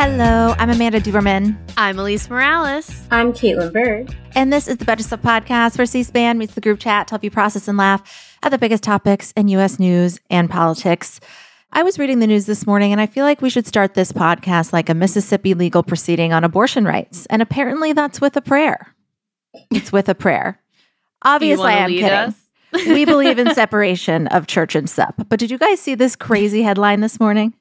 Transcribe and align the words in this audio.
Hello, 0.00 0.54
I'm 0.58 0.70
Amanda 0.70 1.00
Duberman. 1.00 1.58
I'm 1.76 1.96
Alise 1.96 2.30
Morales. 2.30 3.02
I'm 3.10 3.32
Kaitlin 3.32 3.72
Byrd. 3.72 4.14
And 4.36 4.52
this 4.52 4.68
is 4.68 4.76
the 4.76 4.84
Betches 4.84 5.08
Sup 5.08 5.20
Podcast 5.20 5.76
where 5.76 5.86
C-SPAN 5.86 6.38
meets 6.38 6.54
the 6.54 6.60
group 6.60 6.78
chat 6.78 7.08
to 7.08 7.12
help 7.14 7.24
you 7.24 7.32
process 7.32 7.66
and 7.66 7.76
laugh 7.76 8.36
at 8.44 8.50
the 8.50 8.58
biggest 8.58 8.84
topics 8.84 9.32
in 9.32 9.48
U.S. 9.48 9.80
news 9.80 10.20
and 10.30 10.48
politics. 10.48 11.18
I 11.72 11.82
was 11.82 11.98
reading 11.98 12.20
the 12.20 12.28
news 12.28 12.46
this 12.46 12.64
morning 12.64 12.92
and 12.92 13.00
I 13.00 13.06
feel 13.06 13.24
like 13.24 13.42
we 13.42 13.50
should 13.50 13.66
start 13.66 13.94
this 13.94 14.12
podcast 14.12 14.72
like 14.72 14.88
a 14.88 14.94
Mississippi 14.94 15.54
legal 15.54 15.82
proceeding 15.82 16.32
on 16.32 16.44
abortion 16.44 16.84
rights. 16.84 17.26
And 17.26 17.42
apparently 17.42 17.92
that's 17.92 18.20
with 18.20 18.36
a 18.36 18.40
prayer. 18.40 18.94
It's 19.72 19.90
with 19.90 20.08
a 20.08 20.14
prayer. 20.14 20.62
Obviously, 21.22 21.72
I'm 21.72 21.90
kidding. 21.90 22.36
we 22.86 23.04
believe 23.04 23.40
in 23.40 23.52
separation 23.52 24.28
of 24.28 24.46
church 24.46 24.76
and 24.76 24.88
sup. 24.88 25.16
But 25.28 25.40
did 25.40 25.50
you 25.50 25.58
guys 25.58 25.80
see 25.80 25.96
this 25.96 26.14
crazy 26.14 26.62
headline 26.62 27.00
this 27.00 27.18
morning? 27.18 27.52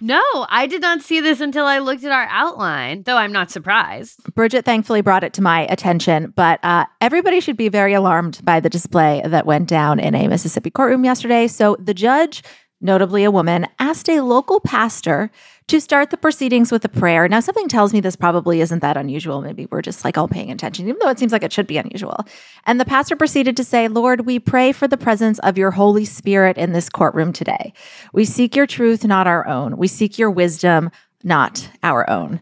No, 0.00 0.22
I 0.48 0.66
did 0.66 0.82
not 0.82 1.02
see 1.02 1.20
this 1.20 1.40
until 1.40 1.66
I 1.66 1.78
looked 1.78 2.04
at 2.04 2.12
our 2.12 2.28
outline, 2.30 3.02
though 3.04 3.16
I'm 3.16 3.32
not 3.32 3.50
surprised. 3.50 4.22
Bridget 4.34 4.64
thankfully 4.64 5.00
brought 5.00 5.24
it 5.24 5.32
to 5.34 5.42
my 5.42 5.62
attention, 5.62 6.32
but 6.36 6.60
uh, 6.62 6.86
everybody 7.00 7.40
should 7.40 7.56
be 7.56 7.68
very 7.68 7.92
alarmed 7.94 8.40
by 8.44 8.60
the 8.60 8.70
display 8.70 9.22
that 9.24 9.46
went 9.46 9.68
down 9.68 9.98
in 9.98 10.14
a 10.14 10.28
Mississippi 10.28 10.70
courtroom 10.70 11.04
yesterday. 11.04 11.48
So 11.48 11.76
the 11.80 11.94
judge, 11.94 12.42
notably 12.80 13.24
a 13.24 13.30
woman, 13.30 13.66
asked 13.78 14.08
a 14.08 14.20
local 14.20 14.60
pastor 14.60 15.30
to 15.68 15.80
start 15.80 16.10
the 16.10 16.16
proceedings 16.16 16.72
with 16.72 16.84
a 16.84 16.88
prayer. 16.88 17.28
Now, 17.28 17.38
something 17.38 17.68
tells 17.68 17.92
me 17.92 18.00
this 18.00 18.16
probably 18.16 18.60
isn't 18.60 18.80
that 18.80 18.96
unusual. 18.96 19.40
Maybe 19.40 19.68
we're 19.70 19.82
just 19.82 20.04
like 20.04 20.18
all 20.18 20.26
paying 20.26 20.50
attention, 20.50 20.88
even 20.88 20.98
though 21.00 21.10
it 21.10 21.18
seems 21.18 21.30
like 21.30 21.44
it 21.44 21.52
should 21.52 21.68
be 21.68 21.78
unusual. 21.78 22.24
And 22.66 22.80
the 22.80 22.84
pastor 22.84 23.14
proceeded 23.14 23.56
to 23.56 23.64
say, 23.64 23.86
Lord, 23.86 24.26
we 24.26 24.40
pray 24.40 24.72
for 24.72 24.88
the 24.88 24.96
presence 24.96 25.38
of 25.40 25.56
your 25.56 25.70
Holy 25.70 26.04
Spirit 26.04 26.58
in 26.58 26.72
this 26.72 26.88
courtroom 26.88 27.32
today. 27.32 27.72
We 28.12 28.24
seek 28.24 28.56
your 28.56 28.66
truth, 28.66 29.04
not 29.04 29.28
our 29.28 29.46
own. 29.46 29.76
We 29.76 29.86
seek 29.86 30.18
your 30.18 30.30
wisdom, 30.30 30.90
not 31.22 31.68
our 31.82 32.08
own. 32.10 32.40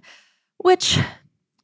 Which, 0.57 0.99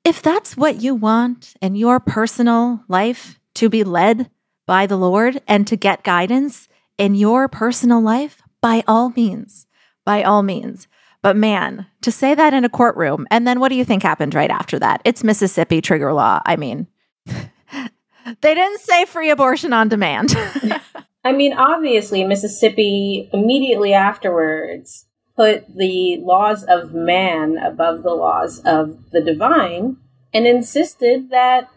if 0.05 0.21
that's 0.21 0.57
what 0.57 0.83
you 0.83 0.95
want 0.95 1.55
in 1.63 1.77
your 1.77 1.99
personal 1.99 2.85
life 2.89 3.41
to 3.55 3.71
be 3.71 3.85
led 3.85 4.29
by 4.67 4.87
the 4.87 4.99
Lord 4.99 5.41
and 5.49 5.67
to 5.67 5.77
get 5.77 6.05
guidance 6.05 6.69
in 6.99 7.15
your 7.15 7.49
personal 7.49 8.03
life, 8.03 8.43
by 8.65 8.83
all 8.89 9.11
means, 9.11 9.67
by 10.07 10.23
all 10.23 10.43
means. 10.43 10.89
But 11.21 11.37
man, 11.37 11.85
to 12.01 12.11
say 12.11 12.35
that 12.35 12.55
in 12.55 12.65
a 12.65 12.71
courtroom, 12.71 13.27
and 13.31 13.47
then 13.47 13.61
what 13.61 13.69
do 13.69 13.75
you 13.75 13.85
think 13.85 14.03
happened 14.03 14.35
right 14.35 14.51
after 14.51 14.79
that? 14.79 15.03
It's 15.05 15.23
Mississippi 15.23 15.83
trigger 15.83 16.15
law. 16.15 16.41
I 16.47 16.57
mean, 16.57 16.87
they 17.27 18.55
didn't 18.55 18.81
say 18.81 19.05
free 19.05 19.29
abortion 19.29 19.75
on 19.75 19.91
demand. 19.91 20.35
I 21.25 21.33
mean, 21.33 21.53
obviously, 21.53 22.25
Mississippi 22.25 23.29
immediately 23.35 23.93
afterwards 23.93 25.05
put 25.37 25.67
the 25.77 26.17
laws 26.23 26.65
of 26.65 26.95
man 26.95 27.59
above 27.59 28.03
the 28.03 28.15
laws 28.15 28.61
of 28.61 29.11
the 29.11 29.21
divine 29.21 29.99
and 30.33 30.47
insisted 30.47 31.29
that 31.29 31.69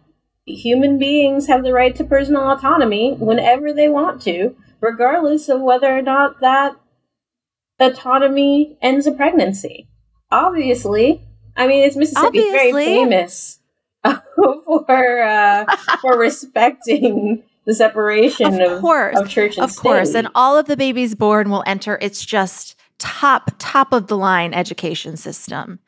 human 0.46 0.98
beings 0.98 1.48
have 1.48 1.66
the 1.66 1.74
right 1.74 1.98
to 1.98 2.06
personal 2.06 2.50
autonomy 2.50 3.14
whenever 3.16 3.74
they 3.74 3.90
want 3.90 4.22
to, 4.22 4.56
regardless 4.82 5.50
of 5.50 5.62
whether 5.62 5.96
or 5.96 6.02
not 6.02 6.40
that 6.42 6.76
autonomy 7.80 8.78
ends 8.82 9.08
a 9.08 9.12
pregnancy. 9.12 9.88
Obviously, 10.32 11.22
I 11.56 11.68
mean, 11.68 11.84
it's 11.84 11.96
Mississippi 11.96 12.40
very 12.52 12.72
famous 12.72 13.60
for 14.06 15.22
uh, 15.24 15.66
for 16.02 16.18
respecting 16.18 17.44
the 17.66 17.74
separation 17.74 18.62
of, 18.62 18.82
course, 18.82 19.18
of 19.18 19.30
church 19.30 19.58
and 19.58 19.70
state. 19.70 19.80
of 19.80 19.84
course, 19.84 20.14
and 20.14 20.28
all 20.36 20.58
of 20.58 20.68
the 20.68 20.78
babies 20.78 21.16
born 21.16 21.50
will 21.50 21.64
enter. 21.66 21.98
It's 22.02 22.26
just 22.26 22.76
top 23.00 23.52
top 23.58 23.94
of 23.94 24.08
the 24.08 24.18
line 24.18 24.54
education 24.54 25.18
system. 25.18 25.80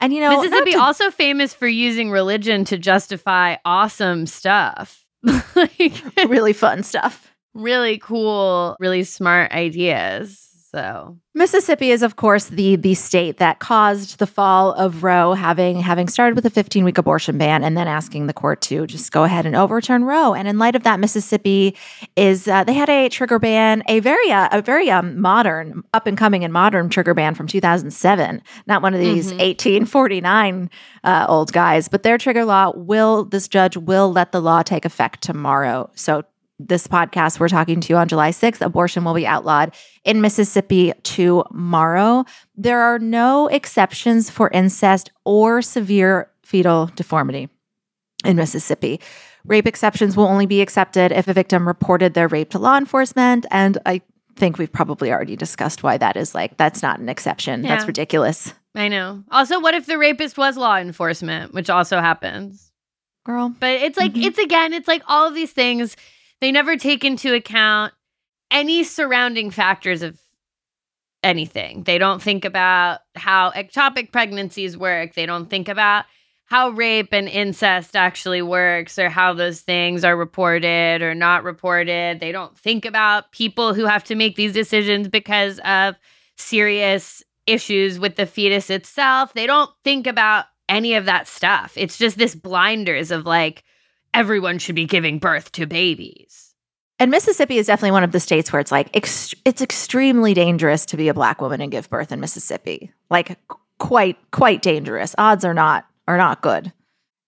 And 0.00 0.12
you 0.12 0.20
know, 0.20 0.40
Mississippi 0.42 0.72
to- 0.72 0.80
also 0.80 1.10
famous 1.10 1.54
for 1.54 1.66
using 1.66 2.10
religion 2.10 2.64
to 2.66 2.78
justify 2.78 3.56
awesome 3.64 4.26
stuff. 4.26 5.04
like 5.56 6.02
really 6.28 6.52
fun 6.52 6.82
stuff. 6.82 7.32
Really 7.56 7.98
cool, 7.98 8.76
really 8.78 9.04
smart 9.04 9.52
ideas. 9.52 10.46
So 10.76 11.16
Mississippi 11.34 11.90
is, 11.90 12.02
of 12.02 12.16
course, 12.16 12.46
the 12.46 12.76
the 12.76 12.92
state 12.92 13.38
that 13.38 13.60
caused 13.60 14.18
the 14.18 14.26
fall 14.26 14.72
of 14.72 15.02
Roe, 15.02 15.32
having 15.32 15.80
having 15.80 16.06
started 16.06 16.34
with 16.34 16.44
a 16.44 16.50
15 16.50 16.84
week 16.84 16.98
abortion 16.98 17.38
ban 17.38 17.64
and 17.64 17.78
then 17.78 17.88
asking 17.88 18.26
the 18.26 18.34
court 18.34 18.60
to 18.62 18.86
just 18.86 19.10
go 19.10 19.24
ahead 19.24 19.46
and 19.46 19.56
overturn 19.56 20.04
Roe. 20.04 20.34
And 20.34 20.46
in 20.46 20.58
light 20.58 20.74
of 20.74 20.82
that, 20.82 21.00
Mississippi 21.00 21.74
is 22.14 22.46
uh, 22.46 22.64
they 22.64 22.74
had 22.74 22.90
a 22.90 23.08
trigger 23.08 23.38
ban, 23.38 23.84
a 23.88 24.00
very 24.00 24.30
uh, 24.30 24.48
a 24.52 24.60
very 24.60 24.90
um, 24.90 25.18
modern, 25.18 25.82
up 25.94 26.06
and 26.06 26.18
coming 26.18 26.44
and 26.44 26.52
modern 26.52 26.90
trigger 26.90 27.14
ban 27.14 27.34
from 27.34 27.46
2007. 27.46 28.42
Not 28.66 28.82
one 28.82 28.92
of 28.92 29.00
these 29.00 29.28
mm-hmm. 29.28 29.38
1849 29.38 30.68
uh, 31.04 31.26
old 31.26 31.52
guys, 31.52 31.88
but 31.88 32.02
their 32.02 32.18
trigger 32.18 32.44
law 32.44 32.72
will 32.74 33.24
this 33.24 33.48
judge 33.48 33.78
will 33.78 34.12
let 34.12 34.32
the 34.32 34.42
law 34.42 34.62
take 34.62 34.84
effect 34.84 35.22
tomorrow. 35.22 35.90
So 35.94 36.24
this 36.58 36.86
podcast 36.86 37.38
we're 37.38 37.48
talking 37.48 37.80
to 37.80 37.92
you 37.92 37.96
on 37.96 38.08
July 38.08 38.30
6th, 38.30 38.60
abortion 38.60 39.04
will 39.04 39.14
be 39.14 39.26
outlawed 39.26 39.74
in 40.04 40.20
Mississippi 40.20 40.92
tomorrow. 41.02 42.24
There 42.56 42.80
are 42.80 42.98
no 42.98 43.46
exceptions 43.48 44.30
for 44.30 44.48
incest 44.50 45.10
or 45.24 45.60
severe 45.60 46.30
fetal 46.42 46.90
deformity 46.94 47.48
in 48.24 48.36
Mississippi. 48.36 49.00
Rape 49.44 49.66
exceptions 49.66 50.16
will 50.16 50.26
only 50.26 50.46
be 50.46 50.60
accepted 50.60 51.12
if 51.12 51.28
a 51.28 51.32
victim 51.32 51.66
reported 51.66 52.14
their 52.14 52.28
rape 52.28 52.50
to 52.50 52.58
law 52.58 52.76
enforcement. 52.76 53.46
And 53.50 53.78
I 53.86 54.00
think 54.34 54.58
we've 54.58 54.72
probably 54.72 55.12
already 55.12 55.36
discussed 55.36 55.82
why 55.82 55.98
that 55.98 56.16
is 56.16 56.34
like, 56.34 56.56
that's 56.56 56.82
not 56.82 56.98
an 56.98 57.08
exception. 57.08 57.62
Yeah. 57.62 57.70
That's 57.70 57.86
ridiculous. 57.86 58.54
I 58.74 58.88
know. 58.88 59.22
Also, 59.30 59.60
what 59.60 59.74
if 59.74 59.86
the 59.86 59.98
rapist 59.98 60.36
was 60.36 60.56
law 60.56 60.76
enforcement, 60.76 61.54
which 61.54 61.70
also 61.70 62.00
happens? 62.00 62.70
Girl. 63.24 63.54
But 63.58 63.80
it's 63.82 63.98
like, 63.98 64.12
mm-hmm. 64.12 64.22
it's 64.22 64.38
again, 64.38 64.72
it's 64.72 64.88
like 64.88 65.02
all 65.06 65.26
of 65.26 65.34
these 65.34 65.52
things 65.52 65.96
they 66.40 66.52
never 66.52 66.76
take 66.76 67.04
into 67.04 67.34
account 67.34 67.92
any 68.50 68.84
surrounding 68.84 69.50
factors 69.50 70.02
of 70.02 70.18
anything. 71.22 71.82
They 71.84 71.98
don't 71.98 72.22
think 72.22 72.44
about 72.44 73.00
how 73.16 73.50
ectopic 73.50 74.12
pregnancies 74.12 74.76
work. 74.76 75.14
They 75.14 75.26
don't 75.26 75.50
think 75.50 75.68
about 75.68 76.04
how 76.44 76.70
rape 76.70 77.08
and 77.12 77.28
incest 77.28 77.96
actually 77.96 78.42
works 78.42 78.98
or 78.98 79.08
how 79.08 79.32
those 79.34 79.62
things 79.62 80.04
are 80.04 80.16
reported 80.16 81.02
or 81.02 81.14
not 81.14 81.42
reported. 81.42 82.20
They 82.20 82.30
don't 82.30 82.56
think 82.56 82.84
about 82.84 83.32
people 83.32 83.74
who 83.74 83.84
have 83.86 84.04
to 84.04 84.14
make 84.14 84.36
these 84.36 84.52
decisions 84.52 85.08
because 85.08 85.58
of 85.64 85.96
serious 86.36 87.24
issues 87.46 87.98
with 87.98 88.14
the 88.14 88.26
fetus 88.26 88.70
itself. 88.70 89.32
They 89.32 89.46
don't 89.46 89.70
think 89.82 90.06
about 90.06 90.44
any 90.68 90.94
of 90.94 91.06
that 91.06 91.26
stuff. 91.26 91.72
It's 91.76 91.98
just 91.98 92.18
this 92.18 92.36
blinders 92.36 93.10
of 93.10 93.26
like, 93.26 93.64
everyone 94.16 94.58
should 94.58 94.74
be 94.74 94.86
giving 94.86 95.18
birth 95.18 95.52
to 95.52 95.66
babies. 95.66 96.54
And 96.98 97.10
Mississippi 97.10 97.58
is 97.58 97.66
definitely 97.66 97.92
one 97.92 98.04
of 98.04 98.12
the 98.12 98.20
states 98.20 98.50
where 98.52 98.60
it's 98.60 98.72
like 98.72 98.88
ex- 98.96 99.34
it's 99.44 99.60
extremely 99.60 100.32
dangerous 100.32 100.86
to 100.86 100.96
be 100.96 101.08
a 101.08 101.14
black 101.14 101.42
woman 101.42 101.60
and 101.60 101.70
give 101.70 101.90
birth 101.90 102.10
in 102.10 102.20
Mississippi. 102.20 102.90
Like 103.10 103.38
quite 103.78 104.16
quite 104.30 104.62
dangerous. 104.62 105.14
Odds 105.18 105.44
are 105.44 105.54
not 105.54 105.84
are 106.08 106.16
not 106.16 106.40
good. 106.40 106.72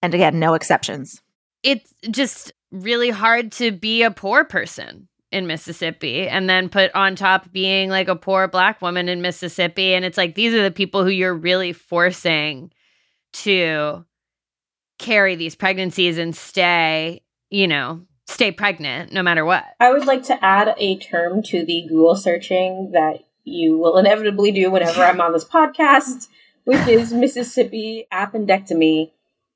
And 0.01 0.15
again, 0.15 0.39
no 0.39 0.55
exceptions. 0.55 1.21
It's 1.63 1.93
just 2.11 2.53
really 2.71 3.11
hard 3.11 3.53
to 3.53 3.73
be 3.73 4.03
a 4.03 4.11
poor 4.11 4.45
person 4.45 5.09
in 5.31 5.47
Mississippi 5.47 6.27
and 6.27 6.49
then 6.49 6.71
put 6.71 6.95
on 6.95 7.15
top 7.15 7.53
being 7.53 7.91
like 7.91 8.09
a 8.09 8.17
poor 8.17 8.49
black 8.49 8.81
woman 8.81 9.11
in 9.11 9.21
Mississippi 9.21 9.93
and 9.93 10.03
it's 10.03 10.17
like 10.17 10.35
these 10.35 10.55
are 10.55 10.63
the 10.63 10.71
people 10.71 11.05
who 11.05 11.11
you're 11.11 11.35
really 11.35 11.75
forcing 11.75 12.73
to 13.35 14.07
carry 14.99 15.35
these 15.37 15.55
pregnancies 15.55 16.19
and 16.19 16.35
stay, 16.35 17.23
you 17.51 17.67
know, 17.67 18.03
stay 18.27 18.51
pregnant 18.53 19.13
no 19.13 19.23
matter 19.23 19.45
what. 19.45 19.65
I 19.81 19.93
would 19.93 20.07
like 20.07 20.25
to 20.25 20.45
add 20.45 20.75
a 20.79 20.99
term 20.99 21.43
to 21.45 21.65
the 21.65 21.87
Google 21.89 22.17
searching 22.17 22.91
that 22.93 23.21
you 23.45 23.79
will 23.79 23.97
inevitably 23.97 24.53
do 24.53 24.71
whenever 24.71 25.03
I'm 25.03 25.21
on 25.21 25.33
this 25.33 25.45
podcast, 25.49 26.29
which 26.65 26.87
is 26.87 27.13
Mississippi 27.13 28.07
appendectomy. 28.13 29.13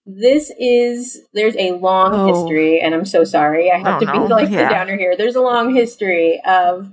This 0.06 0.50
is 0.58 1.20
there's 1.32 1.54
a 1.56 1.72
long 1.72 2.12
Oh. 2.14 2.26
history, 2.44 2.80
and 2.80 2.94
I'm 2.94 3.04
so 3.04 3.22
sorry. 3.24 3.70
I 3.70 3.78
have 3.78 3.96
Oh, 3.96 4.00
to 4.00 4.04
no. 4.06 4.12
be 4.26 4.32
like 4.32 4.48
Yeah. 4.50 4.64
the 4.68 4.74
downer 4.74 4.96
here. 4.96 5.16
There's 5.16 5.36
a 5.36 5.40
long 5.42 5.74
history 5.74 6.40
of 6.44 6.90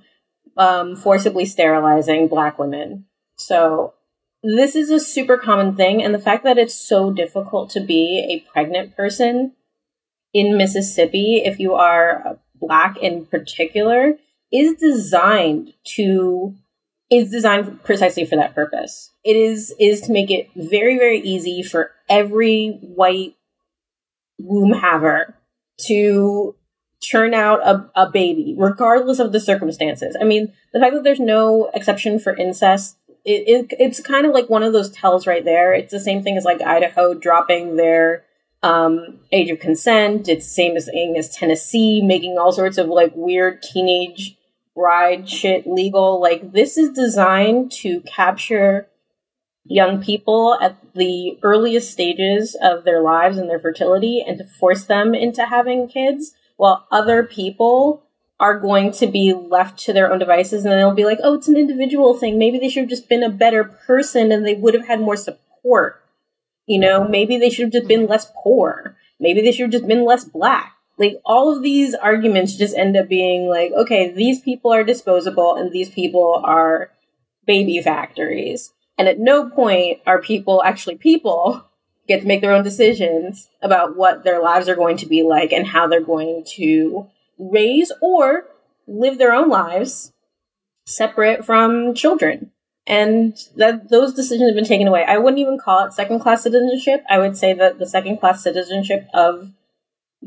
um, 0.57 0.96
forcibly 0.96 1.46
sterilizing 1.46 2.28
black 2.28 2.60
women. 2.60 3.06
So 3.38 3.94
this 4.44 4.75
is 4.75 4.89
a 4.89 5.00
super 5.00 5.38
common 5.38 5.75
thing, 5.75 6.03
and 6.03 6.13
the 6.13 6.19
fact 6.19 6.44
that 6.44 6.57
it's 6.57 6.75
so 6.75 7.12
difficult 7.12 7.69
to 7.71 7.80
be 7.80 8.25
a 8.30 8.51
pregnant 8.51 8.95
person 8.95 9.53
in 10.33 10.57
Mississippi, 10.57 11.41
if 11.44 11.59
you 11.59 11.74
are 11.74 12.27
uh, 12.27 12.33
black 12.56 12.97
in 12.97 13.25
particular, 13.25 14.18
is 14.51 14.75
designed 14.80 15.74
to 15.95 16.56
is 17.09 17.31
designed 17.31 17.83
precisely 17.83 18.24
for 18.24 18.36
that 18.36 18.53
purpose. 18.53 19.12
It 19.24 19.36
is 19.36 19.74
is 19.80 20.01
to 20.01 20.12
make 20.12 20.30
it 20.31 20.50
very 20.56 20.97
very 20.97 21.19
easy 21.19 21.63
for 21.63 21.91
every 22.07 22.80
white 22.81 23.36
womb 24.38 24.74
haver 24.74 25.36
to 25.88 26.56
churn 27.01 27.33
out 27.33 27.65
a, 27.65 27.89
a 27.95 28.09
baby, 28.09 28.56
regardless 28.57 29.19
of 29.19 29.31
the 29.31 29.39
circumstances. 29.39 30.18
I 30.19 30.25
mean, 30.25 30.53
the 30.74 30.80
fact 30.80 30.94
that 30.94 31.03
there's 31.03 31.19
no 31.19 31.69
exception 31.74 32.19
for 32.19 32.36
incest, 32.36 32.97
it, 33.29 33.47
it 33.47 33.75
it's 33.79 33.99
kind 33.99 34.25
of 34.25 34.33
like 34.33 34.49
one 34.49 34.63
of 34.63 34.73
those 34.73 34.89
tells 34.89 35.27
right 35.27 35.45
there. 35.45 35.73
It's 35.73 35.91
the 35.91 35.99
same 35.99 36.23
thing 36.23 36.35
as 36.35 36.45
like 36.45 36.61
Idaho 36.61 37.13
dropping 37.13 37.75
their 37.75 38.25
um, 38.63 39.19
age 39.31 39.51
of 39.51 39.59
consent. 39.59 40.27
It's 40.27 40.45
the 40.45 40.51
same 40.51 40.75
as 40.75 40.89
as 41.15 41.35
Tennessee 41.35 42.01
making 42.01 42.37
all 42.37 42.51
sorts 42.51 42.77
of 42.77 42.87
like 42.87 43.13
weird 43.15 43.61
teenage 43.61 44.35
bride 44.75 45.29
shit 45.29 45.67
legal. 45.67 46.19
Like 46.19 46.53
this 46.53 46.77
is 46.77 46.89
designed 46.89 47.71
to 47.73 48.01
capture 48.01 48.87
young 49.65 50.01
people 50.01 50.57
at 50.59 50.77
the 50.95 51.37
earliest 51.43 51.91
stages 51.91 52.57
of 52.59 52.83
their 52.83 53.01
lives 53.01 53.37
and 53.37 53.47
their 53.47 53.59
fertility 53.59 54.23
and 54.25 54.39
to 54.39 54.43
force 54.43 54.85
them 54.85 55.13
into 55.13 55.45
having 55.45 55.87
kids 55.87 56.33
while 56.57 56.87
other 56.91 57.23
people 57.23 58.03
are 58.39 58.57
going 58.57 58.91
to 58.94 59.07
be 59.07 59.33
left 59.33 59.77
to 59.80 59.94
their 59.94 60.12
own 60.12 60.19
devices 60.19 60.63
and 60.63 60.74
they'll 60.74 60.94
be 60.94 61.06
like, 61.06 61.19
oh, 61.24 61.33
it's 61.33 61.50
an 61.50 61.57
individual 61.57 62.13
thing. 62.13 62.38
Maybe 62.38 62.57
they 62.57 62.69
should 62.69 62.83
have 62.83 62.89
just 62.89 63.09
been 63.09 63.24
a 63.24 63.30
better 63.30 63.63
person 63.65 64.31
and 64.31 64.45
they 64.45 64.53
would 64.53 64.74
have 64.74 64.88
had 64.88 65.01
more 65.01 65.18
support. 65.18 66.01
You 66.65 66.80
know, 66.80 67.06
maybe 67.07 67.38
they 67.38 67.50
should 67.50 67.63
have 67.63 67.74
just 67.74 67.88
been 67.88 68.07
less 68.07 68.31
poor. 68.41 68.95
Maybe 69.19 69.41
they 69.41 69.51
should 69.51 69.63
have 69.63 69.71
just 69.71 69.88
been 69.88 70.06
less 70.06 70.24
black. 70.24 70.75
Like 70.97 71.19
all 71.25 71.56
of 71.56 71.63
these 71.63 71.95
arguments 71.95 72.56
just 72.56 72.77
end 72.77 72.95
up 72.95 73.09
being 73.09 73.50
like, 73.50 73.71
okay, 73.74 74.12
these 74.12 74.41
people 74.41 74.71
are 74.71 74.83
disposable 74.83 75.56
and 75.56 75.71
these 75.71 75.89
people 75.89 76.41
are 76.45 76.91
baby 77.45 77.81
factories. 77.81 78.74
And 78.97 79.07
at 79.07 79.19
no 79.19 79.50
point 79.50 80.00
are 80.06 80.21
people 80.21 80.62
actually 80.63 80.97
people 80.97 81.65
get 82.07 82.21
to 82.21 82.27
make 82.27 82.41
their 82.41 82.53
own 82.53 82.63
decisions 82.63 83.50
about 83.62 83.97
what 83.97 84.24
their 84.24 84.41
lives 84.41 84.69
are 84.69 84.75
going 84.75 84.97
to 84.97 85.06
be 85.06 85.24
like 85.24 85.51
and 85.51 85.68
how 85.68 85.88
they're 85.88 86.01
going 86.01 86.44
to 86.56 87.07
raise 87.39 87.91
or 88.01 88.45
live 88.88 89.18
their 89.18 89.33
own 89.33 89.50
lives 89.50 90.12
separate 90.86 91.45
from 91.45 91.95
children. 91.95 92.51
And 92.86 93.38
that 93.56 93.89
those 93.89 94.13
decisions 94.13 94.50
have 94.50 94.56
been 94.56 94.65
taken 94.65 94.88
away. 94.88 95.06
I 95.07 95.18
wouldn't 95.18 95.39
even 95.39 95.59
call 95.59 95.86
it 95.86 95.94
second 95.94 96.19
class 96.19 96.44
citizenship. 96.44 97.03
I 97.09 97.19
would 97.19 97.38
say 97.38 97.53
that 97.53 97.77
the 97.77 97.86
second 97.86 98.18
class 98.18 98.44
citizenship 98.44 99.07
of 99.13 99.51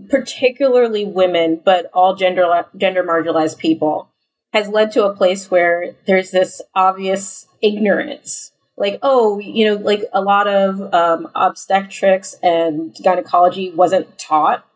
particularly 0.09 1.05
women, 1.05 1.61
but 1.65 1.91
all 1.93 2.15
gender 2.15 2.65
gender 2.77 3.03
marginalized 3.03 3.59
people, 3.59 4.09
has 4.53 4.69
led 4.69 4.93
to 4.93 5.05
a 5.05 5.15
place 5.15 5.51
where 5.51 5.97
there's 6.07 6.31
this 6.31 6.63
obvious 6.75 7.47
ignorance. 7.63 8.53
Like, 8.77 8.99
oh, 9.03 9.39
you 9.39 9.67
know, 9.67 9.75
like 9.75 10.05
a 10.13 10.23
lot 10.23 10.47
of 10.47 10.93
um, 10.95 11.29
obstetrics 11.35 12.37
and 12.43 12.97
gynecology 13.03 13.71
wasn't 13.71 14.19
taught, 14.19 14.67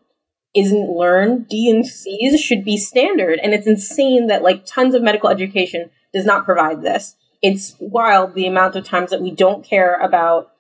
isn't 0.57 0.91
learned. 0.91 1.49
D 1.49 1.71
and 1.71 1.87
C's 1.87 2.41
should 2.41 2.65
be 2.65 2.77
standard, 2.77 3.39
and 3.43 3.53
it's 3.53 3.67
insane 3.67 4.27
that 4.29 4.43
like 4.43 4.65
tons 4.67 4.95
of 4.95 5.03
medical 5.03 5.29
education 5.29 5.91
does 6.13 6.25
not 6.25 6.45
provide 6.45 6.83
this. 6.83 7.17
It's 7.43 7.77
wild 7.79 8.35
the 8.35 8.47
amount 8.47 8.77
of 8.77 8.85
times 8.85 9.11
that 9.11 9.21
we 9.21 9.31
don't 9.31 9.65
care 9.65 10.01
about 10.01 10.53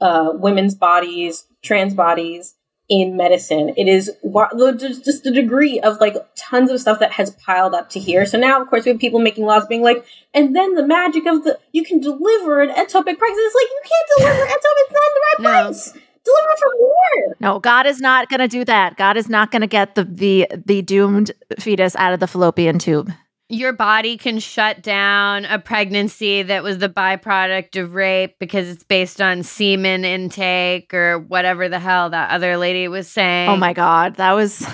uh, 0.00 0.30
women's 0.34 0.74
bodies, 0.74 1.46
trans 1.62 1.94
bodies 1.94 2.54
in 2.88 3.16
medicine. 3.16 3.72
It 3.76 3.88
is 3.88 4.12
just 4.78 5.04
just 5.04 5.24
the 5.24 5.30
degree 5.30 5.80
of 5.80 6.00
like 6.00 6.16
tons 6.36 6.70
of 6.70 6.80
stuff 6.80 6.98
that 7.00 7.12
has 7.12 7.30
piled 7.30 7.74
up 7.74 7.88
to 7.90 7.98
here. 7.98 8.26
So 8.26 8.38
now, 8.38 8.60
of 8.60 8.68
course, 8.68 8.84
we 8.84 8.90
have 8.92 9.00
people 9.00 9.20
making 9.20 9.46
laws 9.46 9.66
being 9.66 9.82
like, 9.82 10.04
and 10.34 10.54
then 10.54 10.74
the 10.74 10.86
magic 10.86 11.26
of 11.26 11.44
the 11.44 11.58
you 11.72 11.82
can 11.82 12.00
deliver 12.00 12.60
an 12.60 12.68
ectopic 12.68 13.18
pregnancy. 13.18 13.40
It's 13.40 13.54
like 13.54 13.70
you 13.70 13.80
can't 13.84 14.08
deliver 14.18 14.44
ectopic. 14.44 14.84
It's 14.84 14.92
not 14.92 15.02
the 15.14 15.20
right 15.20 15.40
No. 15.40 15.64
price. 15.64 15.94
Deliver 16.24 16.56
from 16.58 16.72
where? 16.78 17.36
No, 17.40 17.58
God 17.58 17.86
is 17.86 18.00
not 18.00 18.28
going 18.28 18.40
to 18.40 18.48
do 18.48 18.64
that. 18.64 18.96
God 18.96 19.16
is 19.16 19.28
not 19.28 19.50
going 19.50 19.60
to 19.60 19.66
get 19.66 19.94
the 19.94 20.04
the 20.04 20.48
the 20.64 20.82
doomed 20.82 21.32
fetus 21.58 21.94
out 21.96 22.12
of 22.12 22.20
the 22.20 22.26
fallopian 22.26 22.78
tube. 22.78 23.12
Your 23.50 23.74
body 23.74 24.16
can 24.16 24.38
shut 24.38 24.82
down 24.82 25.44
a 25.44 25.58
pregnancy 25.58 26.42
that 26.42 26.62
was 26.62 26.78
the 26.78 26.88
byproduct 26.88 27.80
of 27.80 27.94
rape 27.94 28.36
because 28.40 28.68
it's 28.70 28.84
based 28.84 29.20
on 29.20 29.42
semen 29.42 30.04
intake 30.04 30.94
or 30.94 31.18
whatever 31.18 31.68
the 31.68 31.78
hell 31.78 32.08
that 32.08 32.30
other 32.30 32.56
lady 32.56 32.88
was 32.88 33.06
saying. 33.06 33.50
Oh 33.50 33.56
my 33.56 33.74
God, 33.74 34.16
that 34.16 34.32
was. 34.32 34.66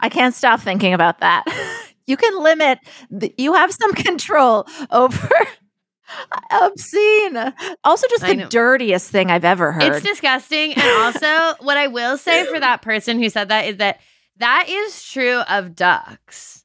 I 0.00 0.08
can't 0.08 0.34
stop 0.34 0.60
thinking 0.60 0.94
about 0.94 1.18
that. 1.20 1.44
You 2.04 2.16
can 2.16 2.42
limit. 2.42 2.80
The, 3.10 3.32
you 3.38 3.54
have 3.54 3.72
some 3.72 3.92
control 3.94 4.66
over 4.90 5.28
obscene. 6.50 7.54
Also, 7.84 8.06
just 8.08 8.26
the 8.26 8.46
dirtiest 8.48 9.10
thing 9.10 9.30
I've 9.30 9.44
ever 9.44 9.72
heard. 9.72 9.82
It's 9.82 10.04
disgusting. 10.04 10.74
And 10.74 11.02
also, 11.02 11.54
what 11.64 11.76
I 11.76 11.88
will 11.88 12.18
say 12.18 12.46
for 12.46 12.58
that 12.60 12.82
person 12.82 13.20
who 13.20 13.28
said 13.28 13.48
that 13.48 13.66
is 13.66 13.76
that 13.78 14.00
that 14.38 14.68
is 14.68 15.04
true 15.04 15.40
of 15.40 15.74
ducks. 15.74 16.62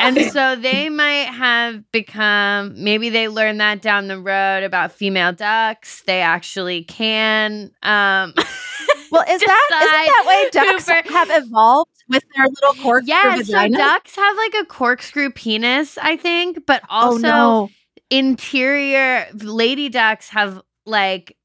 And 0.00 0.20
so 0.32 0.56
they 0.56 0.88
might 0.88 1.26
have 1.26 1.90
become, 1.92 2.82
maybe 2.82 3.08
they 3.10 3.28
learned 3.28 3.60
that 3.60 3.82
down 3.82 4.08
the 4.08 4.18
road 4.18 4.64
about 4.64 4.92
female 4.92 5.32
ducks. 5.32 6.02
They 6.06 6.20
actually 6.22 6.84
can. 6.84 7.70
Um, 7.82 8.34
well, 9.12 9.24
is 9.28 9.40
that 9.40 9.70
isn't 9.82 9.92
that 9.92 10.24
way 10.26 10.50
ducks 10.50 10.86
Cooper. 10.86 11.12
have 11.12 11.28
evolved 11.30 11.90
with 12.08 12.24
their 12.34 12.46
little 12.46 12.82
corkscrew 12.82 13.08
yeah, 13.08 13.42
so 13.42 13.68
ducks 13.68 14.16
have 14.16 14.36
like 14.36 14.54
a 14.62 14.66
corkscrew 14.66 15.30
penis, 15.30 15.98
I 15.98 16.16
think, 16.16 16.66
but 16.66 16.82
oh 16.90 17.12
also 17.12 17.18
no! 17.20 17.70
Interior 18.10 19.26
lady 19.34 19.88
ducks 19.88 20.28
have 20.28 20.60
like 20.84 21.36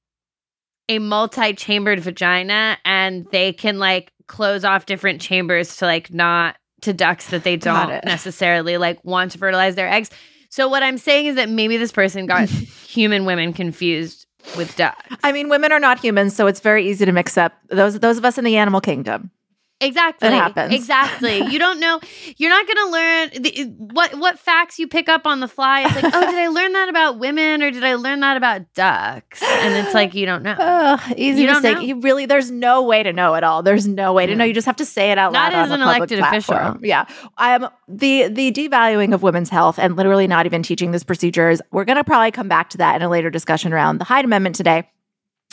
a 0.90 1.00
multi-chambered 1.00 2.00
vagina 2.00 2.78
and 2.86 3.26
they 3.32 3.54
can 3.54 3.80
like 3.80 4.12
close 4.28 4.64
off 4.64 4.86
different 4.86 5.22
chambers 5.22 5.78
to 5.78 5.86
like 5.86 6.12
not 6.14 6.58
to 6.82 6.94
ducks 6.94 7.30
that 7.30 7.44
they 7.44 7.56
don't 7.56 8.04
necessarily 8.06 8.78
like 8.78 9.04
want 9.04 9.32
to 9.32 9.38
fertilize 9.38 9.76
their 9.76 9.90
eggs. 9.90 10.10
So 10.50 10.68
what 10.68 10.84
I'm 10.84 10.98
saying 10.98 11.26
is 11.26 11.36
that 11.36 11.50
maybe 11.50 11.78
this 11.78 11.92
person 11.92 12.26
got 12.26 12.50
human 12.50 13.26
women 13.26 13.54
confused 13.54 14.26
with 14.56 14.76
ducks. 14.76 15.16
I 15.24 15.32
mean, 15.32 15.50
women 15.50 15.72
are 15.72 15.80
not 15.80 16.00
humans, 16.00 16.36
so 16.36 16.48
it's 16.48 16.60
very 16.60 16.88
easy 16.88 17.06
to 17.06 17.12
mix 17.12 17.38
up 17.38 17.54
those 17.70 18.00
those 18.00 18.18
of 18.18 18.26
us 18.26 18.38
in 18.38 18.46
the 18.46 18.58
animal 18.58 18.82
kingdom. 18.82 19.32
Exactly. 19.82 20.30
It 20.30 20.34
happens. 20.34 20.74
Exactly. 20.74 21.38
You 21.52 21.60
don't 21.60 21.82
know. 21.82 22.00
You're 22.38 22.50
not 22.50 22.66
going 22.66 22.78
to 22.78 22.92
learn 22.92 23.30
the, 23.44 23.76
what 23.94 24.16
what 24.18 24.40
facts 24.40 24.80
you 24.80 24.88
pick 24.88 25.10
up 25.10 25.28
on 25.28 25.42
the 25.42 25.50
fly. 25.50 25.82
It's 25.82 25.96
like, 26.02 26.06
oh, 26.16 26.22
did 26.32 26.34
I 26.40 26.48
learn 26.48 26.72
that 26.74 26.88
about 26.88 27.20
women 27.20 27.62
or 27.62 27.72
did 27.72 27.84
I 27.84 27.96
learn 27.96 28.22
that 28.22 28.38
about 28.38 28.74
ducks? 28.74 29.44
And 29.44 29.74
it's 29.86 29.94
like 29.94 30.16
you 30.16 30.26
don't 30.26 30.44
know. 30.44 30.56
Ugh, 30.58 31.14
easy 31.18 31.42
You 31.42 31.48
mistake. 31.48 31.76
know. 31.76 31.82
You 31.84 32.00
really, 32.00 32.26
there's 32.26 32.50
no 32.52 32.84
way 32.84 33.04
to 33.04 33.12
know 33.12 33.36
at 33.36 33.44
all. 33.44 33.64
There's 33.64 33.86
no 33.86 34.14
way 34.14 34.26
to 34.26 34.34
know. 34.36 34.46
You 34.46 34.54
just 34.54 34.66
have 34.66 34.78
to 34.78 34.86
say 34.86 35.12
it 35.12 35.18
out 35.18 35.34
Not 35.34 35.52
loud. 35.52 35.66
as 35.66 35.72
on 35.72 35.82
an 35.82 35.88
elected 35.88 36.20
official. 36.20 36.56
platform. 36.56 36.80
Yeah. 36.86 37.06
Um, 37.38 37.70
the 37.90 38.30
the 38.30 38.54
devaluing 38.54 39.14
of 39.14 39.24
women's 39.24 39.50
health 39.50 39.78
and 39.78 39.98
literally 39.98 40.26
not 40.26 40.46
even 40.46 40.64
teaching 40.64 40.92
this 40.92 41.04
procedures. 41.04 41.62
We're 41.72 41.86
going 41.86 41.98
to 41.98 42.04
probably 42.06 42.32
come 42.32 42.48
back 42.48 42.70
to 42.70 42.78
that 42.78 42.96
in 42.96 43.02
a 43.02 43.10
later 43.10 43.30
discussion 43.30 43.74
around 43.74 43.98
the 43.98 44.06
Hyde 44.06 44.24
Amendment 44.24 44.56
today. 44.56 44.90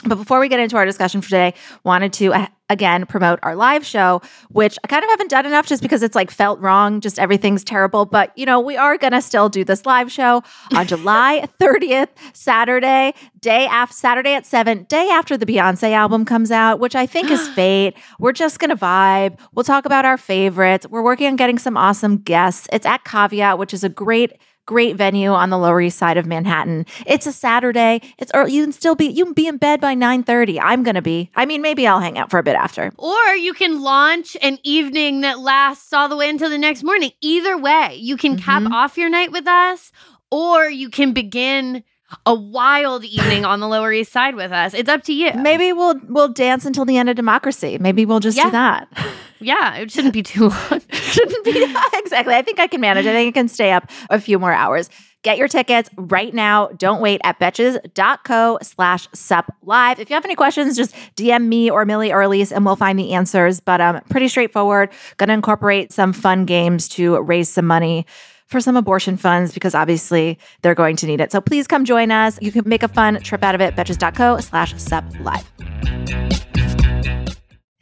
But 0.04 0.16
before 0.16 0.40
we 0.40 0.48
get 0.48 0.60
into 0.60 0.76
our 0.76 0.84
discussion 0.84 1.20
for 1.20 1.28
today, 1.28 1.54
wanted 1.84 2.12
to 2.14 2.32
uh, 2.32 2.46
again 2.68 3.06
promote 3.06 3.38
our 3.42 3.54
live 3.54 3.86
show, 3.86 4.20
which 4.50 4.78
I 4.82 4.88
kind 4.88 5.04
of 5.04 5.10
haven't 5.10 5.28
done 5.28 5.46
enough 5.46 5.66
just 5.66 5.82
because 5.82 6.02
it's 6.02 6.16
like 6.16 6.30
felt 6.30 6.58
wrong, 6.60 7.00
just 7.00 7.18
everything's 7.18 7.62
terrible. 7.62 8.04
But 8.06 8.36
you 8.36 8.46
know, 8.46 8.58
we 8.58 8.76
are 8.76 8.98
gonna 8.98 9.22
still 9.22 9.48
do 9.48 9.64
this 9.64 9.86
live 9.86 10.10
show 10.10 10.42
on 10.74 10.86
July 10.86 11.46
30th, 11.60 12.08
Saturday, 12.32 13.14
day 13.40 13.66
after 13.66 13.94
Saturday 13.94 14.34
at 14.34 14.44
seven, 14.46 14.84
day 14.84 15.08
after 15.10 15.36
the 15.36 15.46
Beyonce 15.46 15.92
album 15.92 16.24
comes 16.24 16.50
out, 16.50 16.80
which 16.80 16.96
I 16.96 17.06
think 17.06 17.30
is 17.30 17.46
fate. 17.54 17.94
We're 18.18 18.32
just 18.32 18.58
gonna 18.58 18.76
vibe. 18.76 19.38
We'll 19.54 19.64
talk 19.64 19.84
about 19.84 20.04
our 20.04 20.18
favorites. 20.18 20.86
We're 20.88 21.02
working 21.02 21.28
on 21.28 21.36
getting 21.36 21.58
some 21.58 21.76
awesome 21.76 22.16
guests. 22.16 22.66
It's 22.72 22.86
at 22.86 23.04
Caveat, 23.04 23.58
which 23.58 23.72
is 23.72 23.84
a 23.84 23.88
great 23.88 24.32
great 24.66 24.96
venue 24.96 25.30
on 25.30 25.50
the 25.50 25.58
Lower 25.58 25.80
East 25.80 25.98
Side 25.98 26.16
of 26.16 26.26
Manhattan. 26.26 26.86
It's 27.06 27.26
a 27.26 27.32
Saturday. 27.32 28.00
It's 28.18 28.30
early. 28.34 28.52
You 28.52 28.62
can 28.64 28.72
still 28.72 28.94
be 28.94 29.06
you 29.06 29.24
can 29.24 29.34
be 29.34 29.46
in 29.46 29.56
bed 29.56 29.80
by 29.80 29.94
9:30. 29.94 30.58
I'm 30.62 30.82
going 30.82 30.94
to 30.94 31.02
be. 31.02 31.30
I 31.34 31.46
mean, 31.46 31.62
maybe 31.62 31.86
I'll 31.86 32.00
hang 32.00 32.18
out 32.18 32.30
for 32.30 32.38
a 32.38 32.42
bit 32.42 32.54
after. 32.56 32.92
Or 32.96 33.34
you 33.34 33.54
can 33.54 33.80
launch 33.82 34.36
an 34.42 34.58
evening 34.62 35.22
that 35.22 35.38
lasts 35.40 35.92
all 35.92 36.08
the 36.08 36.16
way 36.16 36.28
until 36.30 36.50
the 36.50 36.58
next 36.58 36.82
morning. 36.84 37.10
Either 37.20 37.56
way, 37.58 37.96
you 37.98 38.16
can 38.16 38.36
cap 38.38 38.62
Mhm. 38.62 38.72
off 38.72 38.96
your 38.96 39.08
night 39.10 39.32
with 39.32 39.46
us 39.48 39.90
or 40.30 40.68
you 40.70 40.88
can 40.88 41.12
begin 41.12 41.84
a 42.26 42.34
wild 42.34 43.04
evening 43.04 43.44
on 43.44 43.60
the 43.60 43.66
Lower 43.68 43.90
East 43.92 44.12
Side 44.12 44.34
with 44.34 44.52
us. 44.52 44.74
It's 44.74 44.88
up 44.88 45.02
to 45.04 45.12
you. 45.14 45.32
Maybe 45.34 45.72
we'll 45.72 45.98
we'll 46.08 46.28
dance 46.28 46.66
until 46.66 46.84
the 46.84 46.96
end 46.98 47.08
of 47.08 47.16
democracy. 47.16 47.78
Maybe 47.80 48.04
we'll 48.04 48.20
just 48.20 48.36
Yeah. 48.36 48.44
do 48.44 48.50
that. 48.52 48.88
Yeah, 49.42 49.76
it 49.76 49.90
shouldn't 49.90 50.14
be 50.14 50.22
too 50.22 50.48
long. 50.48 50.80
Shouldn't 50.90 51.44
be 51.44 51.62
exactly. 51.94 52.34
I 52.34 52.42
think 52.42 52.58
I 52.58 52.66
can 52.66 52.80
manage. 52.80 53.06
I 53.06 53.12
think 53.12 53.36
I 53.36 53.38
can 53.40 53.48
stay 53.48 53.72
up 53.72 53.90
a 54.10 54.20
few 54.20 54.38
more 54.38 54.52
hours. 54.52 54.88
Get 55.22 55.38
your 55.38 55.46
tickets 55.46 55.88
right 55.96 56.34
now. 56.34 56.66
Don't 56.78 57.00
wait 57.00 57.20
at 57.22 57.38
betches.co 57.38 58.58
slash 58.62 59.08
sup 59.14 59.54
live. 59.62 60.00
If 60.00 60.10
you 60.10 60.14
have 60.14 60.24
any 60.24 60.34
questions, 60.34 60.76
just 60.76 60.94
DM 61.14 61.46
me 61.46 61.70
or 61.70 61.84
Millie 61.84 62.12
or 62.12 62.20
Alise 62.22 62.50
and 62.50 62.64
we'll 62.64 62.74
find 62.74 62.98
the 62.98 63.12
answers. 63.12 63.60
But 63.60 63.80
um, 63.80 64.00
pretty 64.10 64.26
straightforward. 64.26 64.90
Gonna 65.18 65.34
incorporate 65.34 65.92
some 65.92 66.12
fun 66.12 66.44
games 66.44 66.88
to 66.90 67.20
raise 67.20 67.48
some 67.48 67.66
money 67.66 68.04
for 68.48 68.60
some 68.60 68.76
abortion 68.76 69.16
funds 69.16 69.54
because 69.54 69.74
obviously 69.76 70.38
they're 70.62 70.74
going 70.74 70.96
to 70.96 71.06
need 71.06 71.20
it. 71.20 71.30
So 71.30 71.40
please 71.40 71.66
come 71.68 71.84
join 71.84 72.10
us. 72.10 72.36
You 72.42 72.50
can 72.52 72.68
make 72.68 72.82
a 72.82 72.88
fun 72.88 73.20
trip 73.22 73.42
out 73.44 73.54
of 73.54 73.60
it. 73.60 73.76
Betches.co 73.76 74.38
slash 74.40 74.74
sup 74.76 75.04
live. 75.20 76.51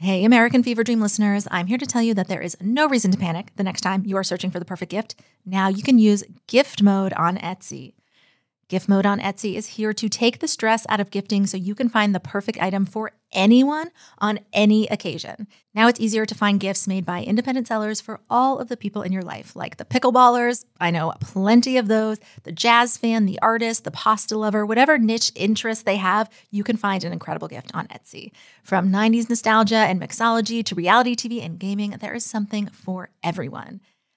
Hey, 0.03 0.25
American 0.25 0.63
Fever 0.63 0.83
Dream 0.83 0.99
listeners, 0.99 1.47
I'm 1.51 1.67
here 1.67 1.77
to 1.77 1.85
tell 1.85 2.01
you 2.01 2.15
that 2.15 2.27
there 2.27 2.41
is 2.41 2.57
no 2.59 2.89
reason 2.89 3.11
to 3.11 3.19
panic 3.19 3.53
the 3.57 3.63
next 3.63 3.83
time 3.83 4.07
you 4.07 4.17
are 4.17 4.25
searching 4.25 4.51
for 4.51 4.59
the 4.59 4.65
perfect 4.65 4.91
gift. 4.91 5.15
Now 5.45 5.69
you 5.69 5.83
can 5.83 5.99
use 5.99 6.25
gift 6.47 6.83
mode 6.83 7.13
on 7.13 7.37
Etsy. 7.37 7.93
Gift 8.69 8.89
mode 8.89 9.05
on 9.05 9.21
Etsy 9.21 9.57
is 9.57 9.67
here 9.67 9.93
to 9.93 10.09
take 10.09 10.39
the 10.39 10.49
stress 10.49 10.87
out 10.89 11.01
of 11.01 11.11
gifting 11.11 11.45
so 11.45 11.59
you 11.59 11.75
can 11.75 11.91
find 11.91 12.15
the 12.15 12.19
perfect 12.19 12.59
item 12.63 12.87
for 12.87 13.13
anyone 13.33 13.91
on 14.19 14.41
any 14.53 14.87
occasion. 14.89 15.47
Now 15.75 15.87
it's 15.87 16.01
easier 16.01 16.27
to 16.27 16.35
find 16.35 16.59
gifts 16.59 16.89
made 16.89 17.07
by 17.07 17.23
independent 17.23 17.69
sellers 17.69 18.01
for 18.01 18.21
all 18.29 18.59
of 18.59 18.69
the 18.69 18.77
people 18.77 19.03
in 19.03 19.13
your 19.13 19.23
life, 19.23 19.55
like 19.55 19.77
the 19.77 19.85
pickleballers. 19.85 20.65
I 20.81 20.91
know 20.91 21.13
plenty 21.21 21.77
of 21.77 21.87
those, 21.87 22.19
the 22.43 22.53
jazz 22.53 22.97
fan, 22.97 23.27
the 23.27 23.39
artist, 23.41 23.85
the 23.85 23.93
pasta 23.93 24.37
lover, 24.37 24.67
whatever 24.67 24.99
niche 24.99 25.31
interest 25.37 25.85
they 25.85 25.97
have, 25.97 26.29
you 26.51 26.65
can 26.65 26.77
find 26.77 27.05
an 27.05 27.13
incredible 27.13 27.49
gift 27.49 27.71
on 27.73 27.87
Etsy. 27.89 28.33
From 28.65 28.91
90s 28.91 29.29
nostalgia 29.29 29.77
and 29.77 30.01
mixology 30.01 30.65
to 30.65 30.75
reality 30.75 31.15
TV 31.15 31.45
and 31.45 31.59
gaming, 31.59 31.91
there 32.01 32.15
is 32.15 32.25
something 32.25 32.67
for 32.69 33.11
everyone. 33.23 33.81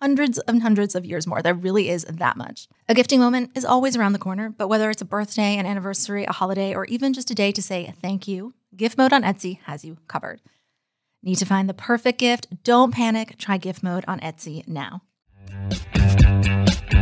hundreds 0.00 0.38
and 0.38 0.62
hundreds 0.62 0.94
of 0.94 1.04
years 1.04 1.26
more. 1.26 1.42
There 1.42 1.54
really 1.54 1.90
is 1.90 2.04
that 2.04 2.36
much. 2.36 2.68
A 2.88 2.94
gifting 2.94 3.20
moment 3.20 3.50
is 3.54 3.64
always 3.64 3.96
around 3.96 4.12
the 4.12 4.18
corner, 4.18 4.50
but 4.50 4.68
whether 4.68 4.90
it's 4.90 5.02
a 5.02 5.04
birthday, 5.06 5.56
an 5.56 5.66
anniversary, 5.66 6.24
a 6.24 6.32
holiday, 6.32 6.74
or 6.74 6.84
even 6.86 7.12
just 7.12 7.30
a 7.30 7.34
day 7.34 7.52
to 7.52 7.62
say 7.62 7.94
thank 8.00 8.26
you, 8.26 8.54
Gift 8.76 8.96
Mode 8.96 9.12
on 9.12 9.22
Etsy 9.22 9.58
has 9.64 9.84
you 9.84 9.98
covered. 10.08 10.40
Need 11.22 11.36
to 11.36 11.46
find 11.46 11.68
the 11.68 11.74
perfect 11.74 12.18
gift? 12.18 12.46
Don't 12.64 12.92
panic. 12.94 13.36
Try 13.36 13.58
Gift 13.58 13.82
Mode 13.82 14.04
on 14.08 14.20
Etsy 14.20 14.66
now. 14.66 15.02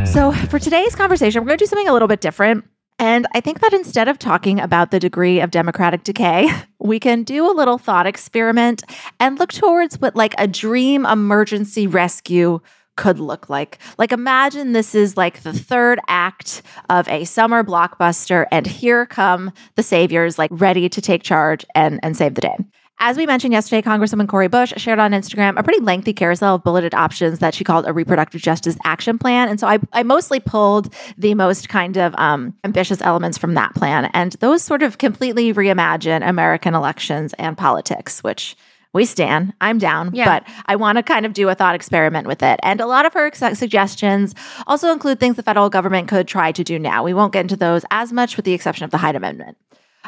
So, 0.05 0.31
for 0.31 0.59
today's 0.59 0.95
conversation, 0.95 1.41
we're 1.41 1.47
going 1.47 1.59
to 1.59 1.65
do 1.65 1.69
something 1.69 1.87
a 1.87 1.93
little 1.93 2.07
bit 2.07 2.19
different. 2.19 2.65
And 2.97 3.27
I 3.33 3.39
think 3.39 3.61
that 3.61 3.71
instead 3.71 4.09
of 4.09 4.19
talking 4.19 4.59
about 4.59 4.91
the 4.91 4.99
degree 4.99 5.39
of 5.39 5.51
democratic 5.51 6.03
decay, 6.03 6.49
we 6.79 6.99
can 6.99 7.23
do 7.23 7.49
a 7.49 7.53
little 7.55 7.77
thought 7.77 8.05
experiment 8.05 8.83
and 9.21 9.39
look 9.39 9.53
towards 9.53 10.01
what 10.01 10.17
like 10.17 10.35
a 10.37 10.47
dream 10.47 11.05
emergency 11.05 11.87
rescue 11.87 12.59
could 12.99 13.17
look 13.17 13.49
like. 13.49 13.79
Like 13.97 14.11
imagine 14.11 14.73
this 14.73 14.93
is 14.93 15.15
like 15.15 15.43
the 15.43 15.53
third 15.53 16.01
act 16.09 16.61
of 16.89 17.07
a 17.07 17.23
summer 17.23 17.63
blockbuster 17.63 18.45
and 18.51 18.67
here 18.67 19.05
come 19.05 19.53
the 19.75 19.83
saviors 19.83 20.37
like 20.37 20.51
ready 20.51 20.89
to 20.89 20.99
take 20.99 21.23
charge 21.23 21.65
and 21.73 22.01
and 22.03 22.17
save 22.17 22.35
the 22.35 22.41
day. 22.41 22.57
As 23.01 23.15
we 23.15 23.25
mentioned 23.25 23.53
yesterday, 23.53 23.81
Congresswoman 23.81 24.27
Cori 24.27 24.49
Bush 24.49 24.73
shared 24.75 24.99
on 24.99 25.11
Instagram 25.11 25.57
a 25.57 25.63
pretty 25.63 25.79
lengthy 25.79 26.11
carousel 26.11 26.55
of 26.55 26.63
bulleted 26.65 26.93
options 26.93 27.39
that 27.39 27.53
she 27.53 27.63
called 27.63 27.87
a 27.87 27.93
reproductive 27.93 28.41
justice 28.41 28.75
action 28.83 29.17
plan. 29.17 29.47
And 29.47 29.57
so 29.57 29.67
I, 29.67 29.79
I 29.93 30.03
mostly 30.03 30.41
pulled 30.41 30.93
the 31.17 31.33
most 31.35 31.69
kind 31.69 31.95
of 31.95 32.13
um, 32.17 32.53
ambitious 32.65 32.99
elements 32.99 33.37
from 33.37 33.53
that 33.53 33.73
plan. 33.75 34.09
And 34.13 34.33
those 34.41 34.61
sort 34.61 34.83
of 34.83 34.97
completely 34.97 35.53
reimagine 35.53 36.27
American 36.27 36.75
elections 36.75 37.33
and 37.39 37.57
politics, 37.57 38.21
which 38.21 38.57
we 38.93 39.05
stand. 39.05 39.53
I'm 39.61 39.77
down, 39.77 40.11
Yeah. 40.13 40.25
but 40.25 40.47
I 40.65 40.75
want 40.75 40.97
to 40.97 41.03
kind 41.03 41.25
of 41.25 41.33
do 41.33 41.47
a 41.49 41.55
thought 41.55 41.75
experiment 41.75 42.27
with 42.27 42.41
it. 42.41 42.59
And 42.63 42.81
a 42.81 42.87
lot 42.87 43.05
of 43.05 43.13
her 43.13 43.27
ex- 43.27 43.59
suggestions 43.59 44.33
also 44.65 44.91
include 44.91 45.19
things 45.19 45.35
the 45.35 45.43
federal 45.43 45.69
government 45.69 46.07
could 46.07 46.27
try 46.27 46.51
to 46.51 46.63
do 46.63 46.79
now. 46.79 47.03
We 47.03 47.13
won't 47.13 47.31
get 47.33 47.41
into 47.41 47.55
those 47.55 47.85
as 47.91 48.11
much, 48.11 48.35
with 48.35 48.45
the 48.45 48.53
exception 48.53 48.85
of 48.85 48.91
the 48.91 48.97
Hyde 48.97 49.15
Amendment. 49.15 49.57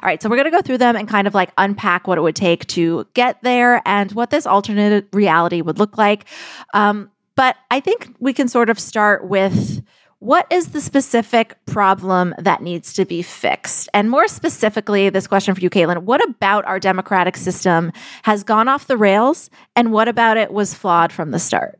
All 0.02 0.08
right, 0.08 0.22
so 0.22 0.30
we're 0.30 0.38
going 0.38 0.46
to 0.46 0.52
go 0.52 0.62
through 0.62 0.80
them 0.80 0.96
and 0.96 1.08
kind 1.08 1.28
of 1.28 1.36
like 1.36 1.52
unpack 1.58 2.08
what 2.08 2.18
it 2.18 2.22
would 2.22 2.36
take 2.36 2.66
to 2.68 3.06
get 3.14 3.38
there 3.44 3.82
and 3.86 4.12
what 4.14 4.32
this 4.32 4.48
alternate 4.48 5.08
reality 5.14 5.62
would 5.62 5.78
look 5.78 5.98
like. 5.98 6.26
Um, 6.74 7.12
but 7.36 7.56
I 7.70 7.82
think 7.82 8.16
we 8.20 8.34
can 8.34 8.48
sort 8.48 8.70
of 8.70 8.80
start 8.80 9.28
with 9.28 9.84
what 10.22 10.46
is 10.52 10.68
the 10.68 10.82
specific 10.82 11.58
problem 11.66 12.36
that 12.38 12.62
needs 12.62 12.94
to 12.94 13.06
be 13.06 13.24
fixed? 13.24 13.90
And 13.92 14.08
more 14.08 14.28
specifically, 14.28 15.10
this 15.10 15.26
question 15.26 15.56
for 15.56 15.62
you, 15.62 15.70
Kaitlin 15.70 16.04
what 16.04 16.24
about 16.24 16.64
our 16.66 16.80
democratic 16.80 17.36
system 17.36 17.92
has 18.22 18.44
gone 18.44 18.68
off 18.68 18.86
the 18.86 18.98
rails 18.98 19.50
and 19.76 19.92
what 19.92 20.08
about 20.08 20.38
it 20.38 20.54
was 20.54 20.76
flawed 20.76 21.12
from 21.12 21.32
the 21.32 21.40
start? 21.40 21.80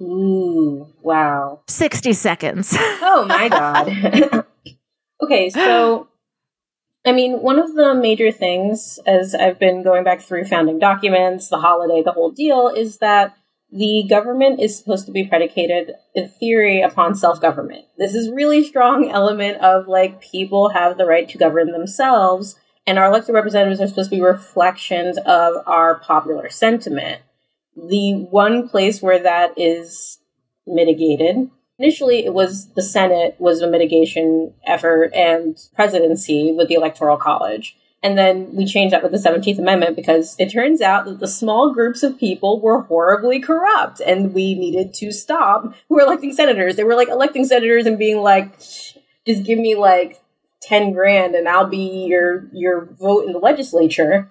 Ooh, 0.00 0.86
wow. 1.00 1.62
60 1.66 2.12
seconds. 2.12 2.76
Oh 2.78 3.26
my 3.28 3.48
god. 3.48 4.46
okay, 5.24 5.50
so 5.50 6.06
I 7.04 7.10
mean, 7.10 7.40
one 7.40 7.58
of 7.58 7.74
the 7.74 7.94
major 7.94 8.30
things 8.30 9.00
as 9.04 9.34
I've 9.34 9.58
been 9.58 9.82
going 9.82 10.04
back 10.04 10.20
through 10.20 10.44
founding 10.44 10.78
documents, 10.78 11.48
the 11.48 11.58
holiday, 11.58 12.02
the 12.04 12.12
whole 12.12 12.30
deal 12.30 12.68
is 12.68 12.98
that 12.98 13.36
the 13.70 14.06
government 14.08 14.60
is 14.60 14.76
supposed 14.76 15.06
to 15.06 15.12
be 15.12 15.26
predicated 15.26 15.92
in 16.14 16.28
theory 16.28 16.80
upon 16.80 17.14
self-government. 17.14 17.84
This 17.98 18.14
is 18.14 18.30
really 18.30 18.66
strong 18.66 19.10
element 19.10 19.58
of 19.62 19.88
like 19.88 20.20
people 20.20 20.70
have 20.70 20.96
the 20.96 21.06
right 21.06 21.28
to 21.28 21.38
govern 21.38 21.72
themselves 21.72 22.56
and 22.86 22.98
our 22.98 23.06
elected 23.06 23.34
representatives 23.34 23.80
are 23.80 23.86
supposed 23.86 24.10
to 24.10 24.16
be 24.16 24.22
reflections 24.22 25.18
of 25.26 25.54
our 25.66 25.96
popular 25.96 26.48
sentiment. 26.48 27.20
The 27.76 28.26
one 28.30 28.68
place 28.68 29.02
where 29.02 29.22
that 29.22 29.52
is 29.58 30.18
mitigated 30.66 31.50
initially 31.78 32.24
it 32.24 32.34
was 32.34 32.68
the 32.74 32.82
senate 32.82 33.36
was 33.38 33.60
a 33.60 33.68
mitigation 33.68 34.52
effort 34.66 35.12
and 35.14 35.56
presidency 35.74 36.52
with 36.52 36.68
the 36.68 36.74
electoral 36.74 37.16
college 37.16 37.76
and 38.02 38.16
then 38.16 38.54
we 38.54 38.64
changed 38.64 38.92
that 38.92 39.02
with 39.02 39.10
the 39.10 39.18
17th 39.18 39.58
amendment 39.58 39.96
because 39.96 40.36
it 40.38 40.52
turns 40.52 40.80
out 40.80 41.04
that 41.06 41.18
the 41.18 41.26
small 41.26 41.74
groups 41.74 42.04
of 42.04 42.18
people 42.18 42.60
were 42.60 42.82
horribly 42.82 43.40
corrupt 43.40 44.00
and 44.00 44.32
we 44.32 44.54
needed 44.54 44.94
to 44.94 45.10
stop 45.10 45.74
who 45.88 45.96
were 45.96 46.02
electing 46.02 46.32
senators. 46.32 46.76
They 46.76 46.84
were 46.84 46.94
like 46.94 47.08
electing 47.08 47.44
senators 47.44 47.86
and 47.86 47.98
being 47.98 48.18
like 48.18 48.58
just 49.26 49.44
give 49.44 49.58
me 49.58 49.74
like 49.74 50.22
10 50.62 50.92
grand 50.92 51.34
and 51.34 51.48
i'll 51.48 51.68
be 51.68 52.06
your 52.06 52.48
your 52.52 52.86
vote 53.00 53.26
in 53.26 53.32
the 53.32 53.38
legislature. 53.38 54.30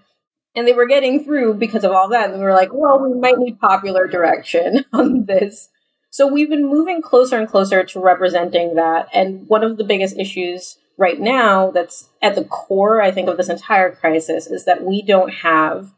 And 0.56 0.66
they 0.68 0.74
were 0.74 0.88
getting 0.88 1.24
through 1.24 1.56
because 1.56 1.84
of 1.84 1.92
all 1.92 2.10
that 2.10 2.30
and 2.30 2.40
we 2.40 2.46
were 2.46 2.54
like 2.54 2.70
well 2.72 3.00
we 3.00 3.20
might 3.20 3.38
need 3.38 3.60
popular 3.60 4.08
direction 4.08 4.86
on 4.94 5.26
this. 5.26 5.68
So 6.10 6.26
we've 6.26 6.50
been 6.50 6.66
moving 6.66 7.02
closer 7.02 7.38
and 7.38 7.50
closer 7.50 7.84
to 7.84 8.00
representing 8.00 8.76
that. 8.76 9.10
And 9.14 9.46
one 9.50 9.64
of 9.64 9.78
the 9.78 9.84
biggest 9.84 10.18
issues 10.18 10.78
right 10.98 11.20
now 11.20 11.72
that's 11.72 12.10
at 12.22 12.36
the 12.36 12.44
core, 12.44 13.02
I 13.02 13.12
think, 13.12 13.30
of 13.30 13.38
this 13.38 13.50
entire 13.50 13.92
crisis 13.92 14.48
is 14.48 14.66
that 14.66 14.84
we 14.84 15.02
don't 15.02 15.30
have 15.30 15.94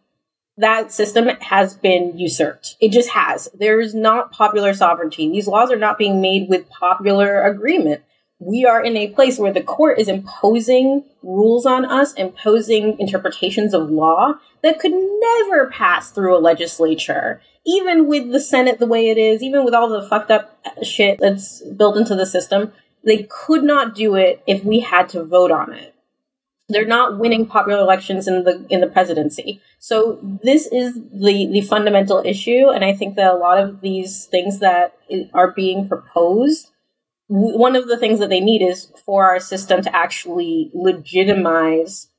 that 0.58 0.92
system 0.92 1.28
has 1.40 1.74
been 1.74 2.18
usurped. 2.18 2.76
It 2.82 2.92
just 2.92 3.12
has. 3.12 3.48
There 3.58 3.80
is 3.80 3.96
not 3.96 4.34
popular 4.34 4.74
sovereignty. 4.74 5.30
These 5.30 5.48
laws 5.48 5.72
are 5.72 5.78
not 5.78 5.98
being 5.98 6.20
made 6.20 6.50
with 6.50 6.70
popular 6.70 7.44
agreement. 7.44 8.02
We 8.40 8.66
are 8.66 8.84
in 8.84 8.98
a 8.98 9.08
place 9.08 9.40
where 9.40 9.54
the 9.54 9.64
court 9.64 10.00
is 10.00 10.10
imposing 10.10 11.06
rules 11.24 11.66
on 11.66 11.86
us, 11.86 12.14
imposing 12.14 13.00
interpretations 13.00 13.74
of 13.74 13.90
law 13.90 14.34
that 14.62 14.80
could 14.80 14.92
never 14.92 15.70
pass 15.70 16.12
through 16.12 16.38
a 16.38 16.40
legislature 16.40 17.42
even 17.66 18.08
with 18.08 18.32
the 18.32 18.40
Senate 18.40 18.80
the 18.80 18.88
way 18.88 19.10
it 19.10 19.18
is, 19.18 19.44
even 19.44 19.64
with 19.64 19.74
all 19.74 19.90
the 19.90 20.08
fucked 20.08 20.32
up 20.32 20.60
shit 20.84 21.20
that's 21.20 21.62
built 21.62 21.98
into 21.98 22.16
the 22.16 22.26
system, 22.26 22.72
they 23.04 23.28
could 23.30 23.64
not 23.64 23.96
do 23.96 24.16
it 24.16 24.42
if 24.48 24.64
we 24.64 24.80
had 24.80 25.10
to 25.10 25.24
vote 25.24 25.52
on 25.52 25.74
it. 25.74 25.96
They're 26.68 26.86
not 26.86 27.18
winning 27.18 27.48
popular 27.48 27.80
elections 27.80 28.28
in 28.28 28.44
the 28.44 28.66
in 28.70 28.80
the 28.82 28.88
presidency. 28.88 29.60
So 29.80 30.20
this 30.44 30.68
is 30.68 30.96
the 30.96 31.50
the 31.52 31.62
fundamental 31.62 32.22
issue, 32.24 32.70
and 32.70 32.86
I 32.86 32.94
think 32.94 33.16
that 33.16 33.34
a 33.34 33.38
lot 33.38 33.58
of 33.58 33.82
these 33.82 34.26
things 34.26 34.60
that 34.60 34.96
are 35.34 35.52
being 35.52 35.88
proposed, 35.88 36.70
one 37.28 37.76
of 37.76 37.88
the 37.88 37.98
things 37.98 38.20
that 38.20 38.30
they 38.30 38.40
need 38.40 38.62
is 38.62 38.92
for 39.04 39.26
our 39.26 39.40
system 39.40 39.82
to 39.82 39.96
actually 39.96 40.70
legitimize 40.76 42.10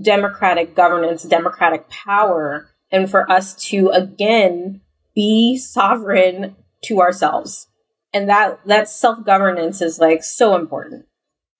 democratic 0.00 0.76
governance, 0.76 1.24
democratic 1.24 1.88
power 1.88 2.70
and 2.92 3.10
for 3.10 3.30
us 3.30 3.54
to 3.54 3.88
again 3.88 4.80
be 5.14 5.56
sovereign 5.56 6.56
to 6.84 7.00
ourselves. 7.00 7.66
And 8.12 8.28
that 8.28 8.60
that 8.66 8.88
self-governance 8.88 9.80
is 9.80 9.98
like 9.98 10.24
so 10.24 10.56
important. 10.56 11.06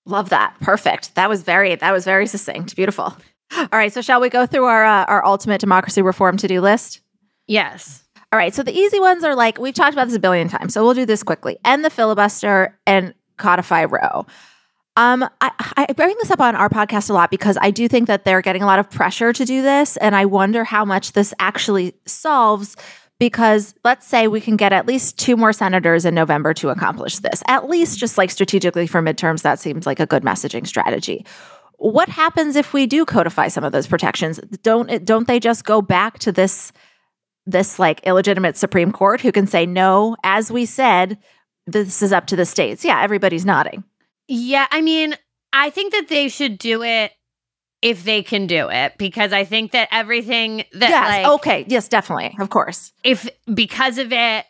Love 0.05 0.29
that. 0.29 0.55
Perfect. 0.59 1.15
That 1.15 1.29
was 1.29 1.43
very 1.43 1.75
that 1.75 1.91
was 1.91 2.05
very 2.05 2.27
succinct. 2.27 2.75
Beautiful. 2.75 3.15
All 3.57 3.67
right, 3.73 3.91
so 3.91 4.01
shall 4.01 4.21
we 4.21 4.29
go 4.29 4.45
through 4.45 4.65
our 4.65 4.85
uh, 4.85 5.05
our 5.05 5.25
ultimate 5.25 5.59
democracy 5.61 6.01
reform 6.01 6.37
to-do 6.37 6.61
list? 6.61 7.01
Yes. 7.47 8.03
All 8.31 8.37
right, 8.37 8.53
so 8.53 8.63
the 8.63 8.71
easy 8.71 8.99
ones 8.99 9.23
are 9.23 9.35
like 9.35 9.59
we've 9.59 9.73
talked 9.73 9.93
about 9.93 10.07
this 10.07 10.15
a 10.15 10.19
billion 10.19 10.47
times, 10.47 10.73
so 10.73 10.83
we'll 10.83 10.93
do 10.93 11.05
this 11.05 11.21
quickly. 11.21 11.57
End 11.65 11.83
the 11.83 11.89
filibuster 11.89 12.79
and 12.87 13.13
codify 13.37 13.85
Roe. 13.85 14.25
Um, 14.97 15.27
I, 15.39 15.51
I 15.77 15.93
bring 15.93 16.15
this 16.19 16.31
up 16.31 16.41
on 16.41 16.55
our 16.55 16.69
podcast 16.69 17.09
a 17.09 17.13
lot 17.13 17.31
because 17.31 17.57
I 17.61 17.71
do 17.71 17.87
think 17.87 18.07
that 18.07 18.25
they're 18.25 18.41
getting 18.41 18.61
a 18.61 18.65
lot 18.65 18.79
of 18.79 18.89
pressure 18.89 19.31
to 19.33 19.45
do 19.45 19.61
this, 19.61 19.97
and 19.97 20.15
I 20.15 20.25
wonder 20.25 20.63
how 20.63 20.85
much 20.85 21.13
this 21.13 21.33
actually 21.39 21.93
solves. 22.05 22.75
Because 23.21 23.75
let's 23.83 24.07
say 24.07 24.27
we 24.27 24.41
can 24.41 24.55
get 24.55 24.73
at 24.73 24.87
least 24.87 25.19
two 25.19 25.37
more 25.37 25.53
senators 25.53 26.05
in 26.05 26.15
November 26.15 26.55
to 26.55 26.69
accomplish 26.69 27.19
this, 27.19 27.43
at 27.45 27.69
least 27.69 27.99
just 27.99 28.17
like 28.17 28.31
strategically 28.31 28.87
for 28.87 28.99
midterms, 28.99 29.43
that 29.43 29.59
seems 29.59 29.85
like 29.85 29.99
a 29.99 30.07
good 30.07 30.23
messaging 30.23 30.65
strategy. 30.65 31.23
What 31.77 32.09
happens 32.09 32.55
if 32.55 32.73
we 32.73 32.87
do 32.87 33.05
codify 33.05 33.49
some 33.49 33.63
of 33.63 33.73
those 33.73 33.85
protections? 33.85 34.39
Don't 34.63 35.05
don't 35.05 35.27
they 35.27 35.39
just 35.39 35.65
go 35.65 35.83
back 35.83 36.17
to 36.17 36.31
this 36.31 36.71
this 37.45 37.77
like 37.77 38.01
illegitimate 38.07 38.57
Supreme 38.57 38.91
Court 38.91 39.21
who 39.21 39.31
can 39.31 39.45
say 39.45 39.67
no, 39.67 40.17
as 40.23 40.51
we 40.51 40.65
said, 40.65 41.19
this 41.67 42.01
is 42.01 42.11
up 42.11 42.25
to 42.25 42.35
the 42.35 42.45
states. 42.47 42.83
Yeah, 42.83 43.03
everybody's 43.03 43.45
nodding. 43.45 43.83
Yeah, 44.27 44.65
I 44.71 44.81
mean, 44.81 45.15
I 45.53 45.69
think 45.69 45.93
that 45.93 46.07
they 46.07 46.27
should 46.27 46.57
do 46.57 46.81
it 46.81 47.11
if 47.81 48.03
they 48.03 48.21
can 48.21 48.47
do 48.47 48.69
it 48.69 48.97
because 48.97 49.33
I 49.33 49.43
think 49.43 49.71
that 49.71 49.89
everything 49.91 50.65
that 50.73 50.89
yes, 50.89 51.07
like 51.07 51.25
okay, 51.39 51.65
yes, 51.67 51.87
definitely, 51.87 52.35
of 52.39 52.49
course. 52.49 52.91
if 53.03 53.27
because 53.53 53.97
of 53.97 54.11
it 54.13 54.45